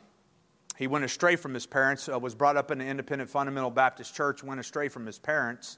he 0.78 0.88
went 0.88 1.06
astray 1.06 1.38
from 1.38 1.54
his 1.54 1.66
parents, 1.66 2.10
uh, 2.10 2.20
was 2.20 2.36
brought 2.36 2.58
up 2.58 2.72
in 2.72 2.82
an 2.82 2.88
independent 2.88 3.30
fundamental 3.30 3.70
Baptist 3.70 4.14
church, 4.14 4.44
went 4.44 4.60
astray 4.60 4.90
from 4.90 5.06
his 5.06 5.20
parents. 5.20 5.78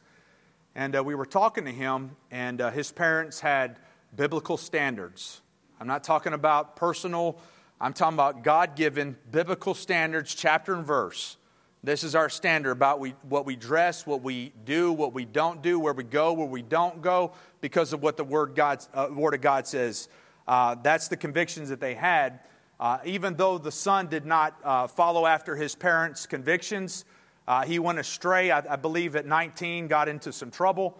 And 0.75 0.95
uh, 0.95 1.03
we 1.03 1.13
were 1.13 1.25
talking 1.25 1.65
to 1.65 1.71
him, 1.71 2.15
and 2.31 2.61
uh, 2.61 2.71
his 2.71 2.91
parents 2.91 3.39
had 3.39 3.79
biblical 4.15 4.57
standards. 4.57 5.41
I'm 5.79 5.87
not 5.87 6.03
talking 6.03 6.33
about 6.33 6.75
personal, 6.75 7.39
I'm 7.79 7.93
talking 7.93 8.15
about 8.15 8.43
God 8.43 8.75
given 8.75 9.15
biblical 9.31 9.73
standards, 9.73 10.33
chapter 10.33 10.73
and 10.73 10.85
verse. 10.85 11.37
This 11.83 12.03
is 12.03 12.15
our 12.15 12.27
standard 12.27 12.71
about 12.71 12.99
we, 12.99 13.11
what 13.29 13.45
we 13.45 13.55
dress, 13.55 14.05
what 14.05 14.21
we 14.23 14.51
do, 14.65 14.91
what 14.91 15.13
we 15.13 15.25
don't 15.25 15.61
do, 15.61 15.79
where 15.79 15.93
we 15.93 16.03
go, 16.03 16.33
where 16.33 16.47
we 16.47 16.63
don't 16.63 17.01
go, 17.01 17.33
because 17.61 17.93
of 17.93 18.01
what 18.01 18.17
the 18.17 18.23
Word, 18.23 18.55
God, 18.55 18.83
uh, 18.93 19.07
Word 19.11 19.35
of 19.35 19.41
God 19.41 19.67
says. 19.67 20.09
Uh, 20.47 20.75
that's 20.81 21.07
the 21.07 21.17
convictions 21.17 21.69
that 21.69 21.79
they 21.79 21.93
had. 21.93 22.39
Uh, 22.79 22.99
even 23.05 23.35
though 23.35 23.57
the 23.57 23.71
son 23.71 24.07
did 24.07 24.25
not 24.25 24.59
uh, 24.63 24.87
follow 24.87 25.25
after 25.25 25.55
his 25.55 25.75
parents' 25.75 26.25
convictions, 26.25 27.05
uh, 27.47 27.63
he 27.63 27.79
went 27.79 27.99
astray. 27.99 28.51
I, 28.51 28.73
I, 28.73 28.75
believe 28.75 29.15
at 29.15 29.25
19 29.25 29.87
got 29.87 30.09
into 30.09 30.33
some 30.33 30.51
trouble, 30.51 30.97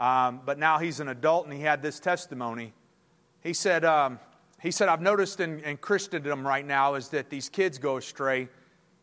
um, 0.00 0.40
but 0.46 0.58
now 0.58 0.78
he's 0.78 0.98
an 0.98 1.08
adult 1.08 1.44
and 1.44 1.54
he 1.54 1.60
had 1.60 1.82
this 1.82 2.00
testimony. 2.00 2.72
He 3.42 3.52
said, 3.52 3.84
um, 3.84 4.18
he 4.60 4.70
said 4.70 4.88
I've 4.88 5.02
noticed 5.02 5.40
in, 5.40 5.60
in 5.60 5.76
Christendom 5.76 6.44
right 6.46 6.66
now 6.66 6.94
is 6.94 7.10
that 7.10 7.28
these 7.28 7.50
kids 7.50 7.78
go 7.78 7.98
astray 7.98 8.48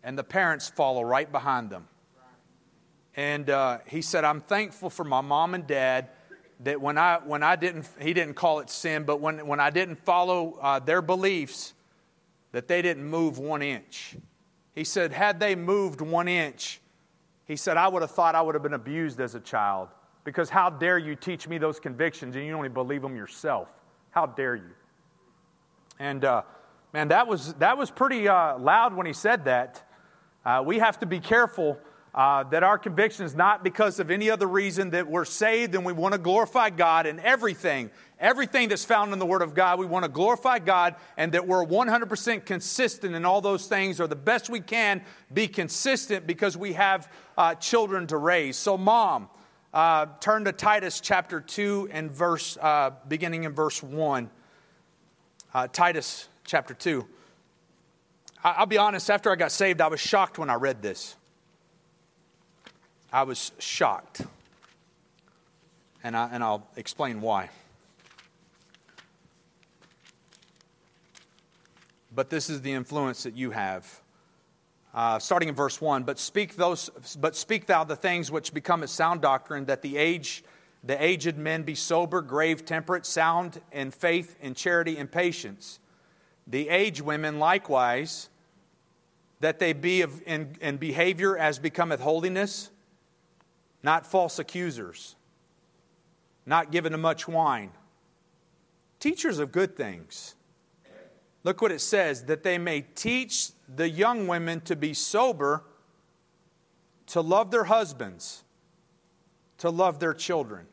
and 0.03 0.17
the 0.17 0.23
parents 0.23 0.67
follow 0.67 1.03
right 1.03 1.31
behind 1.31 1.69
them. 1.69 1.87
And 3.15 3.49
uh, 3.49 3.79
he 3.87 4.01
said, 4.01 4.23
I'm 4.23 4.41
thankful 4.41 4.89
for 4.89 5.03
my 5.03 5.21
mom 5.21 5.53
and 5.53 5.65
dad 5.65 6.09
that 6.61 6.81
when 6.81 6.97
I, 6.97 7.19
when 7.23 7.43
I 7.43 7.55
didn't, 7.55 7.87
he 8.01 8.13
didn't 8.13 8.33
call 8.33 8.59
it 8.59 8.69
sin, 8.69 9.03
but 9.03 9.21
when, 9.21 9.45
when 9.45 9.59
I 9.59 9.69
didn't 9.69 9.97
follow 9.97 10.57
uh, 10.61 10.79
their 10.79 11.03
beliefs, 11.03 11.73
that 12.51 12.67
they 12.67 12.81
didn't 12.81 13.05
move 13.05 13.37
one 13.37 13.61
inch. 13.61 14.15
He 14.73 14.83
said, 14.83 15.11
had 15.11 15.39
they 15.39 15.53
moved 15.53 16.01
one 16.01 16.27
inch, 16.27 16.81
he 17.45 17.55
said, 17.55 17.77
I 17.77 17.87
would 17.87 18.01
have 18.01 18.11
thought 18.11 18.33
I 18.33 18.41
would 18.41 18.55
have 18.55 18.63
been 18.63 18.73
abused 18.73 19.19
as 19.19 19.35
a 19.35 19.39
child. 19.39 19.89
Because 20.27 20.49
how 20.49 20.69
dare 20.69 20.97
you 20.97 21.15
teach 21.15 21.47
me 21.47 21.57
those 21.57 21.79
convictions 21.79 22.35
and 22.35 22.45
you 22.45 22.51
only 22.51 22.67
believe 22.67 23.01
them 23.01 23.15
yourself? 23.15 23.69
How 24.09 24.25
dare 24.25 24.57
you? 24.57 24.71
And 25.99 26.25
uh, 26.25 26.41
man, 26.91 27.07
that 27.07 27.29
was, 27.29 27.53
that 27.53 27.77
was 27.77 27.89
pretty 27.89 28.27
uh, 28.27 28.59
loud 28.59 28.93
when 28.93 29.05
he 29.05 29.13
said 29.13 29.45
that. 29.45 29.89
Uh, 30.45 30.63
we 30.65 30.79
have 30.79 30.99
to 30.99 31.05
be 31.05 31.21
careful 31.21 31.79
uh, 32.13 32.43
that 32.43 32.61
our 32.61 32.77
conviction 32.77 33.23
is 33.23 33.35
not 33.35 33.63
because 33.63 34.01
of 34.01 34.11
any 34.11 34.29
other 34.29 34.47
reason 34.47 34.89
that 34.89 35.07
we're 35.07 35.23
saved 35.23 35.75
and 35.75 35.85
we 35.85 35.93
want 35.93 36.11
to 36.11 36.17
glorify 36.17 36.71
God 36.71 37.05
in 37.05 37.21
everything. 37.21 37.89
Everything 38.19 38.67
that's 38.67 38.83
found 38.83 39.13
in 39.13 39.19
the 39.19 39.25
Word 39.25 39.41
of 39.41 39.55
God, 39.55 39.79
we 39.79 39.85
want 39.85 40.03
to 40.03 40.11
glorify 40.11 40.59
God 40.59 40.95
and 41.15 41.31
that 41.31 41.47
we're 41.47 41.65
100% 41.65 42.43
consistent 42.43 43.15
in 43.15 43.23
all 43.23 43.39
those 43.39 43.67
things 43.67 44.01
or 44.01 44.07
the 44.07 44.15
best 44.17 44.49
we 44.49 44.59
can 44.59 45.03
be 45.33 45.47
consistent 45.47 46.27
because 46.27 46.57
we 46.57 46.73
have 46.73 47.09
uh, 47.37 47.55
children 47.55 48.07
to 48.07 48.17
raise. 48.17 48.57
So, 48.57 48.77
mom, 48.77 49.29
uh, 49.73 50.07
turn 50.19 50.45
to 50.45 50.51
Titus 50.51 50.99
chapter 50.99 51.41
2 51.41 51.89
and 51.91 52.11
verse, 52.11 52.57
uh, 52.61 52.91
beginning 53.07 53.43
in 53.43 53.53
verse 53.53 53.83
1. 53.83 54.29
Uh, 55.53 55.67
Titus 55.67 56.27
chapter 56.45 56.73
2. 56.73 57.05
I'll 58.43 58.65
be 58.65 58.77
honest, 58.77 59.09
after 59.09 59.31
I 59.31 59.35
got 59.35 59.51
saved, 59.51 59.81
I 59.81 59.87
was 59.87 59.99
shocked 59.99 60.37
when 60.37 60.49
I 60.49 60.55
read 60.55 60.81
this. 60.81 61.15
I 63.11 63.23
was 63.23 63.51
shocked. 63.59 64.21
And, 66.03 66.15
I, 66.15 66.29
and 66.31 66.43
I'll 66.43 66.67
explain 66.75 67.19
why. 67.19 67.49
But 72.13 72.29
this 72.29 72.49
is 72.49 72.61
the 72.61 72.71
influence 72.71 73.23
that 73.23 73.35
you 73.35 73.51
have. 73.51 74.01
Uh, 74.97 75.19
starting 75.19 75.47
in 75.47 75.53
verse 75.53 75.79
1 75.79 76.01
but 76.05 76.17
speak, 76.17 76.55
those, 76.55 76.89
but 77.19 77.35
speak 77.35 77.67
thou 77.67 77.83
the 77.83 77.95
things 77.95 78.31
which 78.31 78.51
become 78.51 78.81
a 78.81 78.87
sound 78.87 79.21
doctrine, 79.21 79.63
that 79.65 79.83
the 79.83 79.95
age 79.95 80.43
the 80.83 81.03
aged 81.03 81.37
men 81.37 81.61
be 81.61 81.75
sober, 81.75 82.19
grave, 82.21 82.65
temperate, 82.65 83.05
sound 83.05 83.61
in 83.71 83.91
faith, 83.91 84.35
in 84.41 84.55
charity, 84.55 84.97
and 84.97 85.11
patience. 85.11 85.79
The 86.47 86.69
aged 86.69 87.01
women 87.01 87.37
likewise, 87.37 88.29
that 89.39 89.59
they 89.59 89.73
be 89.73 90.01
of, 90.01 90.19
in, 90.25 90.55
in 90.61 90.77
behavior 90.77 91.37
as 91.37 91.59
becometh 91.59 91.99
holiness, 91.99 92.71
not 93.83 94.07
false 94.07 94.39
accusers, 94.39 95.15
not 96.43 96.71
given 96.71 96.91
to 96.91 96.97
much 96.97 97.27
wine, 97.27 97.69
teachers 98.99 99.37
of 99.37 99.51
good 99.51 99.75
things. 99.75 100.33
Look 101.47 101.61
what 101.61 101.71
it 101.71 101.79
says 101.79 102.25
that 102.25 102.43
they 102.43 102.57
may 102.57 102.81
teach 102.81 103.51
the 103.73 103.87
young 103.89 104.27
women 104.27 104.59
to 104.61 104.75
be 104.75 104.93
sober, 104.93 105.63
to 107.05 107.21
love 107.21 107.51
their 107.51 107.63
husbands, 107.63 108.43
to 109.59 109.69
love 109.69 109.97
their 109.97 110.13
children. 110.13 110.65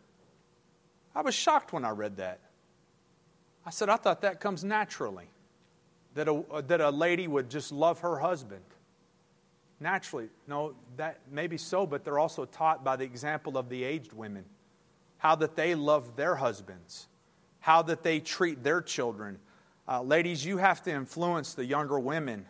I 1.14 1.22
was 1.22 1.32
shocked 1.32 1.72
when 1.72 1.84
I 1.84 1.90
read 1.90 2.16
that. 2.16 2.40
I 3.64 3.70
said, 3.70 3.88
I 3.88 3.94
thought 3.94 4.22
that 4.22 4.40
comes 4.40 4.64
naturally, 4.64 5.28
that 6.14 6.26
a, 6.26 6.42
that 6.66 6.80
a 6.80 6.90
lady 6.90 7.28
would 7.28 7.50
just 7.50 7.70
love 7.70 8.00
her 8.00 8.18
husband. 8.18 8.64
naturally. 9.78 10.28
No, 10.48 10.74
that 10.96 11.20
maybe 11.30 11.56
so, 11.56 11.86
but 11.86 12.04
they're 12.04 12.18
also 12.18 12.46
taught 12.46 12.82
by 12.82 12.96
the 12.96 13.04
example 13.04 13.56
of 13.56 13.68
the 13.68 13.84
aged 13.84 14.12
women 14.12 14.44
how 15.18 15.36
that 15.36 15.54
they 15.54 15.76
love 15.76 16.16
their 16.16 16.34
husbands, 16.34 17.06
how 17.60 17.82
that 17.82 18.02
they 18.02 18.18
treat 18.18 18.64
their 18.64 18.82
children. 18.82 19.38
Uh, 19.86 20.00
ladies, 20.00 20.44
you 20.44 20.56
have 20.56 20.82
to 20.82 20.90
influence 20.90 21.52
the 21.52 21.64
younger 21.64 21.98
women. 21.98 22.46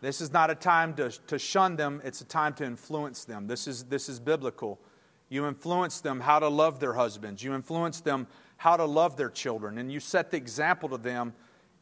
This 0.00 0.22
is 0.22 0.32
not 0.32 0.48
a 0.48 0.54
time 0.54 0.94
to, 0.94 1.10
to 1.26 1.38
shun 1.38 1.76
them, 1.76 2.00
it's 2.02 2.22
a 2.22 2.24
time 2.24 2.54
to 2.54 2.64
influence 2.64 3.24
them. 3.24 3.46
This 3.46 3.68
is, 3.68 3.84
this 3.84 4.08
is 4.08 4.18
biblical. 4.18 4.80
You 5.28 5.46
influence 5.46 6.00
them 6.00 6.20
how 6.20 6.38
to 6.38 6.48
love 6.48 6.80
their 6.80 6.94
husbands, 6.94 7.42
you 7.42 7.54
influence 7.54 8.00
them 8.00 8.26
how 8.56 8.76
to 8.76 8.84
love 8.86 9.16
their 9.16 9.28
children, 9.28 9.76
and 9.76 9.92
you 9.92 10.00
set 10.00 10.30
the 10.30 10.38
example 10.38 10.88
to 10.88 10.96
them. 10.96 11.34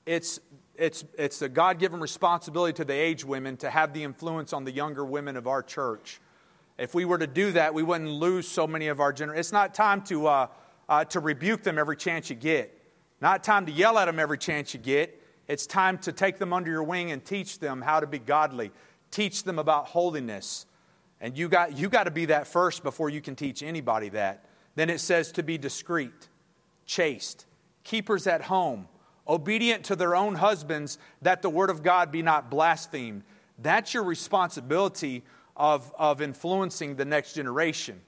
It's, 0.06 0.40
it's, 0.74 1.04
it's 1.16 1.40
a 1.42 1.48
God 1.48 1.78
given 1.78 2.00
responsibility 2.00 2.72
to 2.74 2.84
the 2.84 2.94
aged 2.94 3.24
women 3.24 3.56
to 3.58 3.70
have 3.70 3.92
the 3.92 4.02
influence 4.02 4.52
on 4.52 4.64
the 4.64 4.72
younger 4.72 5.04
women 5.04 5.36
of 5.36 5.46
our 5.46 5.62
church. 5.62 6.20
If 6.78 6.94
we 6.94 7.04
were 7.04 7.18
to 7.18 7.26
do 7.28 7.52
that, 7.52 7.74
we 7.74 7.84
wouldn't 7.84 8.10
lose 8.10 8.48
so 8.48 8.66
many 8.66 8.88
of 8.88 8.98
our 8.98 9.12
generations. 9.12 9.46
It's 9.46 9.52
not 9.52 9.72
time 9.72 10.02
to, 10.04 10.26
uh, 10.26 10.46
uh, 10.88 11.04
to 11.04 11.20
rebuke 11.20 11.62
them 11.62 11.78
every 11.78 11.96
chance 11.96 12.28
you 12.28 12.36
get, 12.36 12.79
not 13.20 13.44
time 13.44 13.66
to 13.66 13.72
yell 13.72 13.98
at 13.98 14.06
them 14.06 14.18
every 14.18 14.38
chance 14.38 14.72
you 14.74 14.80
get. 14.80 15.20
It's 15.46 15.66
time 15.66 15.98
to 15.98 16.12
take 16.12 16.38
them 16.38 16.52
under 16.52 16.70
your 16.70 16.82
wing 16.82 17.12
and 17.12 17.24
teach 17.24 17.58
them 17.58 17.82
how 17.82 18.00
to 18.00 18.06
be 18.06 18.18
godly, 18.18 18.70
teach 19.10 19.42
them 19.42 19.58
about 19.58 19.86
holiness. 19.86 20.66
And 21.20 21.36
you 21.36 21.48
got, 21.48 21.76
you 21.76 21.88
got 21.88 22.04
to 22.04 22.10
be 22.10 22.26
that 22.26 22.46
first 22.46 22.82
before 22.82 23.10
you 23.10 23.20
can 23.20 23.36
teach 23.36 23.62
anybody 23.62 24.08
that. 24.10 24.44
Then 24.76 24.88
it 24.88 25.00
says 25.00 25.32
to 25.32 25.42
be 25.42 25.58
discreet, 25.58 26.28
chaste, 26.86 27.46
keepers 27.84 28.26
at 28.26 28.42
home, 28.42 28.88
obedient 29.28 29.84
to 29.86 29.96
their 29.96 30.14
own 30.16 30.36
husbands, 30.36 30.98
that 31.20 31.42
the 31.42 31.50
word 31.50 31.68
of 31.68 31.82
God 31.82 32.10
be 32.10 32.22
not 32.22 32.50
blasphemed. 32.50 33.22
That's 33.58 33.92
your 33.92 34.04
responsibility 34.04 35.22
of, 35.56 35.92
of 35.98 36.22
influencing 36.22 36.96
the 36.96 37.04
next 37.04 37.34
generation. 37.34 38.00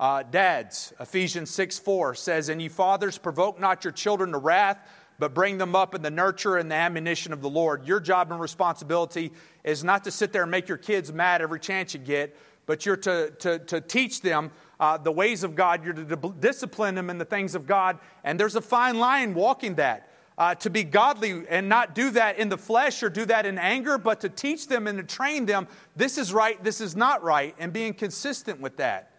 Uh, 0.00 0.22
dads, 0.22 0.94
Ephesians 0.98 1.50
6 1.50 1.78
4 1.78 2.14
says, 2.14 2.48
And 2.48 2.60
ye 2.62 2.68
fathers, 2.68 3.18
provoke 3.18 3.60
not 3.60 3.84
your 3.84 3.92
children 3.92 4.32
to 4.32 4.38
wrath, 4.38 4.78
but 5.18 5.34
bring 5.34 5.58
them 5.58 5.76
up 5.76 5.94
in 5.94 6.00
the 6.00 6.10
nurture 6.10 6.56
and 6.56 6.70
the 6.70 6.74
admonition 6.74 7.34
of 7.34 7.42
the 7.42 7.50
Lord. 7.50 7.86
Your 7.86 8.00
job 8.00 8.32
and 8.32 8.40
responsibility 8.40 9.30
is 9.62 9.84
not 9.84 10.02
to 10.04 10.10
sit 10.10 10.32
there 10.32 10.40
and 10.40 10.50
make 10.50 10.68
your 10.68 10.78
kids 10.78 11.12
mad 11.12 11.42
every 11.42 11.60
chance 11.60 11.92
you 11.92 12.00
get, 12.00 12.34
but 12.64 12.86
you're 12.86 12.96
to, 12.96 13.30
to, 13.40 13.58
to 13.58 13.82
teach 13.82 14.22
them 14.22 14.50
uh, 14.80 14.96
the 14.96 15.12
ways 15.12 15.44
of 15.44 15.54
God. 15.54 15.84
You're 15.84 15.92
to 15.92 16.34
discipline 16.40 16.94
them 16.94 17.10
in 17.10 17.18
the 17.18 17.26
things 17.26 17.54
of 17.54 17.66
God. 17.66 17.98
And 18.24 18.40
there's 18.40 18.56
a 18.56 18.62
fine 18.62 18.98
line 18.98 19.34
walking 19.34 19.74
that 19.74 20.08
uh, 20.38 20.54
to 20.54 20.70
be 20.70 20.82
godly 20.82 21.44
and 21.50 21.68
not 21.68 21.94
do 21.94 22.08
that 22.12 22.38
in 22.38 22.48
the 22.48 22.56
flesh 22.56 23.02
or 23.02 23.10
do 23.10 23.26
that 23.26 23.44
in 23.44 23.58
anger, 23.58 23.98
but 23.98 24.22
to 24.22 24.30
teach 24.30 24.66
them 24.66 24.86
and 24.86 24.96
to 24.96 25.04
train 25.04 25.44
them 25.44 25.68
this 25.94 26.16
is 26.16 26.32
right, 26.32 26.64
this 26.64 26.80
is 26.80 26.96
not 26.96 27.22
right, 27.22 27.54
and 27.58 27.70
being 27.74 27.92
consistent 27.92 28.62
with 28.62 28.78
that. 28.78 29.09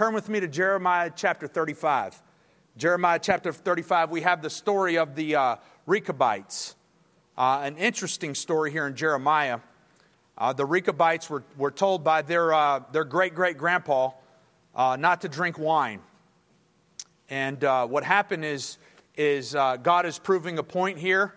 Turn 0.00 0.14
with 0.14 0.30
me 0.30 0.40
to 0.40 0.48
Jeremiah 0.48 1.10
chapter 1.14 1.46
35. 1.46 2.22
Jeremiah 2.78 3.18
chapter 3.20 3.52
35, 3.52 4.10
we 4.10 4.22
have 4.22 4.40
the 4.40 4.48
story 4.48 4.96
of 4.96 5.14
the 5.14 5.36
uh, 5.36 5.56
Rechabites. 5.84 6.74
Uh, 7.36 7.60
an 7.64 7.76
interesting 7.76 8.34
story 8.34 8.72
here 8.72 8.86
in 8.86 8.96
Jeremiah. 8.96 9.60
Uh, 10.38 10.54
the 10.54 10.64
Rechabites 10.64 11.28
were, 11.28 11.44
were 11.58 11.70
told 11.70 12.02
by 12.02 12.22
their, 12.22 12.54
uh, 12.54 12.80
their 12.92 13.04
great 13.04 13.34
great 13.34 13.58
grandpa 13.58 14.12
uh, 14.74 14.96
not 14.98 15.20
to 15.20 15.28
drink 15.28 15.58
wine. 15.58 16.00
And 17.28 17.62
uh, 17.62 17.86
what 17.86 18.02
happened 18.02 18.46
is 18.46 18.78
is 19.18 19.54
uh, 19.54 19.76
God 19.76 20.06
is 20.06 20.18
proving 20.18 20.58
a 20.58 20.62
point 20.62 20.96
here. 20.96 21.34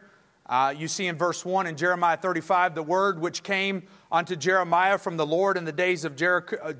You 0.77 0.87
see 0.87 1.07
in 1.07 1.17
verse 1.17 1.43
1 1.43 1.67
in 1.67 1.75
Jeremiah 1.75 2.15
35, 2.15 2.75
the 2.75 2.83
word 2.83 3.19
which 3.19 3.43
came 3.43 3.83
unto 4.09 4.37
Jeremiah 4.37 4.97
from 4.97 5.17
the 5.17 5.25
Lord 5.25 5.57
in 5.57 5.65
the 5.65 5.73
days 5.73 6.05
of 6.05 6.15
Jer- 6.15 6.61
uh, 6.63 6.71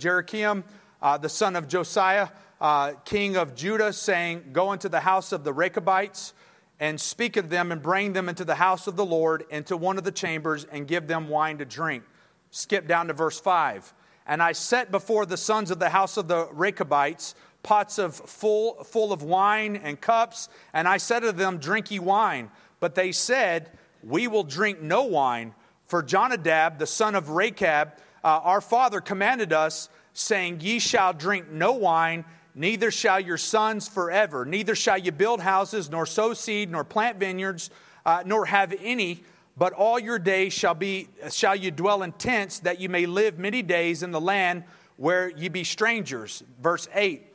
uh, 1.03 1.17
the 1.17 1.29
son 1.29 1.55
of 1.55 1.67
Josiah, 1.67 2.29
uh, 2.59 2.93
king 3.05 3.35
of 3.35 3.53
Judah, 3.53 3.93
saying, 3.93 4.45
Go 4.53 4.71
into 4.71 4.89
the 4.89 5.01
house 5.01 5.31
of 5.31 5.43
the 5.43 5.53
Rechabites 5.53 6.33
and 6.79 6.99
speak 6.99 7.37
of 7.37 7.49
them 7.49 7.71
and 7.71 7.81
bring 7.81 8.13
them 8.13 8.29
into 8.29 8.45
the 8.45 8.55
house 8.55 8.87
of 8.87 8.95
the 8.95 9.05
Lord, 9.05 9.43
into 9.51 9.77
one 9.77 9.97
of 9.97 10.05
the 10.05 10.11
chambers, 10.11 10.63
and 10.63 10.87
give 10.87 11.07
them 11.07 11.27
wine 11.27 11.59
to 11.59 11.65
drink. 11.65 12.03
Skip 12.49 12.87
down 12.87 13.07
to 13.07 13.13
verse 13.13 13.39
5. 13.39 13.93
And 14.25 14.41
I 14.41 14.53
set 14.53 14.91
before 14.91 15.25
the 15.25 15.37
sons 15.37 15.69
of 15.69 15.79
the 15.79 15.89
house 15.89 16.17
of 16.17 16.27
the 16.27 16.47
Rechabites 16.51 17.35
pots 17.63 17.97
of 17.97 18.15
full, 18.15 18.83
full 18.83 19.11
of 19.11 19.23
wine 19.23 19.77
and 19.77 19.99
cups. 19.99 20.49
And 20.73 20.87
I 20.87 20.97
said 20.97 21.21
to 21.21 21.31
them, 21.31 21.57
Drink 21.57 21.91
ye 21.91 21.99
wine. 21.99 22.49
But 22.79 22.95
they 22.95 23.11
said, 23.11 23.71
We 24.03 24.27
will 24.27 24.43
drink 24.43 24.81
no 24.81 25.03
wine. 25.03 25.55
For 25.87 26.01
Jonadab, 26.01 26.79
the 26.79 26.87
son 26.87 27.15
of 27.15 27.29
Rechab, 27.29 27.93
uh, 28.23 28.39
our 28.43 28.61
father 28.61 29.01
commanded 29.01 29.51
us, 29.51 29.89
saying, 30.13 30.61
Ye 30.61 30.79
shall 30.79 31.13
drink 31.13 31.51
no 31.51 31.73
wine, 31.73 32.25
neither 32.55 32.91
shall 32.91 33.19
your 33.19 33.37
sons 33.37 33.87
forever, 33.87 34.45
neither 34.45 34.75
shall 34.75 34.97
you 34.97 35.11
build 35.11 35.41
houses, 35.41 35.89
nor 35.89 36.05
sow 36.05 36.33
seed, 36.33 36.71
nor 36.71 36.83
plant 36.83 37.19
vineyards, 37.19 37.69
uh, 38.05 38.23
nor 38.25 38.45
have 38.45 38.73
any. 38.81 39.23
But 39.55 39.73
all 39.73 39.99
your 39.99 40.17
days 40.17 40.53
shall 40.53 40.73
be 40.73 41.09
shall 41.29 41.55
you 41.55 41.69
dwell 41.71 42.03
in 42.03 42.11
tents, 42.13 42.59
that 42.59 42.79
you 42.79 42.89
may 42.89 43.05
live 43.05 43.37
many 43.37 43.61
days 43.61 44.01
in 44.01 44.11
the 44.11 44.21
land 44.21 44.63
where 44.97 45.29
ye 45.29 45.49
be 45.49 45.63
strangers. 45.63 46.43
Verse 46.61 46.87
8. 46.93 47.27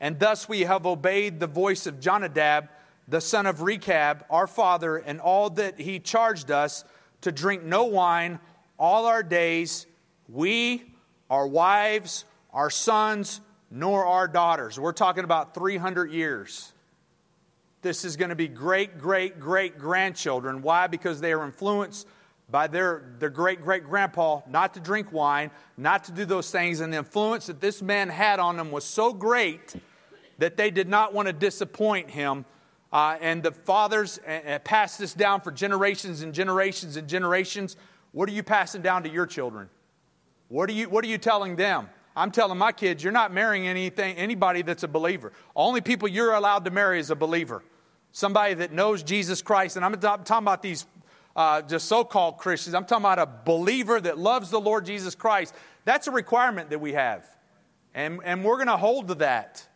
And 0.00 0.18
thus 0.18 0.48
we 0.48 0.60
have 0.62 0.86
obeyed 0.86 1.40
the 1.40 1.46
voice 1.46 1.86
of 1.86 2.00
Jonadab, 2.00 2.68
the 3.08 3.20
son 3.20 3.46
of 3.46 3.62
Rechab, 3.62 4.24
our 4.30 4.46
father, 4.46 4.96
and 4.96 5.20
all 5.20 5.50
that 5.50 5.80
he 5.80 5.98
charged 5.98 6.50
us 6.50 6.84
to 7.22 7.32
drink 7.32 7.62
no 7.62 7.84
wine 7.84 8.38
all 8.78 9.06
our 9.06 9.22
days, 9.22 9.86
we, 10.28 10.84
our 11.30 11.46
wives, 11.46 12.24
our 12.52 12.70
sons, 12.70 13.40
nor 13.70 14.04
our 14.06 14.28
daughters. 14.28 14.78
We're 14.78 14.92
talking 14.92 15.24
about 15.24 15.54
300 15.54 16.10
years. 16.10 16.72
This 17.82 18.04
is 18.04 18.16
going 18.16 18.30
to 18.30 18.36
be 18.36 18.48
great, 18.48 18.98
great, 18.98 19.38
great 19.38 19.78
grandchildren. 19.78 20.62
Why? 20.62 20.86
Because 20.86 21.20
they 21.20 21.32
are 21.32 21.44
influenced 21.44 22.06
by 22.48 22.68
their, 22.68 23.02
their 23.18 23.30
great 23.30 23.62
great 23.62 23.84
grandpa 23.84 24.40
not 24.48 24.74
to 24.74 24.80
drink 24.80 25.12
wine, 25.12 25.50
not 25.76 26.04
to 26.04 26.12
do 26.12 26.24
those 26.24 26.50
things. 26.50 26.80
And 26.80 26.92
the 26.92 26.98
influence 26.98 27.46
that 27.46 27.60
this 27.60 27.82
man 27.82 28.08
had 28.08 28.38
on 28.38 28.56
them 28.56 28.70
was 28.70 28.84
so 28.84 29.12
great 29.12 29.74
that 30.38 30.56
they 30.56 30.70
did 30.70 30.88
not 30.88 31.12
want 31.12 31.26
to 31.26 31.32
disappoint 31.32 32.10
him. 32.10 32.44
Uh, 32.92 33.16
and 33.20 33.42
the 33.42 33.50
fathers 33.50 34.18
uh, 34.18 34.58
passed 34.60 34.98
this 34.98 35.12
down 35.12 35.40
for 35.40 35.50
generations 35.50 36.22
and 36.22 36.32
generations 36.32 36.96
and 36.96 37.08
generations. 37.08 37.76
What 38.12 38.28
are 38.28 38.32
you 38.32 38.42
passing 38.42 38.80
down 38.80 39.02
to 39.02 39.08
your 39.08 39.26
children? 39.26 39.68
What 40.48 40.70
are 40.70 40.72
you, 40.72 40.88
what 40.88 41.04
are 41.04 41.08
you 41.08 41.18
telling 41.18 41.56
them? 41.56 41.88
I'm 42.14 42.30
telling 42.30 42.56
my 42.56 42.72
kids, 42.72 43.04
you're 43.04 43.12
not 43.12 43.32
marrying 43.32 43.66
anything, 43.66 44.16
anybody 44.16 44.62
that's 44.62 44.82
a 44.82 44.88
believer. 44.88 45.32
Only 45.54 45.80
people 45.80 46.08
you're 46.08 46.34
allowed 46.34 46.64
to 46.64 46.70
marry 46.70 46.98
is 46.98 47.10
a 47.10 47.16
believer. 47.16 47.62
Somebody 48.12 48.54
that 48.54 48.72
knows 48.72 49.02
Jesus 49.02 49.42
Christ. 49.42 49.76
And 49.76 49.84
I'm 49.84 49.94
talking 50.00 50.36
about 50.38 50.62
these 50.62 50.86
uh, 51.34 51.60
just 51.60 51.86
so 51.86 52.02
called 52.02 52.38
Christians. 52.38 52.74
I'm 52.74 52.86
talking 52.86 53.04
about 53.04 53.18
a 53.18 53.28
believer 53.44 54.00
that 54.00 54.16
loves 54.18 54.48
the 54.48 54.60
Lord 54.60 54.86
Jesus 54.86 55.14
Christ. 55.14 55.54
That's 55.84 56.06
a 56.06 56.10
requirement 56.10 56.70
that 56.70 56.80
we 56.80 56.94
have. 56.94 57.26
And, 57.94 58.20
and 58.24 58.42
we're 58.42 58.56
going 58.56 58.68
to 58.68 58.78
hold 58.78 59.08
to 59.08 59.14
that. 59.16 59.66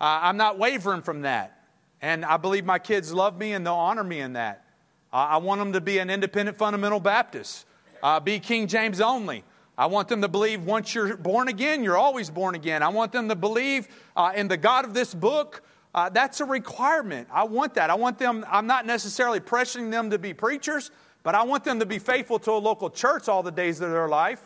Uh, 0.00 0.20
I'm 0.22 0.36
not 0.36 0.58
wavering 0.58 1.02
from 1.02 1.22
that. 1.22 1.64
And 2.00 2.24
I 2.24 2.36
believe 2.36 2.64
my 2.64 2.78
kids 2.78 3.12
love 3.12 3.36
me 3.36 3.52
and 3.52 3.66
they'll 3.66 3.74
honor 3.74 4.04
me 4.04 4.20
in 4.20 4.34
that. 4.34 4.64
Uh, 5.12 5.16
I 5.16 5.36
want 5.38 5.58
them 5.58 5.72
to 5.72 5.80
be 5.80 5.98
an 5.98 6.10
independent 6.10 6.58
fundamental 6.58 7.00
Baptist, 7.00 7.66
uh, 8.02 8.20
be 8.20 8.38
King 8.38 8.68
James 8.68 9.00
only. 9.00 9.42
I 9.76 9.86
want 9.86 10.08
them 10.08 10.22
to 10.22 10.28
believe 10.28 10.64
once 10.64 10.94
you're 10.94 11.16
born 11.16 11.48
again, 11.48 11.82
you're 11.82 11.96
always 11.96 12.30
born 12.30 12.54
again. 12.54 12.82
I 12.82 12.88
want 12.88 13.10
them 13.10 13.28
to 13.28 13.34
believe 13.34 13.88
uh, 14.16 14.32
in 14.34 14.46
the 14.46 14.56
God 14.56 14.84
of 14.84 14.94
this 14.94 15.12
book. 15.12 15.62
Uh, 15.94 16.08
that's 16.08 16.40
a 16.40 16.44
requirement. 16.44 17.28
I 17.32 17.44
want 17.44 17.74
that. 17.74 17.90
I 17.90 17.94
want 17.94 18.18
them, 18.18 18.44
I'm 18.48 18.66
not 18.66 18.86
necessarily 18.86 19.40
pressuring 19.40 19.90
them 19.90 20.10
to 20.10 20.18
be 20.18 20.32
preachers, 20.32 20.90
but 21.22 21.34
I 21.34 21.42
want 21.42 21.64
them 21.64 21.80
to 21.80 21.86
be 21.86 21.98
faithful 21.98 22.38
to 22.40 22.52
a 22.52 22.58
local 22.58 22.90
church 22.90 23.28
all 23.28 23.42
the 23.42 23.52
days 23.52 23.80
of 23.80 23.90
their 23.90 24.08
life. 24.08 24.40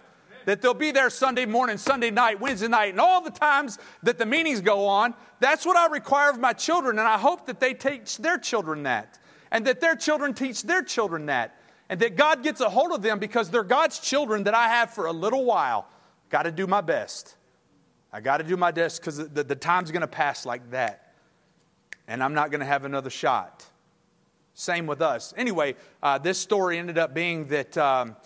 That 0.46 0.62
they'll 0.62 0.72
be 0.72 0.92
there 0.92 1.10
Sunday 1.10 1.44
morning, 1.44 1.76
Sunday 1.76 2.10
night, 2.10 2.40
Wednesday 2.40 2.68
night, 2.68 2.90
and 2.90 3.00
all 3.00 3.20
the 3.20 3.30
times 3.30 3.78
that 4.02 4.16
the 4.16 4.24
meetings 4.24 4.62
go 4.62 4.86
on. 4.86 5.12
That's 5.40 5.66
what 5.66 5.76
I 5.76 5.88
require 5.88 6.30
of 6.30 6.38
my 6.38 6.54
children, 6.54 6.98
and 6.98 7.06
I 7.06 7.18
hope 7.18 7.44
that 7.46 7.60
they 7.60 7.74
teach 7.74 8.16
their 8.16 8.38
children 8.38 8.84
that, 8.84 9.18
and 9.50 9.66
that 9.66 9.80
their 9.80 9.94
children 9.94 10.32
teach 10.32 10.62
their 10.62 10.82
children 10.82 11.26
that, 11.26 11.57
and 11.88 12.00
that 12.00 12.16
God 12.16 12.42
gets 12.42 12.60
a 12.60 12.68
hold 12.68 12.92
of 12.92 13.02
them 13.02 13.18
because 13.18 13.50
they're 13.50 13.64
God's 13.64 13.98
children 13.98 14.44
that 14.44 14.54
I 14.54 14.68
have 14.68 14.90
for 14.90 15.06
a 15.06 15.12
little 15.12 15.44
while. 15.44 15.88
Got 16.30 16.42
to 16.42 16.52
do 16.52 16.66
my 16.66 16.80
best. 16.80 17.36
I 18.12 18.20
got 18.20 18.38
to 18.38 18.44
do 18.44 18.56
my 18.56 18.70
best 18.70 19.00
because 19.00 19.16
the, 19.16 19.44
the 19.44 19.56
time's 19.56 19.90
going 19.90 20.02
to 20.02 20.06
pass 20.06 20.46
like 20.46 20.70
that 20.70 21.08
and 22.08 22.24
I'm 22.24 22.34
not 22.34 22.50
going 22.50 22.60
to 22.60 22.66
have 22.66 22.84
another 22.84 23.10
shot. 23.10 23.64
Same 24.54 24.86
with 24.86 25.02
us. 25.02 25.32
Anyway, 25.36 25.76
uh, 26.02 26.18
this 26.18 26.38
story 26.38 26.78
ended 26.78 26.98
up 26.98 27.14
being 27.14 27.46
that 27.48 27.76
um, 27.78 28.16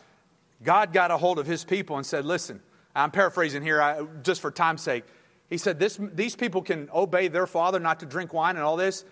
God 0.63 0.93
got 0.93 1.11
a 1.11 1.17
hold 1.19 1.39
of 1.39 1.47
his 1.47 1.65
people 1.65 1.97
and 1.97 2.07
said, 2.07 2.25
Listen, 2.25 2.63
I'm 2.95 3.11
paraphrasing 3.11 3.63
here 3.63 3.83
I, 3.83 4.07
just 4.23 4.41
for 4.41 4.51
time's 4.51 4.81
sake. 4.81 5.05
He 5.51 5.59
said, 5.59 5.79
this, 5.79 5.99
These 6.15 6.37
people 6.37 6.63
can 6.63 6.89
obey 6.95 7.29
their 7.29 7.47
father 7.47 7.81
not 7.81 8.01
to 8.01 8.07
drink 8.07 8.33
wine 8.33 8.57
and 8.57 8.65
all 8.65 8.77
this. 8.77 9.05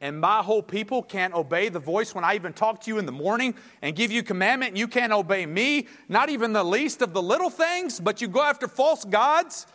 And 0.00 0.20
my 0.20 0.42
whole 0.42 0.62
people 0.62 1.02
can't 1.02 1.34
obey 1.34 1.68
the 1.68 1.80
voice 1.80 2.14
when 2.14 2.22
I 2.22 2.36
even 2.36 2.52
talk 2.52 2.80
to 2.82 2.90
you 2.90 2.98
in 2.98 3.06
the 3.06 3.12
morning 3.12 3.54
and 3.82 3.96
give 3.96 4.12
you 4.12 4.22
commandment, 4.22 4.70
and 4.70 4.78
you 4.78 4.86
can't 4.86 5.12
obey 5.12 5.44
me, 5.44 5.88
not 6.08 6.28
even 6.28 6.52
the 6.52 6.62
least 6.62 7.02
of 7.02 7.12
the 7.12 7.22
little 7.22 7.50
things, 7.50 7.98
but 7.98 8.20
you 8.20 8.28
go 8.28 8.42
after 8.42 8.68
false 8.68 9.04
gods. 9.04 9.66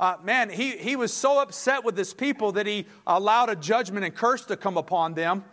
Uh, 0.00 0.16
man, 0.24 0.50
he, 0.50 0.72
he 0.72 0.96
was 0.96 1.12
so 1.12 1.40
upset 1.40 1.84
with 1.84 1.96
his 1.96 2.12
people 2.12 2.52
that 2.52 2.66
he 2.66 2.86
allowed 3.06 3.48
a 3.48 3.54
judgment 3.54 4.04
and 4.04 4.14
curse 4.14 4.44
to 4.46 4.56
come 4.56 4.76
upon 4.76 5.14
them. 5.14 5.44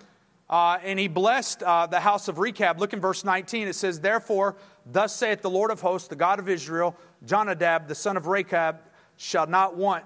Uh, 0.50 0.80
and 0.82 0.98
he 0.98 1.10
blessed 1.10 1.62
uh, 1.62 1.86
the 1.86 2.00
house 2.00 2.30
of 2.30 2.40
Rechab. 2.40 2.80
Look 2.80 2.94
in 2.94 3.02
verse 3.02 3.26
19. 3.26 3.68
It 3.68 3.74
says, 3.74 4.00
Therefore, 4.00 4.56
thus 4.86 5.14
saith 5.14 5.42
the 5.42 5.50
Lord 5.50 5.70
of 5.70 5.82
hosts, 5.82 6.08
the 6.08 6.16
God 6.16 6.40
of 6.40 6.48
Israel, 6.48 6.96
Jonadab, 7.26 7.88
the 7.88 7.96
son 7.96 8.16
of 8.16 8.28
Rechab, 8.28 8.78
shall 9.18 9.46
not 9.46 9.76
want 9.76 10.06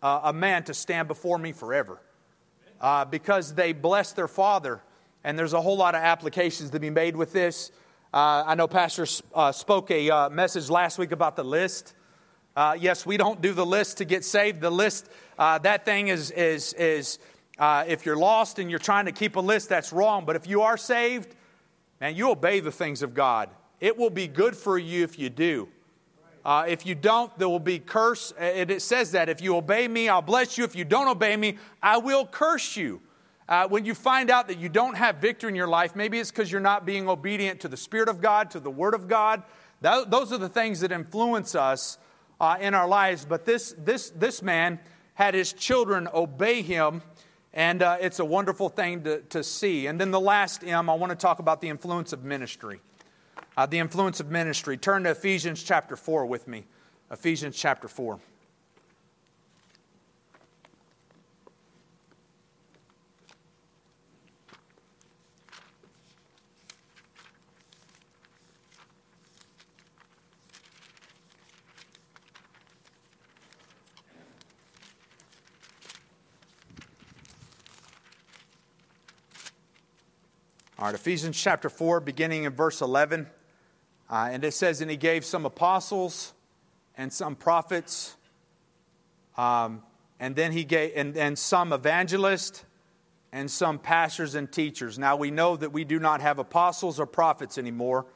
uh, 0.00 0.20
a 0.24 0.32
man 0.32 0.62
to 0.64 0.72
stand 0.72 1.08
before 1.08 1.36
me 1.36 1.50
forever 1.50 2.00
uh, 2.80 3.04
because 3.04 3.54
they 3.54 3.72
blessed 3.72 4.16
their 4.16 4.28
father. 4.28 4.80
And 5.22 5.38
there's 5.38 5.52
a 5.52 5.60
whole 5.60 5.76
lot 5.76 5.94
of 5.94 6.02
applications 6.02 6.70
to 6.70 6.80
be 6.80 6.90
made 6.90 7.14
with 7.14 7.32
this. 7.32 7.70
Uh, 8.12 8.44
I 8.46 8.54
know 8.54 8.66
Pastor 8.66 9.06
uh, 9.34 9.52
spoke 9.52 9.90
a 9.90 10.10
uh, 10.10 10.30
message 10.30 10.70
last 10.70 10.98
week 10.98 11.12
about 11.12 11.36
the 11.36 11.44
list. 11.44 11.94
Uh, 12.56 12.76
yes, 12.78 13.06
we 13.06 13.16
don't 13.16 13.40
do 13.40 13.52
the 13.52 13.66
list 13.66 13.98
to 13.98 14.04
get 14.04 14.24
saved. 14.24 14.60
The 14.60 14.70
list, 14.70 15.08
uh, 15.38 15.58
that 15.58 15.84
thing 15.84 16.08
is, 16.08 16.30
is, 16.30 16.72
is 16.72 17.18
if 17.60 18.06
you're 18.06 18.16
lost 18.16 18.58
and 18.58 18.70
you're 18.70 18.78
trying 18.78 19.04
to 19.04 19.12
keep 19.12 19.36
a 19.36 19.40
list, 19.40 19.68
that's 19.68 19.92
wrong. 19.92 20.24
But 20.24 20.36
if 20.36 20.46
you 20.46 20.62
are 20.62 20.76
saved, 20.76 21.36
and 22.00 22.16
you 22.16 22.30
obey 22.30 22.60
the 22.60 22.72
things 22.72 23.02
of 23.02 23.14
God, 23.14 23.50
it 23.78 23.96
will 23.96 24.10
be 24.10 24.26
good 24.26 24.56
for 24.56 24.78
you 24.78 25.04
if 25.04 25.18
you 25.18 25.28
do. 25.30 25.68
Uh, 26.44 26.64
if 26.66 26.86
you 26.86 26.94
don't, 26.94 27.36
there 27.38 27.48
will 27.48 27.58
be 27.58 27.78
curse. 27.78 28.32
And 28.38 28.70
it 28.70 28.82
says 28.82 29.12
that 29.12 29.28
if 29.28 29.42
you 29.42 29.56
obey 29.56 29.86
me, 29.88 30.08
I'll 30.08 30.22
bless 30.22 30.56
you. 30.56 30.64
If 30.64 30.74
you 30.74 30.84
don't 30.84 31.08
obey 31.08 31.36
me, 31.36 31.58
I 31.82 31.98
will 31.98 32.26
curse 32.26 32.76
you. 32.76 33.00
Uh, 33.48 33.66
when 33.66 33.84
you 33.84 33.94
find 33.94 34.30
out 34.30 34.48
that 34.48 34.58
you 34.58 34.68
don't 34.68 34.94
have 34.94 35.16
victory 35.16 35.48
in 35.50 35.56
your 35.56 35.68
life, 35.68 35.96
maybe 35.96 36.18
it's 36.18 36.30
because 36.30 36.50
you're 36.50 36.60
not 36.60 36.86
being 36.86 37.08
obedient 37.08 37.60
to 37.60 37.68
the 37.68 37.76
Spirit 37.76 38.08
of 38.08 38.20
God, 38.20 38.50
to 38.52 38.60
the 38.60 38.70
Word 38.70 38.94
of 38.94 39.08
God. 39.08 39.42
That, 39.80 40.10
those 40.10 40.32
are 40.32 40.38
the 40.38 40.48
things 40.48 40.80
that 40.80 40.92
influence 40.92 41.54
us 41.54 41.98
uh, 42.40 42.56
in 42.60 42.74
our 42.74 42.86
lives. 42.86 43.24
But 43.24 43.44
this, 43.44 43.74
this, 43.76 44.10
this 44.10 44.40
man 44.40 44.78
had 45.14 45.34
his 45.34 45.52
children 45.52 46.08
obey 46.14 46.62
him, 46.62 47.02
and 47.52 47.82
uh, 47.82 47.98
it's 48.00 48.20
a 48.20 48.24
wonderful 48.24 48.68
thing 48.68 49.02
to, 49.02 49.20
to 49.22 49.42
see. 49.42 49.88
And 49.88 50.00
then 50.00 50.12
the 50.12 50.20
last 50.20 50.62
M, 50.64 50.88
I 50.88 50.94
want 50.94 51.10
to 51.10 51.16
talk 51.16 51.40
about 51.40 51.60
the 51.60 51.68
influence 51.68 52.12
of 52.12 52.22
ministry 52.22 52.80
uh, 53.60 53.66
the 53.66 53.78
influence 53.78 54.20
of 54.20 54.30
ministry. 54.30 54.78
Turn 54.78 55.04
to 55.04 55.10
Ephesians 55.10 55.62
chapter 55.62 55.94
4 55.94 56.24
with 56.24 56.48
me. 56.48 56.64
Ephesians 57.10 57.54
chapter 57.54 57.88
4. 57.88 58.18
All 80.78 80.86
right, 80.86 80.94
Ephesians 80.94 81.38
chapter 81.38 81.68
4, 81.68 82.00
beginning 82.00 82.44
in 82.44 82.54
verse 82.54 82.80
11. 82.80 83.26
Uh, 84.10 84.28
and 84.32 84.44
it 84.44 84.52
says, 84.52 84.80
and 84.80 84.90
he 84.90 84.96
gave 84.96 85.24
some 85.24 85.46
apostles 85.46 86.34
and 86.96 87.12
some 87.12 87.36
prophets, 87.36 88.16
um, 89.38 89.82
and 90.18 90.34
then 90.34 90.50
he 90.50 90.64
gave, 90.64 90.92
and, 90.96 91.16
and 91.16 91.38
some 91.38 91.72
evangelists 91.72 92.64
and 93.32 93.48
some 93.48 93.78
pastors 93.78 94.34
and 94.34 94.50
teachers. 94.50 94.98
Now 94.98 95.14
we 95.14 95.30
know 95.30 95.56
that 95.56 95.72
we 95.72 95.84
do 95.84 96.00
not 96.00 96.20
have 96.20 96.40
apostles 96.40 96.98
or 96.98 97.06
prophets 97.06 97.56
anymore, 97.56 98.06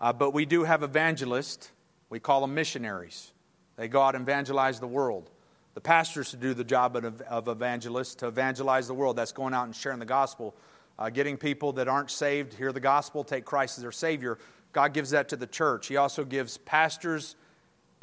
uh, 0.00 0.12
but 0.12 0.30
we 0.30 0.46
do 0.46 0.62
have 0.62 0.84
evangelists. 0.84 1.72
We 2.08 2.20
call 2.20 2.40
them 2.40 2.54
missionaries. 2.54 3.32
They 3.76 3.88
go 3.88 4.00
out 4.00 4.14
and 4.14 4.22
evangelize 4.22 4.78
the 4.78 4.86
world. 4.86 5.30
The 5.74 5.80
pastors 5.80 6.30
to 6.30 6.36
do 6.36 6.54
the 6.54 6.62
job 6.62 6.94
of, 6.94 7.20
of 7.22 7.48
evangelists, 7.48 8.14
to 8.16 8.28
evangelize 8.28 8.86
the 8.86 8.94
world. 8.94 9.16
That's 9.16 9.32
going 9.32 9.52
out 9.52 9.64
and 9.64 9.74
sharing 9.74 9.98
the 9.98 10.06
gospel, 10.06 10.54
uh, 10.96 11.10
getting 11.10 11.36
people 11.36 11.72
that 11.72 11.88
aren't 11.88 12.12
saved 12.12 12.54
hear 12.54 12.70
the 12.70 12.78
gospel, 12.78 13.24
take 13.24 13.44
Christ 13.44 13.78
as 13.78 13.82
their 13.82 13.90
Savior, 13.90 14.38
God 14.74 14.92
gives 14.92 15.10
that 15.10 15.30
to 15.30 15.36
the 15.36 15.46
church. 15.46 15.86
He 15.86 15.96
also 15.96 16.24
gives 16.24 16.58
pastors 16.58 17.36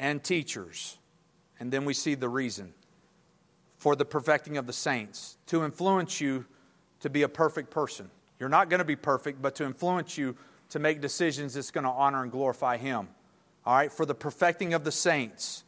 and 0.00 0.24
teachers. 0.24 0.98
And 1.60 1.70
then 1.70 1.84
we 1.84 1.94
see 1.94 2.16
the 2.16 2.28
reason 2.28 2.72
for 3.76 3.94
the 3.94 4.04
perfecting 4.04 4.56
of 4.56 4.66
the 4.66 4.72
saints 4.72 5.36
to 5.46 5.64
influence 5.64 6.20
you 6.20 6.46
to 7.00 7.10
be 7.10 7.22
a 7.22 7.28
perfect 7.28 7.70
person. 7.70 8.10
You're 8.40 8.48
not 8.48 8.70
going 8.70 8.78
to 8.78 8.84
be 8.84 8.96
perfect, 8.96 9.40
but 9.40 9.54
to 9.56 9.64
influence 9.64 10.16
you 10.16 10.36
to 10.70 10.78
make 10.78 11.00
decisions 11.00 11.54
that's 11.54 11.70
going 11.70 11.84
to 11.84 11.90
honor 11.90 12.22
and 12.22 12.32
glorify 12.32 12.78
Him. 12.78 13.08
All 13.64 13.76
right, 13.76 13.92
for 13.92 14.06
the 14.06 14.14
perfecting 14.14 14.74
of 14.74 14.82
the 14.82 14.90
saints. 14.90 15.62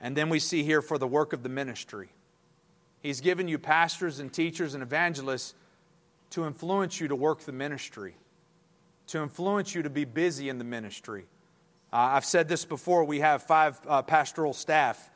And 0.00 0.16
then 0.16 0.28
we 0.28 0.38
see 0.38 0.62
here 0.62 0.82
for 0.82 0.98
the 0.98 1.06
work 1.06 1.32
of 1.32 1.42
the 1.42 1.48
ministry. 1.48 2.10
He's 3.00 3.20
given 3.20 3.48
you 3.48 3.58
pastors 3.58 4.20
and 4.20 4.32
teachers 4.32 4.74
and 4.74 4.82
evangelists 4.82 5.54
to 6.30 6.44
influence 6.44 7.00
you 7.00 7.08
to 7.08 7.16
work 7.16 7.40
the 7.40 7.52
ministry 7.52 8.14
to 9.12 9.22
influence 9.22 9.74
you 9.74 9.82
to 9.82 9.90
be 9.90 10.06
busy 10.06 10.48
in 10.48 10.56
the 10.56 10.64
ministry. 10.64 11.26
Uh, 11.92 11.96
I've 11.96 12.24
said 12.24 12.48
this 12.48 12.64
before 12.64 13.04
we 13.04 13.20
have 13.20 13.42
five 13.42 13.78
uh, 13.86 14.00
pastoral 14.00 14.54
staff, 14.54 15.10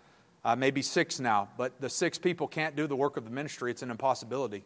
uh, 0.44 0.54
maybe 0.54 0.82
six 0.82 1.18
now, 1.18 1.48
but 1.56 1.80
the 1.80 1.88
six 1.88 2.18
people 2.18 2.46
can't 2.46 2.76
do 2.76 2.86
the 2.86 2.94
work 2.94 3.16
of 3.16 3.24
the 3.24 3.30
ministry. 3.30 3.70
It's 3.70 3.80
an 3.80 3.90
impossibility. 3.90 4.64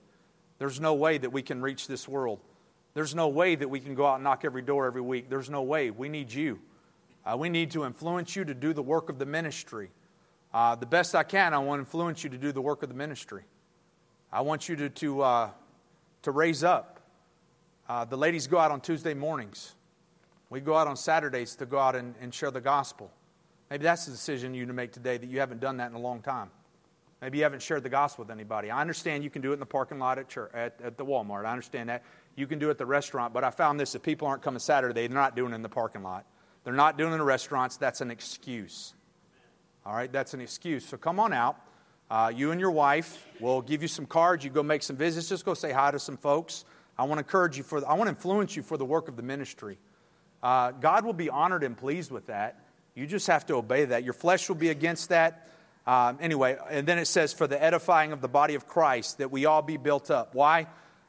There's 0.59 0.81
no 0.81 0.95
way 0.95 1.17
that 1.17 1.31
we 1.31 1.43
can 1.43 1.63
reach 1.63 1.87
this 1.87 2.09
world. 2.09 2.41
There's 2.95 3.15
no 3.15 3.29
way 3.29 3.55
that 3.55 3.69
we 3.71 3.79
can 3.79 3.95
go 3.95 4.05
out 4.05 4.17
and 4.17 4.25
knock 4.25 4.45
every 4.45 4.63
door 4.63 4.87
every 4.87 5.01
week. 5.01 5.31
There's 5.31 5.49
no 5.49 5.63
way. 5.63 5.93
We 5.93 6.09
need 6.09 6.33
you. 6.33 6.59
Uh, 7.25 7.37
we 7.37 7.49
need 7.49 7.71
to 7.71 7.85
influence 7.85 8.35
you 8.35 8.45
to 8.45 8.55
do 8.55 8.73
the 8.73 8.83
work 8.83 9.11
of 9.11 9.21
the 9.21 9.27
ministry. 9.27 9.91
Uh, 10.53 10.75
the 10.75 10.87
best 10.87 11.15
I 11.15 11.23
can, 11.23 11.55
I 11.55 11.59
want 11.59 11.79
to 11.79 11.83
influence 11.83 12.25
you 12.25 12.31
to 12.31 12.39
do 12.39 12.51
the 12.51 12.61
work 12.61 12.83
of 12.83 12.89
the 12.89 12.97
ministry. 12.97 13.45
I 14.33 14.41
want 14.41 14.69
you 14.69 14.75
to, 14.75 14.89
to, 14.89 15.21
uh, 15.21 15.51
to 16.23 16.33
raise 16.33 16.65
up. 16.65 17.00
Uh, 17.91 18.05
the 18.05 18.17
ladies 18.17 18.47
go 18.47 18.57
out 18.57 18.71
on 18.71 18.81
Tuesday 18.81 19.15
mornings. 19.15 19.75
We 20.49 20.61
go 20.61 20.77
out 20.77 20.87
on 20.87 20.97
Saturdays 20.97 21.57
to 21.57 21.67
go 21.67 21.77
out 21.77 21.97
and, 21.97 22.15
and 22.21 22.33
share 22.33 22.53
the 22.53 22.61
gospel. 22.61 23.11
Maybe 23.69 23.83
that's 23.83 24.05
the 24.05 24.13
decision 24.13 24.55
you 24.55 24.61
need 24.61 24.69
to 24.69 24.75
make 24.75 24.93
today 24.93 25.17
that 25.17 25.29
you 25.29 25.41
haven't 25.41 25.59
done 25.59 25.79
that 25.79 25.91
in 25.91 25.97
a 25.97 25.99
long 25.99 26.23
time. 26.23 26.51
Maybe 27.21 27.39
you 27.39 27.43
haven't 27.43 27.63
shared 27.63 27.83
the 27.83 27.89
gospel 27.89 28.25
with 28.25 28.31
anybody. 28.31 28.71
I 28.71 28.81
understand 28.81 29.25
you 29.25 29.31
can 29.31 29.43
do 29.43 29.51
it 29.51 29.55
in 29.55 29.59
the 29.59 29.67
parking 29.67 29.99
lot 29.99 30.21
at, 30.21 30.29
church, 30.29 30.53
at, 30.55 30.79
at 30.81 30.99
the 30.99 31.05
Walmart. 31.05 31.47
I 31.47 31.51
understand 31.51 31.89
that. 31.89 32.05
You 32.37 32.47
can 32.47 32.61
do 32.61 32.69
it 32.69 32.71
at 32.71 32.79
the 32.79 32.87
restaurant, 32.87 33.35
but 33.35 33.43
I 33.43 33.51
found 33.51 33.81
this 33.81 33.97
if 33.97 34.05
people 34.05 34.29
aren't 34.29 34.43
coming 34.43 34.61
Saturday, 34.61 35.09
they're 35.09 35.17
not 35.17 35.35
doing 35.35 35.51
it 35.51 35.57
in 35.57 35.63
the 35.63 35.69
parking 35.69 36.05
lot. 36.05 36.27
They're 36.63 36.73
not 36.73 36.97
doing 36.97 37.11
it 37.11 37.15
in 37.15 37.19
the 37.19 37.25
restaurants. 37.25 37.77
That's 37.77 38.01
an 38.01 38.13
excuse. 38.13 38.95
All 39.85 39.95
right, 39.95 40.13
that's 40.13 40.33
an 40.33 40.41
excuse. 40.41 40.87
So 40.87 40.97
come 40.97 41.19
on 41.19 41.33
out. 41.33 41.57
Uh, 42.09 42.31
you 42.33 42.53
and 42.53 42.61
your 42.61 42.71
wife, 42.71 43.27
will 43.41 43.63
give 43.63 43.83
you 43.83 43.89
some 43.89 44.07
cards. 44.07 44.45
You 44.45 44.51
go 44.51 44.63
make 44.63 44.85
some 44.85 44.95
visits. 44.95 45.29
Just 45.29 45.45
go 45.45 45.55
say 45.55 45.73
hi 45.73 45.91
to 45.91 45.99
some 45.99 46.17
folks. 46.17 46.65
I 47.01 47.05
want 47.05 47.15
to 47.15 47.25
encourage 47.25 47.57
you 47.57 47.63
for, 47.63 47.79
I 47.89 47.95
want 47.95 48.09
to 48.09 48.15
influence 48.15 48.55
you 48.55 48.63
for 48.63 48.77
the 48.77 48.85
work 48.85 49.09
of 49.09 49.17
the 49.17 49.23
ministry. 49.23 49.79
Uh, 50.43 50.73
God 50.73 51.07
will 51.07 51.15
be 51.15 51.31
honored 51.31 51.65
and 51.65 51.75
pleased 51.75 52.11
with 52.11 52.27
that. 52.27 52.61
You 52.95 53.07
just 53.07 53.27
have 53.29 53.47
to 53.47 53.55
obey 53.55 53.87
that. 53.87 54.05
Your 54.05 54.13
flesh 54.13 54.51
will 54.51 54.57
be 54.57 54.69
against 54.69 55.09
that. 55.09 55.49
Um, 55.87 56.19
anyway, 56.21 56.59
and 56.69 56.87
then 56.87 56.99
it 56.99 57.07
says, 57.07 57.33
for 57.33 57.47
the 57.47 57.63
edifying 57.63 58.13
of 58.13 58.21
the 58.21 58.29
body 58.29 58.55
of 58.55 58.69
Christ, 58.69 59.17
that 59.17 59.31
we 59.31 59.47
all 59.47 59.63
be 59.63 59.79
built 59.79 60.11
up. 60.11 60.35
Why? 60.35 60.67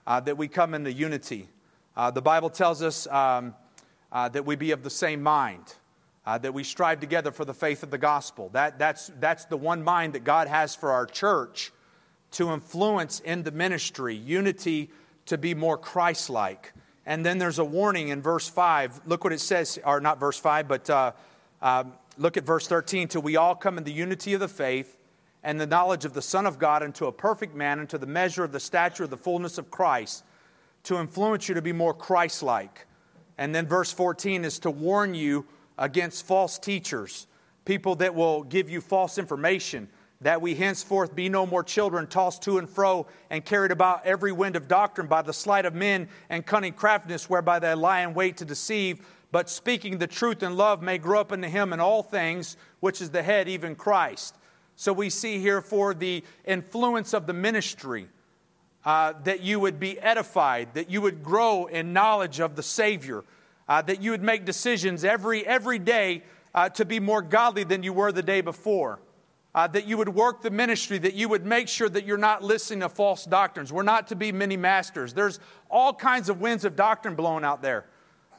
Uh, 0.08 0.22
that 0.22 0.38
we 0.38 0.48
come 0.48 0.74
into 0.74 0.94
unity. 0.94 1.50
Uh, 1.98 2.10
the 2.10 2.22
Bible 2.22 2.50
tells 2.50 2.82
us 2.82 3.06
um, 3.08 3.54
uh, 4.14 4.30
that 4.30 4.46
we 4.46 4.56
be 4.56 4.72
of 4.72 4.84
the 4.84 4.90
same 4.90 5.22
mind, 5.22 5.76
uh, 6.26 6.38
that 6.38 6.54
we 6.54 6.64
strive 6.64 7.02
together 7.02 7.34
for 7.34 7.44
the 7.44 7.54
faith 7.54 7.84
of 7.84 7.92
the 7.92 7.98
gospel. 7.98 8.48
That, 8.54 8.80
that's, 8.80 9.12
that's 9.20 9.44
the 9.44 9.58
one 9.58 9.84
mind 9.84 10.14
that 10.14 10.24
God 10.24 10.48
has 10.48 10.74
for 10.74 10.94
our 10.94 11.06
church 11.06 11.74
to 12.32 12.54
influence 12.54 13.20
in 13.20 13.44
the 13.44 13.52
ministry, 13.52 14.16
unity 14.16 14.90
to 15.32 15.38
be 15.38 15.56
more 15.56 15.78
Christ 15.78 16.30
like. 16.30 16.74
And 17.06 17.26
then 17.26 17.38
there's 17.38 17.58
a 17.58 17.64
warning 17.64 18.10
in 18.10 18.22
verse 18.22 18.50
5. 18.50 19.04
Look 19.06 19.24
what 19.24 19.32
it 19.32 19.40
says, 19.40 19.80
or 19.86 20.02
not 20.02 20.20
verse 20.20 20.38
5, 20.38 20.68
but 20.68 20.90
uh, 20.90 21.14
uh, 21.62 21.86
look 22.18 22.36
at 22.36 22.44
verse 22.44 22.68
13. 22.68 23.08
Till 23.08 23.22
we 23.22 23.38
all 23.38 23.56
come 23.56 23.78
in 23.78 23.86
the 23.86 23.94
unity 23.94 24.34
of 24.34 24.42
the 24.42 24.50
faith 24.50 24.98
and 25.42 25.60
the 25.60 25.66
knowledge 25.66 26.04
of 26.04 26.14
the 26.14 26.22
Son 26.22 26.46
of 26.46 26.60
God 26.60 26.84
into 26.84 27.06
a 27.06 27.14
perfect 27.14 27.56
man, 27.56 27.80
into 27.80 27.98
the 27.98 28.06
measure 28.06 28.44
of 28.44 28.52
the 28.52 28.60
stature 28.60 29.06
of 29.06 29.10
the 29.10 29.16
fullness 29.16 29.58
of 29.58 29.72
Christ, 29.72 30.26
to 30.84 31.00
influence 31.00 31.48
you 31.48 31.56
to 31.56 31.62
be 31.62 31.72
more 31.72 31.94
Christ 31.94 32.44
like. 32.44 32.86
And 33.38 33.56
then 33.56 33.68
verse 33.68 33.94
14 33.94 34.44
is 34.44 34.60
to 34.60 34.70
warn 34.70 35.14
you 35.14 35.46
against 35.78 36.26
false 36.26 36.60
teachers, 36.60 37.26
people 37.64 37.96
that 37.96 38.14
will 38.14 38.44
give 38.44 38.70
you 38.70 38.82
false 38.82 39.18
information 39.18 39.88
that 40.22 40.42
we 40.42 40.56
henceforth 40.56 41.16
be 41.16 41.30
no 41.30 41.46
more 41.46 41.64
children 41.64 42.08
tossed 42.08 42.44
to 42.44 42.58
and 42.58 42.70
fro 42.70 43.08
and 43.30 43.44
carried 43.44 43.72
about 43.72 44.06
every 44.06 44.32
wind 44.32 44.56
of 44.56 44.68
doctrine 44.68 45.08
by 45.08 45.22
the 45.22 45.34
sleight 45.34 45.66
of 45.66 45.74
men 45.74 46.08
and 46.30 46.46
cunning 46.46 46.74
craftiness 46.74 47.30
whereby 47.30 47.60
they 47.60 47.74
lie 47.74 48.02
in 48.02 48.14
wait 48.14 48.38
to 48.38 48.46
deceive, 48.46 49.06
but 49.32 49.50
speaking 49.50 49.98
the 49.98 50.08
truth 50.08 50.44
in 50.44 50.56
love 50.56 50.82
may 50.82 50.98
grow 50.98 51.20
up 51.22 51.32
into 51.32 51.50
him 51.50 51.74
in 51.74 51.80
all 51.80 52.04
things, 52.04 52.58
which 52.82 53.02
is 53.02 53.10
the 53.10 53.24
head, 53.24 53.50
even 53.50 53.76
Christ. 53.76 54.36
So 54.76 54.94
we 54.94 55.10
see 55.10 55.40
here 55.40 55.62
for 55.62 55.94
the 55.94 56.24
influence 56.46 57.14
of 57.14 57.28
the 57.28 57.34
ministry. 57.34 58.08
uh, 58.84 59.14
that 59.24 59.42
you 59.42 59.60
would 59.60 59.80
be 59.80 60.00
edified, 60.00 60.74
that 60.74 60.90
you 60.90 61.02
would 61.02 61.24
grow 61.24 61.66
in 61.68 61.94
knowledge 61.94 62.40
of 62.40 62.56
the 62.56 62.64
Savior, 62.64 63.24
uh, 63.68 63.82
that 63.84 64.02
you 64.02 64.12
would 64.12 64.24
make 64.24 64.46
decisions 64.46 65.04
every, 65.04 65.46
every 65.46 65.80
day 65.80 66.24
uh, 66.54 66.70
to 66.70 66.84
be 66.86 67.00
more 67.00 67.22
godly 67.22 67.64
than 67.64 67.84
you 67.84 67.94
were 67.94 68.12
the 68.12 68.24
day 68.24 68.42
before. 68.42 69.00
Uh, 69.54 69.68
that 69.68 69.86
you 69.86 69.98
would 69.98 70.08
work 70.08 70.42
the 70.42 70.50
ministry, 70.50 70.98
that 70.98 71.14
you 71.14 71.28
would 71.28 71.46
make 71.46 71.68
sure 71.68 71.90
that 71.90 72.06
you're 72.06 72.18
not 72.18 72.42
listening 72.42 72.80
to 72.80 72.88
false 72.88 73.26
doctrines. 73.26 73.74
We're 73.74 73.84
not 73.84 74.08
to 74.08 74.16
be 74.16 74.32
many 74.32 74.56
masters. 74.56 75.14
There's 75.14 75.42
all 75.70 75.94
kinds 75.94 76.30
of 76.30 76.40
winds 76.40 76.64
of 76.64 76.78
doctrine 76.78 77.16
blowing 77.16 77.44
out 77.44 77.62
there 77.62 77.86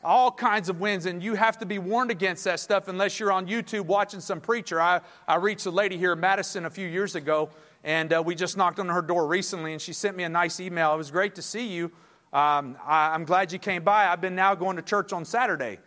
all 0.04 0.32
kinds 0.32 0.68
of 0.68 0.80
winds, 0.80 1.06
and 1.06 1.22
you 1.22 1.34
have 1.34 1.58
to 1.58 1.66
be 1.66 1.78
warned 1.78 2.10
against 2.10 2.44
that 2.44 2.58
stuff 2.58 2.88
unless 2.88 3.20
you're 3.20 3.30
on 3.30 3.46
YouTube 3.46 3.86
watching 3.86 4.20
some 4.20 4.40
preacher. 4.40 4.80
I, 4.80 5.00
I 5.28 5.36
reached 5.36 5.66
a 5.66 5.70
lady 5.70 5.96
here 5.96 6.12
in 6.12 6.20
Madison 6.20 6.66
a 6.66 6.70
few 6.70 6.88
years 6.88 7.14
ago, 7.14 7.50
and 7.84 8.12
uh, 8.12 8.22
we 8.24 8.34
just 8.34 8.56
knocked 8.56 8.80
on 8.80 8.88
her 8.88 9.02
door 9.02 9.26
recently, 9.26 9.72
and 9.72 9.80
she 9.80 9.92
sent 9.92 10.16
me 10.16 10.24
a 10.24 10.28
nice 10.28 10.58
email. 10.58 10.92
It 10.92 10.96
was 10.96 11.10
great 11.10 11.34
to 11.36 11.42
see 11.42 11.68
you. 11.68 11.84
Um, 12.32 12.76
I, 12.84 13.14
am 13.14 13.24
glad 13.24 13.52
you 13.52 13.58
came 13.58 13.84
by. 13.84 14.08
I've 14.08 14.20
been 14.20 14.34
now 14.34 14.54
going 14.54 14.76
to 14.76 14.82
church 14.82 15.12
on 15.12 15.24
Saturday. 15.24 15.78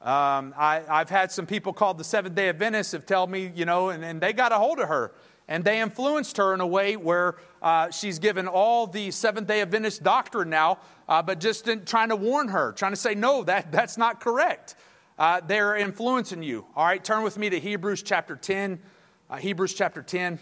Um, 0.00 0.54
I, 0.56 0.82
have 0.88 1.10
had 1.10 1.30
some 1.30 1.46
people 1.46 1.74
called 1.74 1.98
the 1.98 2.04
Seventh 2.04 2.34
day 2.34 2.48
Adventists 2.48 2.92
have 2.92 3.04
told 3.04 3.30
me, 3.30 3.52
you 3.54 3.66
know, 3.66 3.90
and, 3.90 4.02
and 4.02 4.18
they 4.18 4.32
got 4.32 4.50
a 4.50 4.56
hold 4.56 4.78
of 4.78 4.88
her. 4.88 5.12
And 5.46 5.62
they 5.62 5.80
influenced 5.80 6.36
her 6.38 6.54
in 6.54 6.60
a 6.60 6.66
way 6.66 6.96
where 6.96 7.36
uh, 7.60 7.90
she's 7.90 8.18
given 8.18 8.48
all 8.48 8.86
the 8.86 9.10
Seventh 9.10 9.46
day 9.46 9.60
Adventist 9.60 10.02
doctrine 10.02 10.48
now, 10.48 10.78
uh, 11.06 11.20
but 11.20 11.38
just 11.38 11.68
in, 11.68 11.84
trying 11.84 12.08
to 12.10 12.16
warn 12.16 12.48
her, 12.48 12.72
trying 12.72 12.92
to 12.92 12.96
say, 12.96 13.14
no, 13.14 13.44
that, 13.44 13.72
that's 13.72 13.98
not 13.98 14.20
correct. 14.20 14.74
Uh, 15.18 15.40
they're 15.46 15.76
influencing 15.76 16.42
you. 16.42 16.64
All 16.74 16.86
right, 16.86 17.02
turn 17.02 17.22
with 17.22 17.36
me 17.36 17.50
to 17.50 17.60
Hebrews 17.60 18.02
chapter 18.02 18.36
10. 18.36 18.80
Uh, 19.28 19.36
Hebrews 19.36 19.74
chapter 19.74 20.02
10. 20.02 20.38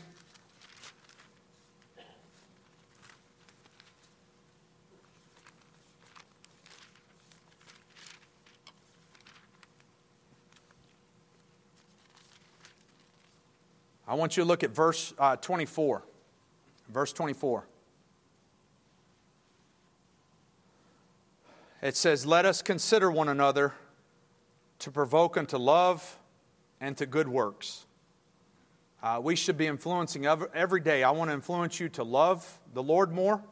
I 14.09 14.15
want 14.15 14.39
you 14.39 14.43
to 14.43 14.49
look 14.49 14.65
at 14.65 14.71
verse 14.71 15.13
uh, 15.19 15.37
24. 15.37 16.03
Verse 16.89 17.13
24. 17.13 17.69
It 21.83 21.95
says, 21.95 22.25
Let 22.25 22.47
us 22.47 22.63
consider 22.63 23.11
one 23.11 23.29
another 23.29 23.75
to 24.79 24.91
provoke 24.91 25.37
unto 25.37 25.59
love 25.59 26.19
and 26.81 26.97
to 26.97 27.05
good 27.05 27.29
works. 27.29 27.85
Uh, 29.03 29.21
we 29.23 29.37
should 29.37 29.59
be 29.59 29.67
influencing 29.67 30.27
every 30.27 30.81
day. 30.81 31.03
I 31.03 31.11
want 31.11 31.29
to 31.29 31.35
influence 31.35 31.79
you 31.79 31.91
to 31.91 32.03
love 32.03 32.61
the 32.73 32.83
Lord 32.83 33.13
more, 33.13 33.45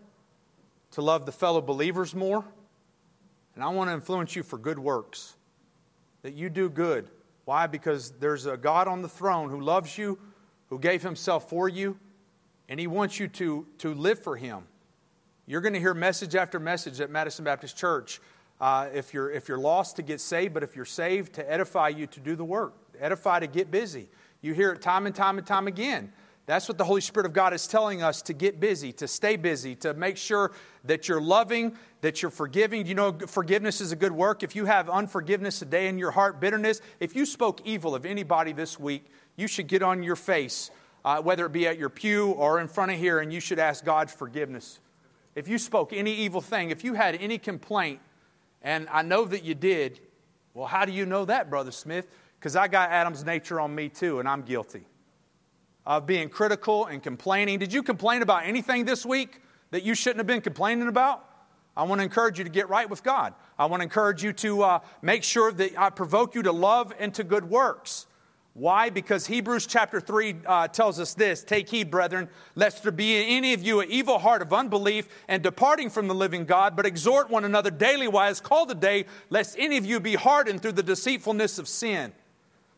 to 0.92 1.02
love 1.02 1.26
the 1.26 1.32
fellow 1.32 1.60
believers 1.60 2.14
more, 2.14 2.44
and 3.54 3.62
I 3.62 3.68
want 3.68 3.90
to 3.90 3.94
influence 3.94 4.34
you 4.34 4.42
for 4.42 4.58
good 4.58 4.78
works. 4.78 5.36
That 6.22 6.32
you 6.32 6.48
do 6.48 6.70
good. 6.70 7.10
Why? 7.44 7.66
Because 7.66 8.12
there's 8.12 8.46
a 8.46 8.56
God 8.56 8.88
on 8.88 9.02
the 9.02 9.08
throne 9.08 9.50
who 9.50 9.60
loves 9.60 9.98
you 9.98 10.18
who 10.68 10.78
gave 10.78 11.02
himself 11.02 11.48
for 11.48 11.68
you, 11.68 11.98
and 12.68 12.80
he 12.80 12.86
wants 12.86 13.20
you 13.20 13.28
to, 13.28 13.66
to 13.78 13.94
live 13.94 14.18
for 14.18 14.36
him. 14.36 14.64
You're 15.46 15.60
going 15.60 15.74
to 15.74 15.80
hear 15.80 15.94
message 15.94 16.34
after 16.34 16.58
message 16.58 17.00
at 17.00 17.10
Madison 17.10 17.44
Baptist 17.44 17.76
Church. 17.76 18.20
Uh, 18.60 18.88
if, 18.92 19.14
you're, 19.14 19.30
if 19.30 19.48
you're 19.48 19.58
lost, 19.58 19.96
to 19.96 20.02
get 20.02 20.20
saved, 20.20 20.54
but 20.54 20.62
if 20.62 20.74
you're 20.74 20.84
saved, 20.84 21.34
to 21.34 21.52
edify 21.52 21.88
you 21.88 22.06
to 22.08 22.20
do 22.20 22.34
the 22.34 22.44
work, 22.44 22.74
edify 22.98 23.38
to 23.38 23.46
get 23.46 23.70
busy. 23.70 24.08
You 24.40 24.54
hear 24.54 24.72
it 24.72 24.82
time 24.82 25.06
and 25.06 25.14
time 25.14 25.38
and 25.38 25.46
time 25.46 25.66
again. 25.66 26.12
That's 26.46 26.68
what 26.68 26.78
the 26.78 26.84
Holy 26.84 27.00
Spirit 27.00 27.26
of 27.26 27.32
God 27.32 27.52
is 27.52 27.66
telling 27.66 28.02
us 28.02 28.22
to 28.22 28.32
get 28.32 28.60
busy, 28.60 28.92
to 28.94 29.08
stay 29.08 29.36
busy, 29.36 29.74
to 29.76 29.94
make 29.94 30.16
sure 30.16 30.52
that 30.84 31.08
you're 31.08 31.20
loving, 31.20 31.76
that 32.02 32.22
you're 32.22 32.30
forgiving. 32.30 32.86
You 32.86 32.94
know, 32.94 33.18
forgiveness 33.26 33.80
is 33.80 33.90
a 33.90 33.96
good 33.96 34.12
work. 34.12 34.44
If 34.44 34.54
you 34.54 34.64
have 34.64 34.88
unforgiveness 34.88 35.58
today 35.58 35.88
in 35.88 35.98
your 35.98 36.12
heart, 36.12 36.40
bitterness, 36.40 36.80
if 37.00 37.16
you 37.16 37.26
spoke 37.26 37.60
evil 37.64 37.96
of 37.96 38.06
anybody 38.06 38.52
this 38.52 38.78
week, 38.78 39.06
you 39.36 39.46
should 39.46 39.68
get 39.68 39.82
on 39.82 40.02
your 40.02 40.16
face, 40.16 40.70
uh, 41.04 41.20
whether 41.22 41.46
it 41.46 41.52
be 41.52 41.66
at 41.66 41.78
your 41.78 41.88
pew 41.88 42.30
or 42.32 42.60
in 42.60 42.68
front 42.68 42.92
of 42.92 42.98
here, 42.98 43.20
and 43.20 43.32
you 43.32 43.40
should 43.40 43.58
ask 43.58 43.84
God's 43.84 44.12
forgiveness. 44.12 44.80
If 45.34 45.48
you 45.48 45.58
spoke 45.58 45.92
any 45.92 46.14
evil 46.14 46.40
thing, 46.40 46.70
if 46.70 46.82
you 46.82 46.94
had 46.94 47.14
any 47.16 47.38
complaint, 47.38 48.00
and 48.62 48.88
I 48.90 49.02
know 49.02 49.24
that 49.26 49.44
you 49.44 49.54
did, 49.54 50.00
well, 50.54 50.66
how 50.66 50.84
do 50.86 50.92
you 50.92 51.04
know 51.06 51.26
that, 51.26 51.50
Brother 51.50 51.70
Smith? 51.70 52.08
Because 52.38 52.56
I 52.56 52.68
got 52.68 52.90
Adam's 52.90 53.24
nature 53.24 53.60
on 53.60 53.74
me 53.74 53.88
too, 53.88 54.18
and 54.18 54.28
I'm 54.28 54.42
guilty 54.42 54.86
of 55.86 56.06
being 56.06 56.28
critical 56.28 56.86
and 56.86 57.02
complaining. 57.02 57.58
Did 57.58 57.72
you 57.72 57.82
complain 57.82 58.22
about 58.22 58.44
anything 58.44 58.84
this 58.84 59.06
week 59.06 59.40
that 59.70 59.84
you 59.84 59.94
shouldn't 59.94 60.18
have 60.18 60.26
been 60.26 60.40
complaining 60.40 60.88
about? 60.88 61.24
I 61.76 61.84
want 61.84 62.00
to 62.00 62.02
encourage 62.04 62.38
you 62.38 62.44
to 62.44 62.50
get 62.50 62.68
right 62.68 62.88
with 62.88 63.04
God. 63.04 63.34
I 63.58 63.66
want 63.66 63.80
to 63.80 63.84
encourage 63.84 64.24
you 64.24 64.32
to 64.32 64.62
uh, 64.62 64.78
make 65.02 65.22
sure 65.22 65.52
that 65.52 65.78
I 65.78 65.90
provoke 65.90 66.34
you 66.34 66.42
to 66.42 66.52
love 66.52 66.92
and 66.98 67.14
to 67.14 67.24
good 67.24 67.48
works. 67.48 68.06
Why? 68.56 68.88
Because 68.88 69.26
Hebrews 69.26 69.66
chapter 69.66 70.00
3 70.00 70.36
uh, 70.46 70.68
tells 70.68 70.98
us 70.98 71.12
this 71.12 71.44
Take 71.44 71.68
heed, 71.68 71.90
brethren, 71.90 72.30
lest 72.54 72.82
there 72.82 72.90
be 72.90 73.14
in 73.14 73.28
any 73.28 73.52
of 73.52 73.62
you 73.62 73.80
an 73.80 73.90
evil 73.90 74.18
heart 74.18 74.40
of 74.40 74.50
unbelief 74.50 75.08
and 75.28 75.42
departing 75.42 75.90
from 75.90 76.08
the 76.08 76.14
living 76.14 76.46
God, 76.46 76.74
but 76.74 76.86
exhort 76.86 77.28
one 77.28 77.44
another 77.44 77.70
daily 77.70 78.08
while 78.08 78.30
it's 78.30 78.40
called 78.40 78.80
day, 78.80 79.04
lest 79.28 79.56
any 79.58 79.76
of 79.76 79.84
you 79.84 80.00
be 80.00 80.14
hardened 80.14 80.62
through 80.62 80.72
the 80.72 80.82
deceitfulness 80.82 81.58
of 81.58 81.68
sin. 81.68 82.14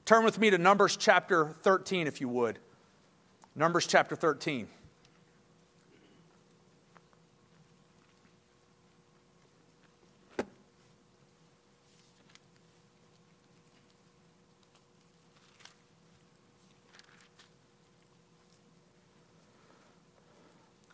Turn 0.05 0.25
with 0.25 0.41
me 0.41 0.51
to 0.51 0.59
Numbers 0.59 0.97
chapter 0.97 1.55
13, 1.63 2.09
if 2.09 2.21
you 2.21 2.29
would. 2.29 2.59
Numbers 3.55 3.87
chapter 3.87 4.17
13. 4.17 4.67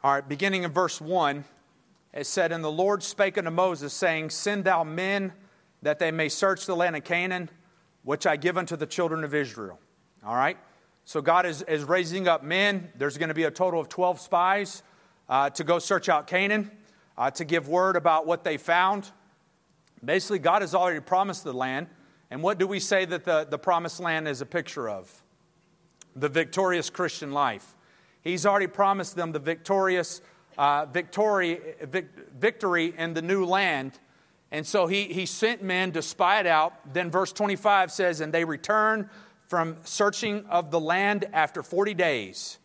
All 0.05 0.12
right, 0.12 0.28
beginning 0.28 0.64
in 0.64 0.70
verse 0.70 1.00
1, 1.00 1.44
it 2.12 2.26
said, 2.26 2.52
And 2.52 2.62
the 2.62 2.70
Lord 2.70 3.02
spake 3.02 3.38
unto 3.38 3.48
Moses, 3.48 3.94
saying, 3.94 4.28
Send 4.28 4.64
thou 4.64 4.84
men 4.84 5.32
that 5.80 5.98
they 5.98 6.11
may 6.11 6.28
search 6.28 6.66
the 6.66 6.76
land 6.76 6.94
of 6.94 7.05
Canaan, 7.05 7.48
which 8.02 8.26
I 8.26 8.36
give 8.36 8.59
unto 8.59 8.76
the 8.76 8.84
children 8.84 9.24
of 9.24 9.34
Israel. 9.34 9.80
All 10.22 10.34
right? 10.36 10.59
So 11.07 11.22
God 11.22 11.46
is, 11.46 11.62
is 11.62 11.84
raising 11.84 12.28
up 12.28 12.42
men. 12.42 12.90
There's 12.98 13.16
going 13.16 13.30
to 13.30 13.34
be 13.34 13.44
a 13.44 13.50
total 13.50 13.80
of 13.80 13.88
12 13.88 14.20
spies 14.20 14.82
uh, 15.26 15.48
to 15.48 15.64
go 15.64 15.78
search 15.78 16.11
out 16.11 16.26
Canaan, 16.26 16.70
uh, 17.16 17.30
to 17.30 17.46
give 17.46 17.66
word 17.66 17.96
about 17.96 18.26
what 18.26 18.44
they 18.44 18.59
found. 18.59 19.11
Basically, 20.05 20.38
God 20.38 20.61
has 20.61 20.74
already 20.74 21.00
promised 21.00 21.44
the 21.44 21.55
land. 21.55 21.86
And 22.30 22.42
what 22.42 22.59
do 22.59 22.66
we 22.66 22.78
say 22.78 23.07
that 23.07 23.24
the, 23.24 23.46
the 23.48 23.59
promised 23.59 24.00
land 24.00 24.28
is 24.28 24.42
a 24.42 24.46
picture 24.46 24.86
of? 24.86 25.22
The 26.14 26.28
victorious 26.28 26.90
Christian 26.90 27.32
life. 27.32 27.74
He's 28.25 28.47
already 28.47 28.66
promised 28.66 29.16
them 29.16 29.33
the 29.33 29.39
victorious 29.39 30.22
uh, 30.57 30.87
victory, 30.87 31.61
vic, 31.83 32.09
victory 32.39 32.95
in 32.97 33.14
the 33.14 33.22
new 33.22 33.45
land. 33.45 33.93
And 34.51 34.66
so 34.66 34.87
he, 34.87 35.05
he 35.05 35.27
sent 35.27 35.62
men 35.62 35.93
to 35.93 36.03
spy 36.03 36.41
it 36.41 36.47
out. 36.47 36.95
Then 36.95 37.11
verse 37.11 37.33
25 37.33 37.93
says, 37.93 38.20
And 38.20 38.33
they 38.33 38.45
returned 38.45 39.09
from 39.49 39.77
searching 39.85 40.47
of 40.47 40.70
the 40.70 40.81
land 40.81 41.27
after 41.33 41.62
40 41.62 41.95
days. 41.95 42.59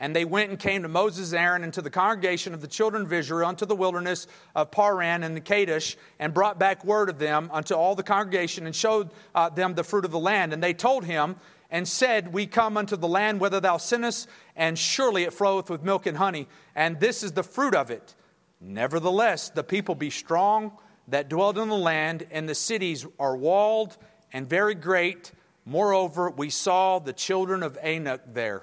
And 0.00 0.14
they 0.14 0.24
went 0.24 0.50
and 0.50 0.58
came 0.58 0.82
to 0.82 0.88
Moses 0.88 1.32
Aaron 1.32 1.64
and 1.64 1.72
to 1.74 1.82
the 1.82 1.90
congregation 1.90 2.54
of 2.54 2.60
the 2.60 2.68
children 2.68 3.02
of 3.02 3.12
Israel 3.12 3.48
unto 3.48 3.66
the 3.66 3.74
wilderness 3.74 4.28
of 4.54 4.70
Paran 4.70 5.24
and 5.24 5.36
the 5.36 5.40
Kadesh, 5.40 5.96
and 6.20 6.32
brought 6.32 6.58
back 6.58 6.84
word 6.84 7.08
of 7.08 7.18
them 7.18 7.50
unto 7.52 7.74
all 7.74 7.96
the 7.96 8.04
congregation, 8.04 8.66
and 8.66 8.74
showed 8.74 9.10
uh, 9.34 9.48
them 9.48 9.74
the 9.74 9.82
fruit 9.82 10.04
of 10.04 10.12
the 10.12 10.18
land. 10.18 10.52
And 10.52 10.62
they 10.62 10.72
told 10.72 11.04
him, 11.04 11.36
and 11.70 11.86
said, 11.86 12.32
We 12.32 12.46
come 12.46 12.76
unto 12.76 12.96
the 12.96 13.08
land 13.08 13.40
whither 13.40 13.60
thou 13.60 13.76
sendest, 13.76 14.28
and 14.56 14.78
surely 14.78 15.24
it 15.24 15.32
floweth 15.32 15.70
with 15.70 15.82
milk 15.82 16.06
and 16.06 16.16
honey, 16.16 16.48
and 16.74 16.98
this 17.00 17.22
is 17.22 17.32
the 17.32 17.42
fruit 17.42 17.74
of 17.74 17.90
it. 17.90 18.14
Nevertheless, 18.60 19.50
the 19.50 19.64
people 19.64 19.94
be 19.94 20.10
strong 20.10 20.72
that 21.08 21.28
dwelled 21.28 21.58
in 21.58 21.68
the 21.68 21.76
land, 21.76 22.26
and 22.30 22.48
the 22.48 22.54
cities 22.54 23.06
are 23.18 23.36
walled 23.36 23.96
and 24.32 24.48
very 24.48 24.74
great. 24.74 25.32
Moreover, 25.64 26.30
we 26.30 26.50
saw 26.50 26.98
the 26.98 27.12
children 27.12 27.62
of 27.62 27.78
Anak 27.82 28.34
there. 28.34 28.62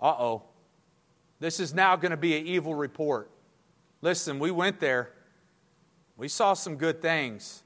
Uh 0.00 0.14
oh. 0.18 0.42
This 1.40 1.58
is 1.58 1.74
now 1.74 1.96
going 1.96 2.10
to 2.10 2.16
be 2.16 2.36
an 2.36 2.46
evil 2.46 2.74
report. 2.74 3.30
Listen, 4.00 4.38
we 4.38 4.50
went 4.50 4.78
there. 4.80 5.12
We 6.16 6.28
saw 6.28 6.54
some 6.54 6.76
good 6.76 7.02
things, 7.02 7.62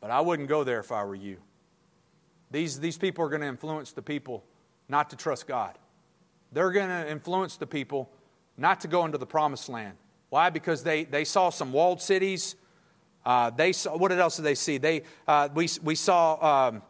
but 0.00 0.10
I 0.10 0.20
wouldn't 0.20 0.48
go 0.48 0.62
there 0.62 0.78
if 0.80 0.92
I 0.92 1.02
were 1.04 1.14
you. 1.14 1.38
These, 2.50 2.80
these 2.80 2.98
people 2.98 3.24
are 3.24 3.28
going 3.28 3.42
to 3.42 3.46
influence 3.46 3.92
the 3.92 4.02
people 4.02 4.44
not 4.88 5.10
to 5.10 5.16
trust 5.16 5.46
God. 5.46 5.78
They're 6.52 6.72
going 6.72 6.88
to 6.88 7.08
influence 7.08 7.56
the 7.56 7.66
people 7.66 8.10
not 8.56 8.80
to 8.80 8.88
go 8.88 9.04
into 9.04 9.18
the 9.18 9.26
promised 9.26 9.68
land. 9.68 9.96
Why? 10.30 10.50
Because 10.50 10.82
they, 10.82 11.04
they 11.04 11.24
saw 11.24 11.50
some 11.50 11.72
walled 11.72 12.02
cities. 12.02 12.56
Uh, 13.24 13.50
they 13.50 13.72
saw, 13.72 13.96
what 13.96 14.10
else 14.12 14.36
did 14.36 14.42
they 14.42 14.54
see? 14.54 14.78
They, 14.78 15.02
uh, 15.28 15.48
we, 15.54 15.68
we 15.82 15.94
saw, 15.94 16.68
um, 16.68 16.82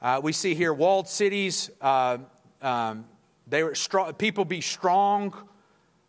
uh, 0.00 0.20
we 0.22 0.32
see 0.32 0.54
here 0.54 0.74
walled 0.74 1.08
cities. 1.08 1.70
Uh, 1.80 2.18
um, 2.60 3.06
they 3.46 3.62
were 3.62 3.74
strong, 3.74 4.12
people 4.14 4.44
be 4.44 4.60
strong. 4.60 5.34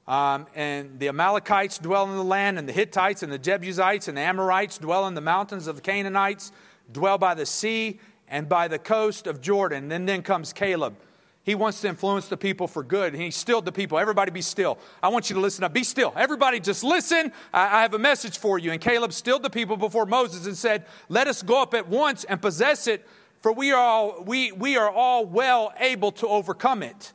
Um, 0.08 0.48
and 0.56 1.00
the 1.00 1.08
Amalekites 1.08 1.78
dwell 1.78 2.10
in 2.10 2.18
the 2.18 2.24
land, 2.24 2.60
and 2.60 2.68
the 2.68 2.74
Hittites, 2.74 3.24
and 3.24 3.32
the 3.32 3.38
Jebusites, 3.38 4.10
and 4.10 4.18
the 4.18 4.22
Amorites 4.22 4.78
dwell 4.78 5.08
in 5.08 5.14
the 5.14 5.22
mountains 5.22 5.68
of 5.68 5.78
the 5.78 5.82
Canaanites, 5.82 6.52
dwell 6.92 7.18
by 7.18 7.34
the 7.34 7.46
sea 7.46 8.02
and 8.34 8.50
by 8.50 8.68
the 8.68 8.80
coast 8.80 9.28
of 9.28 9.42
Jordan. 9.42 9.92
And 9.92 10.10
then 10.10 10.24
comes 10.24 10.54
Caleb. 10.54 10.96
He 11.44 11.54
wants 11.54 11.82
to 11.82 11.90
influence 11.90 12.30
the 12.30 12.36
people 12.36 12.68
for 12.68 12.84
good. 12.84 13.14
And 13.14 13.22
he 13.22 13.30
stilled 13.30 13.64
the 13.64 13.72
people. 13.72 14.00
Everybody 14.00 14.32
be 14.32 14.42
still. 14.42 14.80
I 15.04 15.10
want 15.10 15.30
you 15.30 15.36
to 15.36 15.40
listen 15.40 15.64
up. 15.64 15.72
Be 15.72 15.84
still. 15.84 16.12
Everybody 16.16 16.60
just 16.60 16.84
listen. 16.84 17.32
I, 17.54 17.78
I 17.78 17.82
have 17.84 17.94
a 17.94 18.00
message 18.00 18.40
for 18.40 18.58
you. 18.58 18.72
And 18.72 18.82
Caleb 18.82 19.14
stilled 19.14 19.44
the 19.44 19.52
people 19.52 19.78
before 19.78 20.08
Moses 20.08 20.48
and 20.48 20.58
said, 20.58 20.86
Let 21.10 21.28
us 21.28 21.44
go 21.44 21.62
up 21.62 21.76
at 21.76 21.88
once 21.88 22.24
and 22.24 22.42
possess 22.42 22.88
it, 22.88 23.08
for 23.42 23.54
we 23.54 23.72
are 23.72 23.80
all, 23.80 24.24
we, 24.24 24.52
we 24.52 24.78
are 24.78 24.90
all 24.90 25.28
well 25.28 25.72
able 25.80 26.12
to 26.14 26.28
overcome 26.28 26.82
it. 26.82 27.14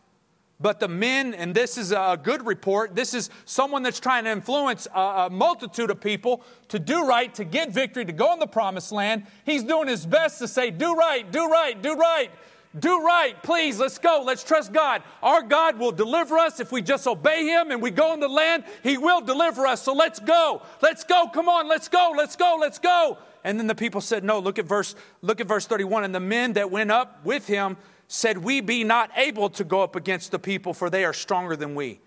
But 0.60 0.80
the 0.80 0.88
men, 0.88 1.34
and 1.34 1.54
this 1.54 1.78
is 1.78 1.92
a 1.92 2.18
good 2.20 2.44
report, 2.44 2.96
this 2.96 3.14
is 3.14 3.30
someone 3.44 3.84
that's 3.84 4.00
trying 4.00 4.24
to 4.24 4.30
influence 4.30 4.88
a, 4.92 5.28
multitude 5.30 5.90
of 5.90 6.00
people 6.00 6.42
to 6.68 6.80
do 6.80 7.06
right, 7.06 7.32
to 7.34 7.44
get 7.44 7.70
victory, 7.70 8.04
to 8.04 8.12
go 8.12 8.32
in 8.32 8.40
the 8.40 8.46
promised 8.46 8.90
land. 8.90 9.26
He's 9.44 9.62
doing 9.62 9.86
his 9.86 10.04
best 10.04 10.40
to 10.40 10.48
say, 10.48 10.70
Do 10.70 10.94
right, 10.94 11.30
do 11.30 11.48
right, 11.48 11.80
do 11.80 11.94
right. 11.94 12.30
Do 12.78 13.02
right, 13.02 13.40
please, 13.42 13.78
let's 13.78 13.98
go. 13.98 14.22
Let's 14.26 14.44
trust 14.44 14.72
God. 14.72 15.02
Our 15.22 15.42
God 15.42 15.78
will 15.78 15.90
deliver 15.90 16.36
us 16.38 16.60
if 16.60 16.70
we 16.70 16.82
just 16.82 17.06
obey 17.06 17.46
Him 17.46 17.70
and 17.70 17.80
we 17.80 17.90
go 17.90 18.12
in 18.12 18.20
the 18.20 18.28
land. 18.28 18.64
He 18.82 18.98
will 18.98 19.22
deliver 19.22 19.66
us. 19.66 19.82
So 19.82 19.94
let's 19.94 20.20
go. 20.20 20.60
Let's 20.82 21.02
go. 21.02 21.28
Come 21.32 21.48
on, 21.48 21.66
let's 21.66 21.88
go. 21.88 22.12
Let's 22.14 22.36
go. 22.36 22.58
Let's 22.60 22.78
go. 22.78 23.16
And 23.42 23.58
then 23.58 23.68
the 23.68 23.74
people 23.74 24.02
said, 24.02 24.22
No, 24.22 24.38
look 24.38 24.58
at 24.58 24.66
verse, 24.66 24.94
look 25.22 25.40
at 25.40 25.48
verse 25.48 25.66
31. 25.66 26.04
And 26.04 26.14
the 26.14 26.20
men 26.20 26.52
that 26.54 26.70
went 26.70 26.90
up 26.90 27.24
with 27.24 27.46
him 27.46 27.78
said, 28.08 28.38
We 28.38 28.60
be 28.60 28.82
not 28.82 29.10
able 29.16 29.50
to 29.50 29.64
go 29.64 29.82
up 29.82 29.94
against 29.94 30.30
the 30.30 30.38
people, 30.38 30.74
for 30.74 30.90
they 30.90 31.04
are 31.04 31.12
stronger 31.12 31.54
than 31.54 31.74
we. 31.74 32.00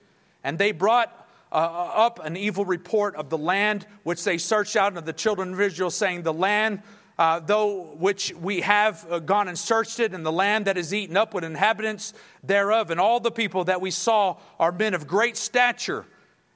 And 0.44 0.58
they 0.58 0.72
brought 0.72 1.28
uh, 1.52 1.56
up 1.56 2.20
an 2.24 2.36
evil 2.36 2.66
report 2.66 3.16
of 3.16 3.30
the 3.30 3.38
land 3.38 3.86
which 4.04 4.24
they 4.24 4.38
searched 4.38 4.76
out 4.76 4.98
of 4.98 5.06
the 5.06 5.14
children 5.14 5.54
of 5.54 5.62
Israel, 5.62 5.92
saying, 5.92 6.24
The 6.24 6.34
land 6.34 6.82
uh, 7.22 7.40
though 7.40 7.94
which 8.00 8.34
we 8.34 8.62
have 8.62 9.06
uh, 9.12 9.20
gone 9.20 9.48
and 9.48 9.58
searched 9.58 10.00
it, 10.00 10.12
and 10.12 10.26
the 10.26 10.32
land 10.32 10.66
that 10.66 10.76
is 10.76 10.92
eaten 10.92 11.16
up 11.16 11.36
with 11.36 11.44
inhabitants 11.44 12.16
thereof, 12.44 12.90
and 12.90 13.00
all 13.00 13.20
the 13.20 13.30
people 13.30 13.64
that 13.66 13.80
we 13.80 13.92
saw 13.92 14.38
are 14.60 14.72
men 14.72 14.96
of 14.96 15.06
great 15.06 15.38
stature. 15.38 16.06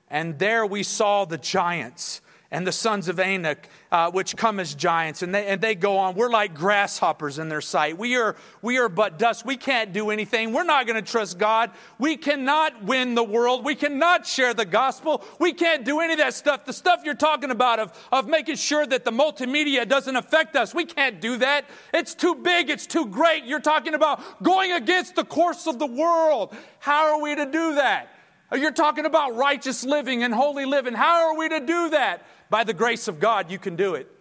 And 0.10 0.40
there 0.40 0.66
we 0.66 0.82
saw 0.82 1.26
the 1.26 1.38
giants 1.38 2.22
and 2.52 2.66
the 2.66 2.72
sons 2.72 3.08
of 3.08 3.20
Anak, 3.20 3.70
uh, 3.92 4.12
which 4.12 4.36
come 4.38 4.60
as 4.60 4.76
giants, 4.76 5.22
and 5.22 5.34
they, 5.34 5.48
and 5.48 5.62
they 5.62 5.76
go 5.76 5.98
on. 5.98 6.16
We're 6.16 6.30
like 6.30 6.54
grasshoppers 6.54 7.40
in 7.40 7.50
their 7.50 7.62
sight. 7.62 7.98
We 7.98 8.16
are, 8.18 8.36
we 8.62 8.78
are 8.78 8.88
but 8.90 9.18
dust. 9.18 9.46
We 9.46 9.58
can't 9.58 9.94
do 9.94 10.10
anything. 10.10 10.54
We're 10.54 10.64
not 10.64 10.86
going 10.86 11.04
to 11.04 11.12
trust 11.12 11.38
God. 11.38 11.72
We 11.98 12.18
cannot 12.18 12.84
win 12.84 13.16
the 13.16 13.24
world. 13.24 13.66
We 13.66 13.76
cannot 13.76 14.28
share 14.28 14.54
the 14.54 14.66
gospel. 14.66 15.24
We 15.40 15.54
can't 15.54 15.84
do 15.84 16.00
any 16.00 16.14
of 16.14 16.20
that 16.20 16.34
stuff. 16.34 16.66
The 16.66 16.74
stuff 16.74 17.02
you're 17.04 17.16
talking 17.16 17.52
about 17.52 17.80
of, 17.80 18.08
of 18.12 18.28
making 18.28 18.56
sure 18.58 18.86
that 18.86 19.06
the 19.06 19.12
multimedia 19.12 19.88
doesn't 19.88 20.16
affect 20.16 20.56
us, 20.56 20.74
we 20.74 20.86
can't 20.86 21.20
do 21.20 21.38
that. 21.38 21.66
It's 21.94 22.14
too 22.14 22.36
big, 22.36 22.70
it's 22.70 22.88
too 22.88 23.08
great. 23.08 23.46
You're 23.46 23.60
talking 23.60 23.94
about 23.94 24.44
going 24.44 24.72
against 24.72 25.16
the 25.16 25.26
course 25.26 25.68
of 25.68 25.80
the 25.80 25.88
world. 25.88 26.56
How 26.80 27.16
are 27.16 27.22
we 27.22 27.36
to 27.36 27.46
do 27.46 27.76
that? 27.76 28.12
You're 28.54 28.72
talking 28.72 29.06
about 29.06 29.36
righteous 29.36 29.84
living 29.84 30.24
and 30.24 30.34
holy 30.34 30.66
living. 30.66 30.94
How 30.94 31.28
are 31.28 31.38
we 31.38 31.50
to 31.50 31.60
do 31.60 31.90
that? 31.90 32.26
By 32.50 32.64
the 32.64 32.74
grace 32.74 33.08
of 33.08 33.20
God, 33.20 33.50
you 33.50 33.58
can 33.58 33.76
do 33.76 33.96
it. 33.96 34.12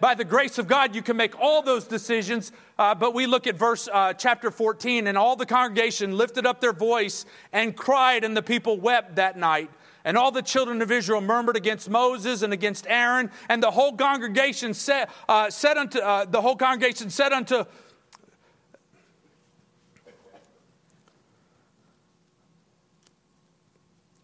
By 0.00 0.14
the 0.14 0.24
grace 0.24 0.56
of 0.56 0.66
God, 0.66 0.94
you 0.94 1.02
can 1.02 1.18
make 1.18 1.38
all 1.38 1.60
those 1.60 1.86
decisions. 1.86 2.52
Uh, 2.78 2.94
but 2.94 3.12
we 3.12 3.26
look 3.26 3.46
at 3.46 3.56
verse 3.56 3.86
uh, 3.92 4.14
chapter 4.14 4.50
14, 4.50 5.06
and 5.06 5.18
all 5.18 5.36
the 5.36 5.44
congregation 5.44 6.16
lifted 6.16 6.46
up 6.46 6.60
their 6.60 6.72
voice 6.72 7.26
and 7.52 7.76
cried, 7.76 8.24
and 8.24 8.34
the 8.34 8.42
people 8.42 8.80
wept 8.80 9.16
that 9.16 9.36
night. 9.36 9.70
And 10.02 10.16
all 10.16 10.30
the 10.30 10.40
children 10.40 10.80
of 10.80 10.90
Israel 10.90 11.20
murmured 11.20 11.56
against 11.56 11.90
Moses 11.90 12.40
and 12.40 12.54
against 12.54 12.86
Aaron, 12.88 13.30
and 13.50 13.62
the 13.62 13.70
whole 13.70 13.92
congregation 13.92 14.72
said, 14.72 15.08
uh, 15.28 15.50
said 15.50 15.76
unto 15.76 15.98
uh, 15.98 16.24
the 16.24 16.40
whole 16.40 16.56
congregation 16.56 17.10
said 17.10 17.32
unto 17.32 17.66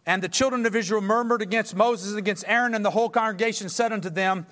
And 0.06 0.22
the 0.22 0.28
children 0.28 0.64
of 0.64 0.76
Israel 0.76 1.00
murmured 1.00 1.42
against 1.42 1.74
Moses 1.74 2.10
and 2.10 2.18
against 2.18 2.44
Aaron, 2.46 2.74
and 2.74 2.84
the 2.84 2.92
whole 2.92 3.10
congregation 3.10 3.68
said 3.68 3.92
unto 3.92 4.08
them, 4.08 4.46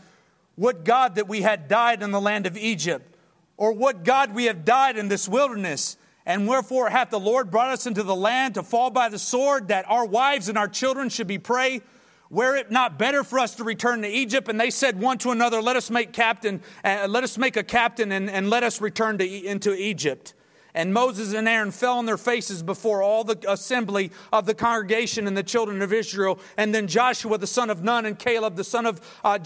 Would 0.56 0.84
God 0.84 1.14
that 1.14 1.28
we 1.28 1.42
had 1.42 1.68
died 1.68 2.02
in 2.02 2.10
the 2.10 2.20
land 2.20 2.46
of 2.46 2.58
Egypt, 2.58 3.16
or 3.56 3.72
would 3.72 4.04
God 4.04 4.34
we 4.34 4.46
have 4.46 4.64
died 4.64 4.98
in 4.98 5.08
this 5.08 5.28
wilderness? 5.28 5.96
And 6.26 6.48
wherefore 6.48 6.88
hath 6.88 7.10
the 7.10 7.20
Lord 7.20 7.50
brought 7.50 7.70
us 7.70 7.86
into 7.86 8.02
the 8.02 8.14
land 8.14 8.54
to 8.54 8.62
fall 8.62 8.90
by 8.90 9.08
the 9.08 9.18
sword, 9.18 9.68
that 9.68 9.84
our 9.88 10.06
wives 10.06 10.48
and 10.48 10.58
our 10.58 10.68
children 10.68 11.08
should 11.08 11.26
be 11.26 11.38
prey? 11.38 11.82
Were 12.30 12.56
it 12.56 12.70
not 12.72 12.98
better 12.98 13.22
for 13.22 13.38
us 13.38 13.54
to 13.56 13.64
return 13.64 14.02
to 14.02 14.08
Egypt? 14.08 14.48
And 14.48 14.58
they 14.58 14.70
said 14.70 14.98
one 14.98 15.18
to 15.18 15.30
another, 15.30 15.62
Let 15.62 15.76
us 15.76 15.90
make 15.90 16.12
captain, 16.12 16.62
uh, 16.82 17.06
let 17.08 17.22
us 17.22 17.38
make 17.38 17.56
a 17.56 17.62
captain, 17.62 18.10
and, 18.10 18.28
and 18.28 18.50
let 18.50 18.64
us 18.64 18.80
return 18.80 19.18
to, 19.18 19.24
into 19.24 19.72
Egypt. 19.74 20.34
And 20.74 20.92
Moses 20.92 21.34
and 21.34 21.48
Aaron 21.48 21.70
fell 21.70 21.98
on 21.98 22.06
their 22.06 22.18
faces 22.18 22.62
before 22.62 23.00
all 23.00 23.22
the 23.22 23.38
assembly 23.48 24.10
of 24.32 24.44
the 24.44 24.54
congregation 24.54 25.28
and 25.28 25.36
the 25.36 25.42
children 25.42 25.80
of 25.82 25.92
Israel. 25.92 26.40
And 26.56 26.74
then 26.74 26.88
Joshua 26.88 27.38
the 27.38 27.46
son 27.46 27.70
of 27.70 27.84
Nun 27.84 28.06
and 28.06 28.18
Caleb 28.18 28.56
the 28.56 28.64
son 28.64 28.84
of 28.84 29.00
uh, 29.22 29.38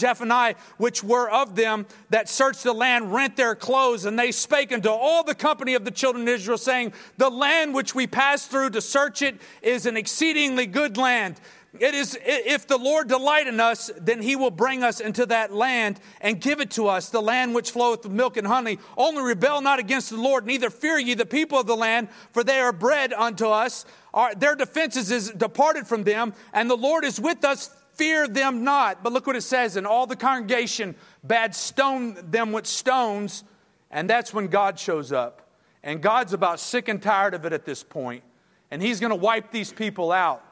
which 0.79 1.05
were 1.05 1.29
of 1.31 1.55
them 1.55 1.87
that 2.09 2.31
searched 2.31 2.63
the 2.63 2.73
land, 2.73 3.13
rent 3.13 3.37
their 3.37 3.55
clothes. 3.55 4.07
And 4.07 4.19
they 4.19 4.33
spake 4.33 4.73
unto 4.73 4.89
all 4.89 5.23
the 5.23 5.35
company 5.35 5.75
of 5.75 5.85
the 5.85 5.91
children 5.91 6.23
of 6.23 6.29
Israel, 6.29 6.59
saying, 6.59 6.95
The 7.19 7.31
land 7.31 7.75
which 7.75 7.95
we 7.95 8.07
passed 8.07 8.51
through 8.51 8.71
to 8.71 8.81
search 8.81 9.21
it 9.21 9.37
is 9.61 9.85
an 9.85 9.97
exceedingly 9.97 10.67
good 10.67 10.97
land. 10.97 11.41
It 11.79 11.95
is, 11.95 12.19
if 12.25 12.67
the 12.67 12.79
Lord 12.79 13.09
delight 13.09 13.47
in 13.47 13.61
us, 13.61 13.91
then 14.01 14.23
he 14.23 14.37
will 14.37 14.51
bring 14.51 14.83
us 14.83 15.01
into 15.01 15.27
that 15.27 15.53
land 15.53 16.01
and 16.23 16.41
give 16.41 16.61
it 16.61 16.71
to 16.73 16.89
us, 16.89 17.11
the 17.11 17.21
land 17.21 17.55
which 17.55 17.73
floweth 17.73 18.05
with 18.05 18.13
milk 18.13 18.39
and 18.39 18.47
honey. 18.47 18.79
Only 18.97 19.23
rebel 19.23 19.61
not 19.61 19.79
against 19.79 20.09
the 20.09 20.17
Lord, 20.17 20.47
neither 20.47 20.71
fear 20.71 20.99
ye 20.99 21.13
the 21.13 21.27
people 21.27 21.61
of 21.61 21.67
the 21.67 21.77
land, 21.77 22.09
for 22.33 22.43
they 22.43 22.59
are 22.59 22.73
bread 22.73 23.13
unto 23.13 23.49
us. 23.49 23.85
Our, 24.15 24.35
their 24.35 24.57
defenses 24.57 25.11
is 25.11 25.31
departed 25.31 25.87
from 25.87 26.05
them, 26.05 26.33
and 26.55 26.71
the 26.71 26.77
Lord 26.77 27.05
is 27.05 27.21
with 27.21 27.45
us. 27.45 27.71
Fear 27.93 28.29
them 28.29 28.65
not. 28.65 29.03
But 29.03 29.13
look 29.13 29.27
what 29.27 29.37
it 29.37 29.43
says, 29.43 29.77
and 29.77 29.87
all 29.87 30.07
the 30.07 30.17
congregation 30.17 30.95
bade 31.27 31.55
stone 31.55 32.17
them 32.31 32.51
with 32.51 32.67
stones, 32.67 33.45
and 33.91 34.09
that's 34.09 34.33
when 34.33 34.47
God 34.47 34.79
shows 34.79 35.13
up. 35.13 35.51
And 35.83 36.01
God's 36.01 36.33
about 36.33 36.61
sick 36.61 36.89
and 36.89 37.03
tired 37.03 37.35
of 37.35 37.45
it 37.45 37.53
at 37.53 37.67
this 37.67 37.83
point, 37.83 38.23
and 38.71 38.81
he's 38.81 39.01
going 39.01 39.11
to 39.11 39.17
wipe 39.17 39.51
these 39.51 39.71
people 39.71 40.13
out. 40.13 40.43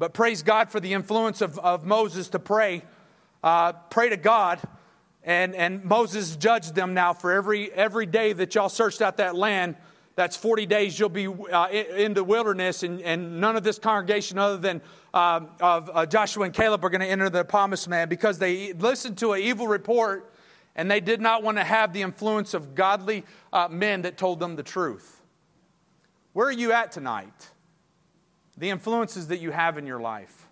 But 0.00 0.14
praise 0.14 0.42
God 0.42 0.70
for 0.70 0.80
the 0.80 0.94
influence 0.94 1.42
of, 1.42 1.58
of 1.58 1.84
Moses 1.84 2.30
to 2.30 2.38
pray. 2.38 2.82
Uh, 3.44 3.74
pray 3.74 4.08
to 4.08 4.16
God. 4.16 4.58
And, 5.22 5.54
and 5.54 5.84
Moses 5.84 6.36
judged 6.36 6.74
them 6.74 6.94
now 6.94 7.12
for 7.12 7.32
every, 7.32 7.70
every 7.70 8.06
day 8.06 8.32
that 8.32 8.54
y'all 8.54 8.70
searched 8.70 9.02
out 9.02 9.18
that 9.18 9.36
land. 9.36 9.76
That's 10.14 10.38
40 10.38 10.64
days 10.64 10.98
you'll 10.98 11.10
be 11.10 11.26
uh, 11.26 11.68
in 11.68 12.14
the 12.14 12.24
wilderness, 12.24 12.82
and, 12.82 13.02
and 13.02 13.42
none 13.42 13.56
of 13.56 13.62
this 13.62 13.78
congregation, 13.78 14.38
other 14.38 14.56
than 14.56 14.80
uh, 15.12 15.40
of 15.60 15.90
uh, 15.92 16.06
Joshua 16.06 16.46
and 16.46 16.54
Caleb, 16.54 16.82
are 16.82 16.88
going 16.90 17.02
to 17.02 17.06
enter 17.06 17.28
the 17.28 17.44
promised 17.44 17.86
land 17.86 18.08
because 18.08 18.38
they 18.38 18.72
listened 18.72 19.18
to 19.18 19.34
an 19.34 19.42
evil 19.42 19.68
report 19.68 20.32
and 20.76 20.90
they 20.90 21.00
did 21.00 21.20
not 21.20 21.42
want 21.42 21.58
to 21.58 21.64
have 21.64 21.92
the 21.92 22.00
influence 22.00 22.54
of 22.54 22.74
godly 22.74 23.22
uh, 23.52 23.68
men 23.70 24.00
that 24.02 24.16
told 24.16 24.40
them 24.40 24.56
the 24.56 24.62
truth. 24.62 25.20
Where 26.32 26.48
are 26.48 26.52
you 26.52 26.72
at 26.72 26.90
tonight? 26.90 27.50
The 28.60 28.68
influences 28.68 29.28
that 29.28 29.40
you 29.40 29.50
have 29.50 29.78
in 29.78 29.86
your 29.86 30.00
life. 30.00 30.46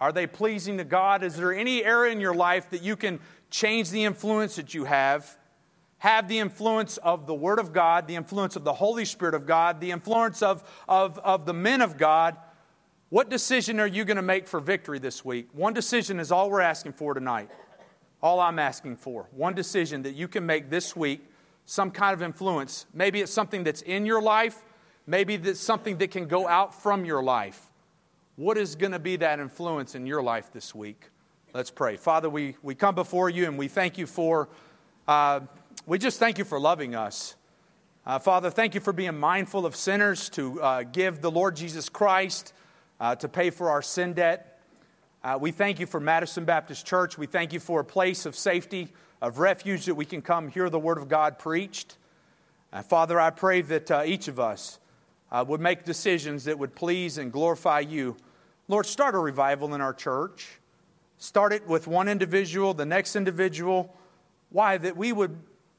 Are 0.00 0.12
they 0.12 0.26
pleasing 0.26 0.78
to 0.78 0.84
God? 0.84 1.22
Is 1.22 1.36
there 1.36 1.54
any 1.54 1.82
area 1.82 2.12
in 2.12 2.20
your 2.20 2.34
life 2.34 2.68
that 2.70 2.82
you 2.82 2.96
can 2.96 3.20
change 3.50 3.90
the 3.90 4.04
influence 4.04 4.56
that 4.56 4.74
you 4.74 4.84
have? 4.84 5.38
Have 5.98 6.28
the 6.28 6.40
influence 6.40 6.98
of 6.98 7.26
the 7.26 7.34
Word 7.34 7.58
of 7.58 7.72
God, 7.72 8.08
the 8.08 8.16
influence 8.16 8.56
of 8.56 8.64
the 8.64 8.74
Holy 8.74 9.04
Spirit 9.04 9.34
of 9.34 9.46
God, 9.46 9.80
the 9.80 9.92
influence 9.92 10.42
of, 10.42 10.68
of, 10.88 11.18
of 11.20 11.46
the 11.46 11.54
men 11.54 11.80
of 11.80 11.96
God. 11.96 12.36
What 13.08 13.30
decision 13.30 13.78
are 13.78 13.86
you 13.86 14.04
going 14.04 14.16
to 14.16 14.22
make 14.22 14.48
for 14.48 14.58
victory 14.58 14.98
this 14.98 15.24
week? 15.24 15.48
One 15.52 15.72
decision 15.72 16.18
is 16.18 16.32
all 16.32 16.50
we're 16.50 16.60
asking 16.60 16.94
for 16.94 17.14
tonight. 17.14 17.48
All 18.20 18.40
I'm 18.40 18.58
asking 18.58 18.96
for. 18.96 19.28
One 19.30 19.54
decision 19.54 20.02
that 20.02 20.16
you 20.16 20.26
can 20.26 20.44
make 20.44 20.68
this 20.68 20.96
week, 20.96 21.24
some 21.64 21.92
kind 21.92 22.12
of 22.12 22.22
influence. 22.22 22.86
Maybe 22.92 23.20
it's 23.20 23.32
something 23.32 23.62
that's 23.62 23.82
in 23.82 24.04
your 24.04 24.20
life, 24.20 24.64
Maybe 25.06 25.36
that's 25.36 25.60
something 25.60 25.98
that 25.98 26.10
can 26.10 26.26
go 26.26 26.48
out 26.48 26.74
from 26.74 27.04
your 27.04 27.22
life. 27.22 27.70
What 28.34 28.58
is 28.58 28.74
going 28.74 28.92
to 28.92 28.98
be 28.98 29.16
that 29.16 29.38
influence 29.38 29.94
in 29.94 30.04
your 30.04 30.22
life 30.22 30.52
this 30.52 30.74
week? 30.74 31.10
Let's 31.54 31.70
pray. 31.70 31.96
Father, 31.96 32.28
we, 32.28 32.56
we 32.62 32.74
come 32.74 32.94
before 32.94 33.30
you 33.30 33.46
and 33.46 33.56
we 33.56 33.68
thank 33.68 33.98
you 33.98 34.06
for, 34.06 34.48
uh, 35.06 35.40
we 35.86 35.98
just 35.98 36.18
thank 36.18 36.38
you 36.38 36.44
for 36.44 36.58
loving 36.58 36.94
us. 36.94 37.36
Uh, 38.04 38.18
Father, 38.18 38.50
thank 38.50 38.74
you 38.74 38.80
for 38.80 38.92
being 38.92 39.18
mindful 39.18 39.64
of 39.64 39.74
sinners 39.74 40.28
to 40.30 40.60
uh, 40.60 40.82
give 40.82 41.22
the 41.22 41.30
Lord 41.30 41.56
Jesus 41.56 41.88
Christ 41.88 42.52
uh, 43.00 43.14
to 43.16 43.28
pay 43.28 43.50
for 43.50 43.70
our 43.70 43.82
sin 43.82 44.12
debt. 44.12 44.60
Uh, 45.22 45.38
we 45.40 45.50
thank 45.50 45.80
you 45.80 45.86
for 45.86 45.98
Madison 45.98 46.44
Baptist 46.44 46.84
Church. 46.84 47.16
We 47.16 47.26
thank 47.26 47.52
you 47.52 47.60
for 47.60 47.80
a 47.80 47.84
place 47.84 48.26
of 48.26 48.36
safety, 48.36 48.92
of 49.22 49.38
refuge 49.38 49.86
that 49.86 49.94
we 49.94 50.04
can 50.04 50.20
come 50.20 50.48
hear 50.48 50.68
the 50.68 50.78
Word 50.78 50.98
of 50.98 51.08
God 51.08 51.38
preached. 51.38 51.96
Uh, 52.72 52.82
Father, 52.82 53.18
I 53.20 53.30
pray 53.30 53.62
that 53.62 54.06
each 54.06 54.28
of 54.28 54.38
us 54.38 54.78
uh, 55.30 55.44
would 55.46 55.60
make 55.60 55.84
decisions 55.84 56.44
that 56.44 56.58
would 56.58 56.74
please 56.74 57.18
and 57.18 57.32
glorify 57.32 57.80
you 57.80 58.16
Lord, 58.68 58.86
start 58.86 59.14
a 59.14 59.18
revival 59.18 59.74
in 59.74 59.80
our 59.80 59.94
church. 59.94 60.58
Start 61.18 61.52
it 61.52 61.66
with 61.68 61.86
one 61.86 62.08
individual, 62.08 62.74
the 62.74 62.84
next 62.84 63.14
individual. 63.14 63.94
Why? 64.50 64.76
That 64.76 64.96
we 64.96 65.12
would, 65.12 65.38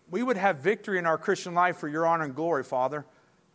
we 0.09 0.23
would 0.23 0.37
have 0.37 0.59
victory 0.59 0.97
in 0.97 1.05
our 1.05 1.17
Christian 1.17 1.53
life 1.53 1.77
for 1.77 1.89
your 1.89 2.07
honor 2.07 2.23
and 2.23 2.33
glory, 2.33 2.63
Father. 2.63 3.05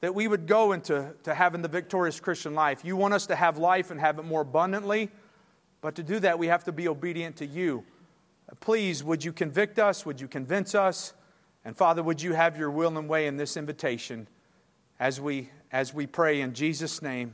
That 0.00 0.14
we 0.14 0.28
would 0.28 0.46
go 0.46 0.72
into 0.72 1.14
to 1.22 1.34
having 1.34 1.62
the 1.62 1.68
victorious 1.68 2.20
Christian 2.20 2.54
life. 2.54 2.84
You 2.84 2.94
want 2.94 3.14
us 3.14 3.26
to 3.28 3.36
have 3.36 3.56
life 3.56 3.90
and 3.90 3.98
have 3.98 4.18
it 4.18 4.24
more 4.24 4.42
abundantly, 4.42 5.10
but 5.80 5.94
to 5.94 6.02
do 6.02 6.18
that, 6.20 6.38
we 6.38 6.48
have 6.48 6.64
to 6.64 6.72
be 6.72 6.86
obedient 6.86 7.36
to 7.36 7.46
you. 7.46 7.84
Please, 8.60 9.02
would 9.02 9.24
you 9.24 9.32
convict 9.32 9.78
us? 9.78 10.04
Would 10.04 10.20
you 10.20 10.28
convince 10.28 10.74
us? 10.74 11.14
And 11.64 11.74
Father, 11.74 12.02
would 12.02 12.20
you 12.20 12.34
have 12.34 12.58
your 12.58 12.70
will 12.70 12.98
and 12.98 13.08
way 13.08 13.26
in 13.26 13.38
this 13.38 13.56
invitation 13.56 14.28
as 15.00 15.20
we, 15.20 15.48
as 15.72 15.94
we 15.94 16.06
pray 16.06 16.40
in 16.40 16.52
Jesus' 16.52 17.00
name? 17.00 17.30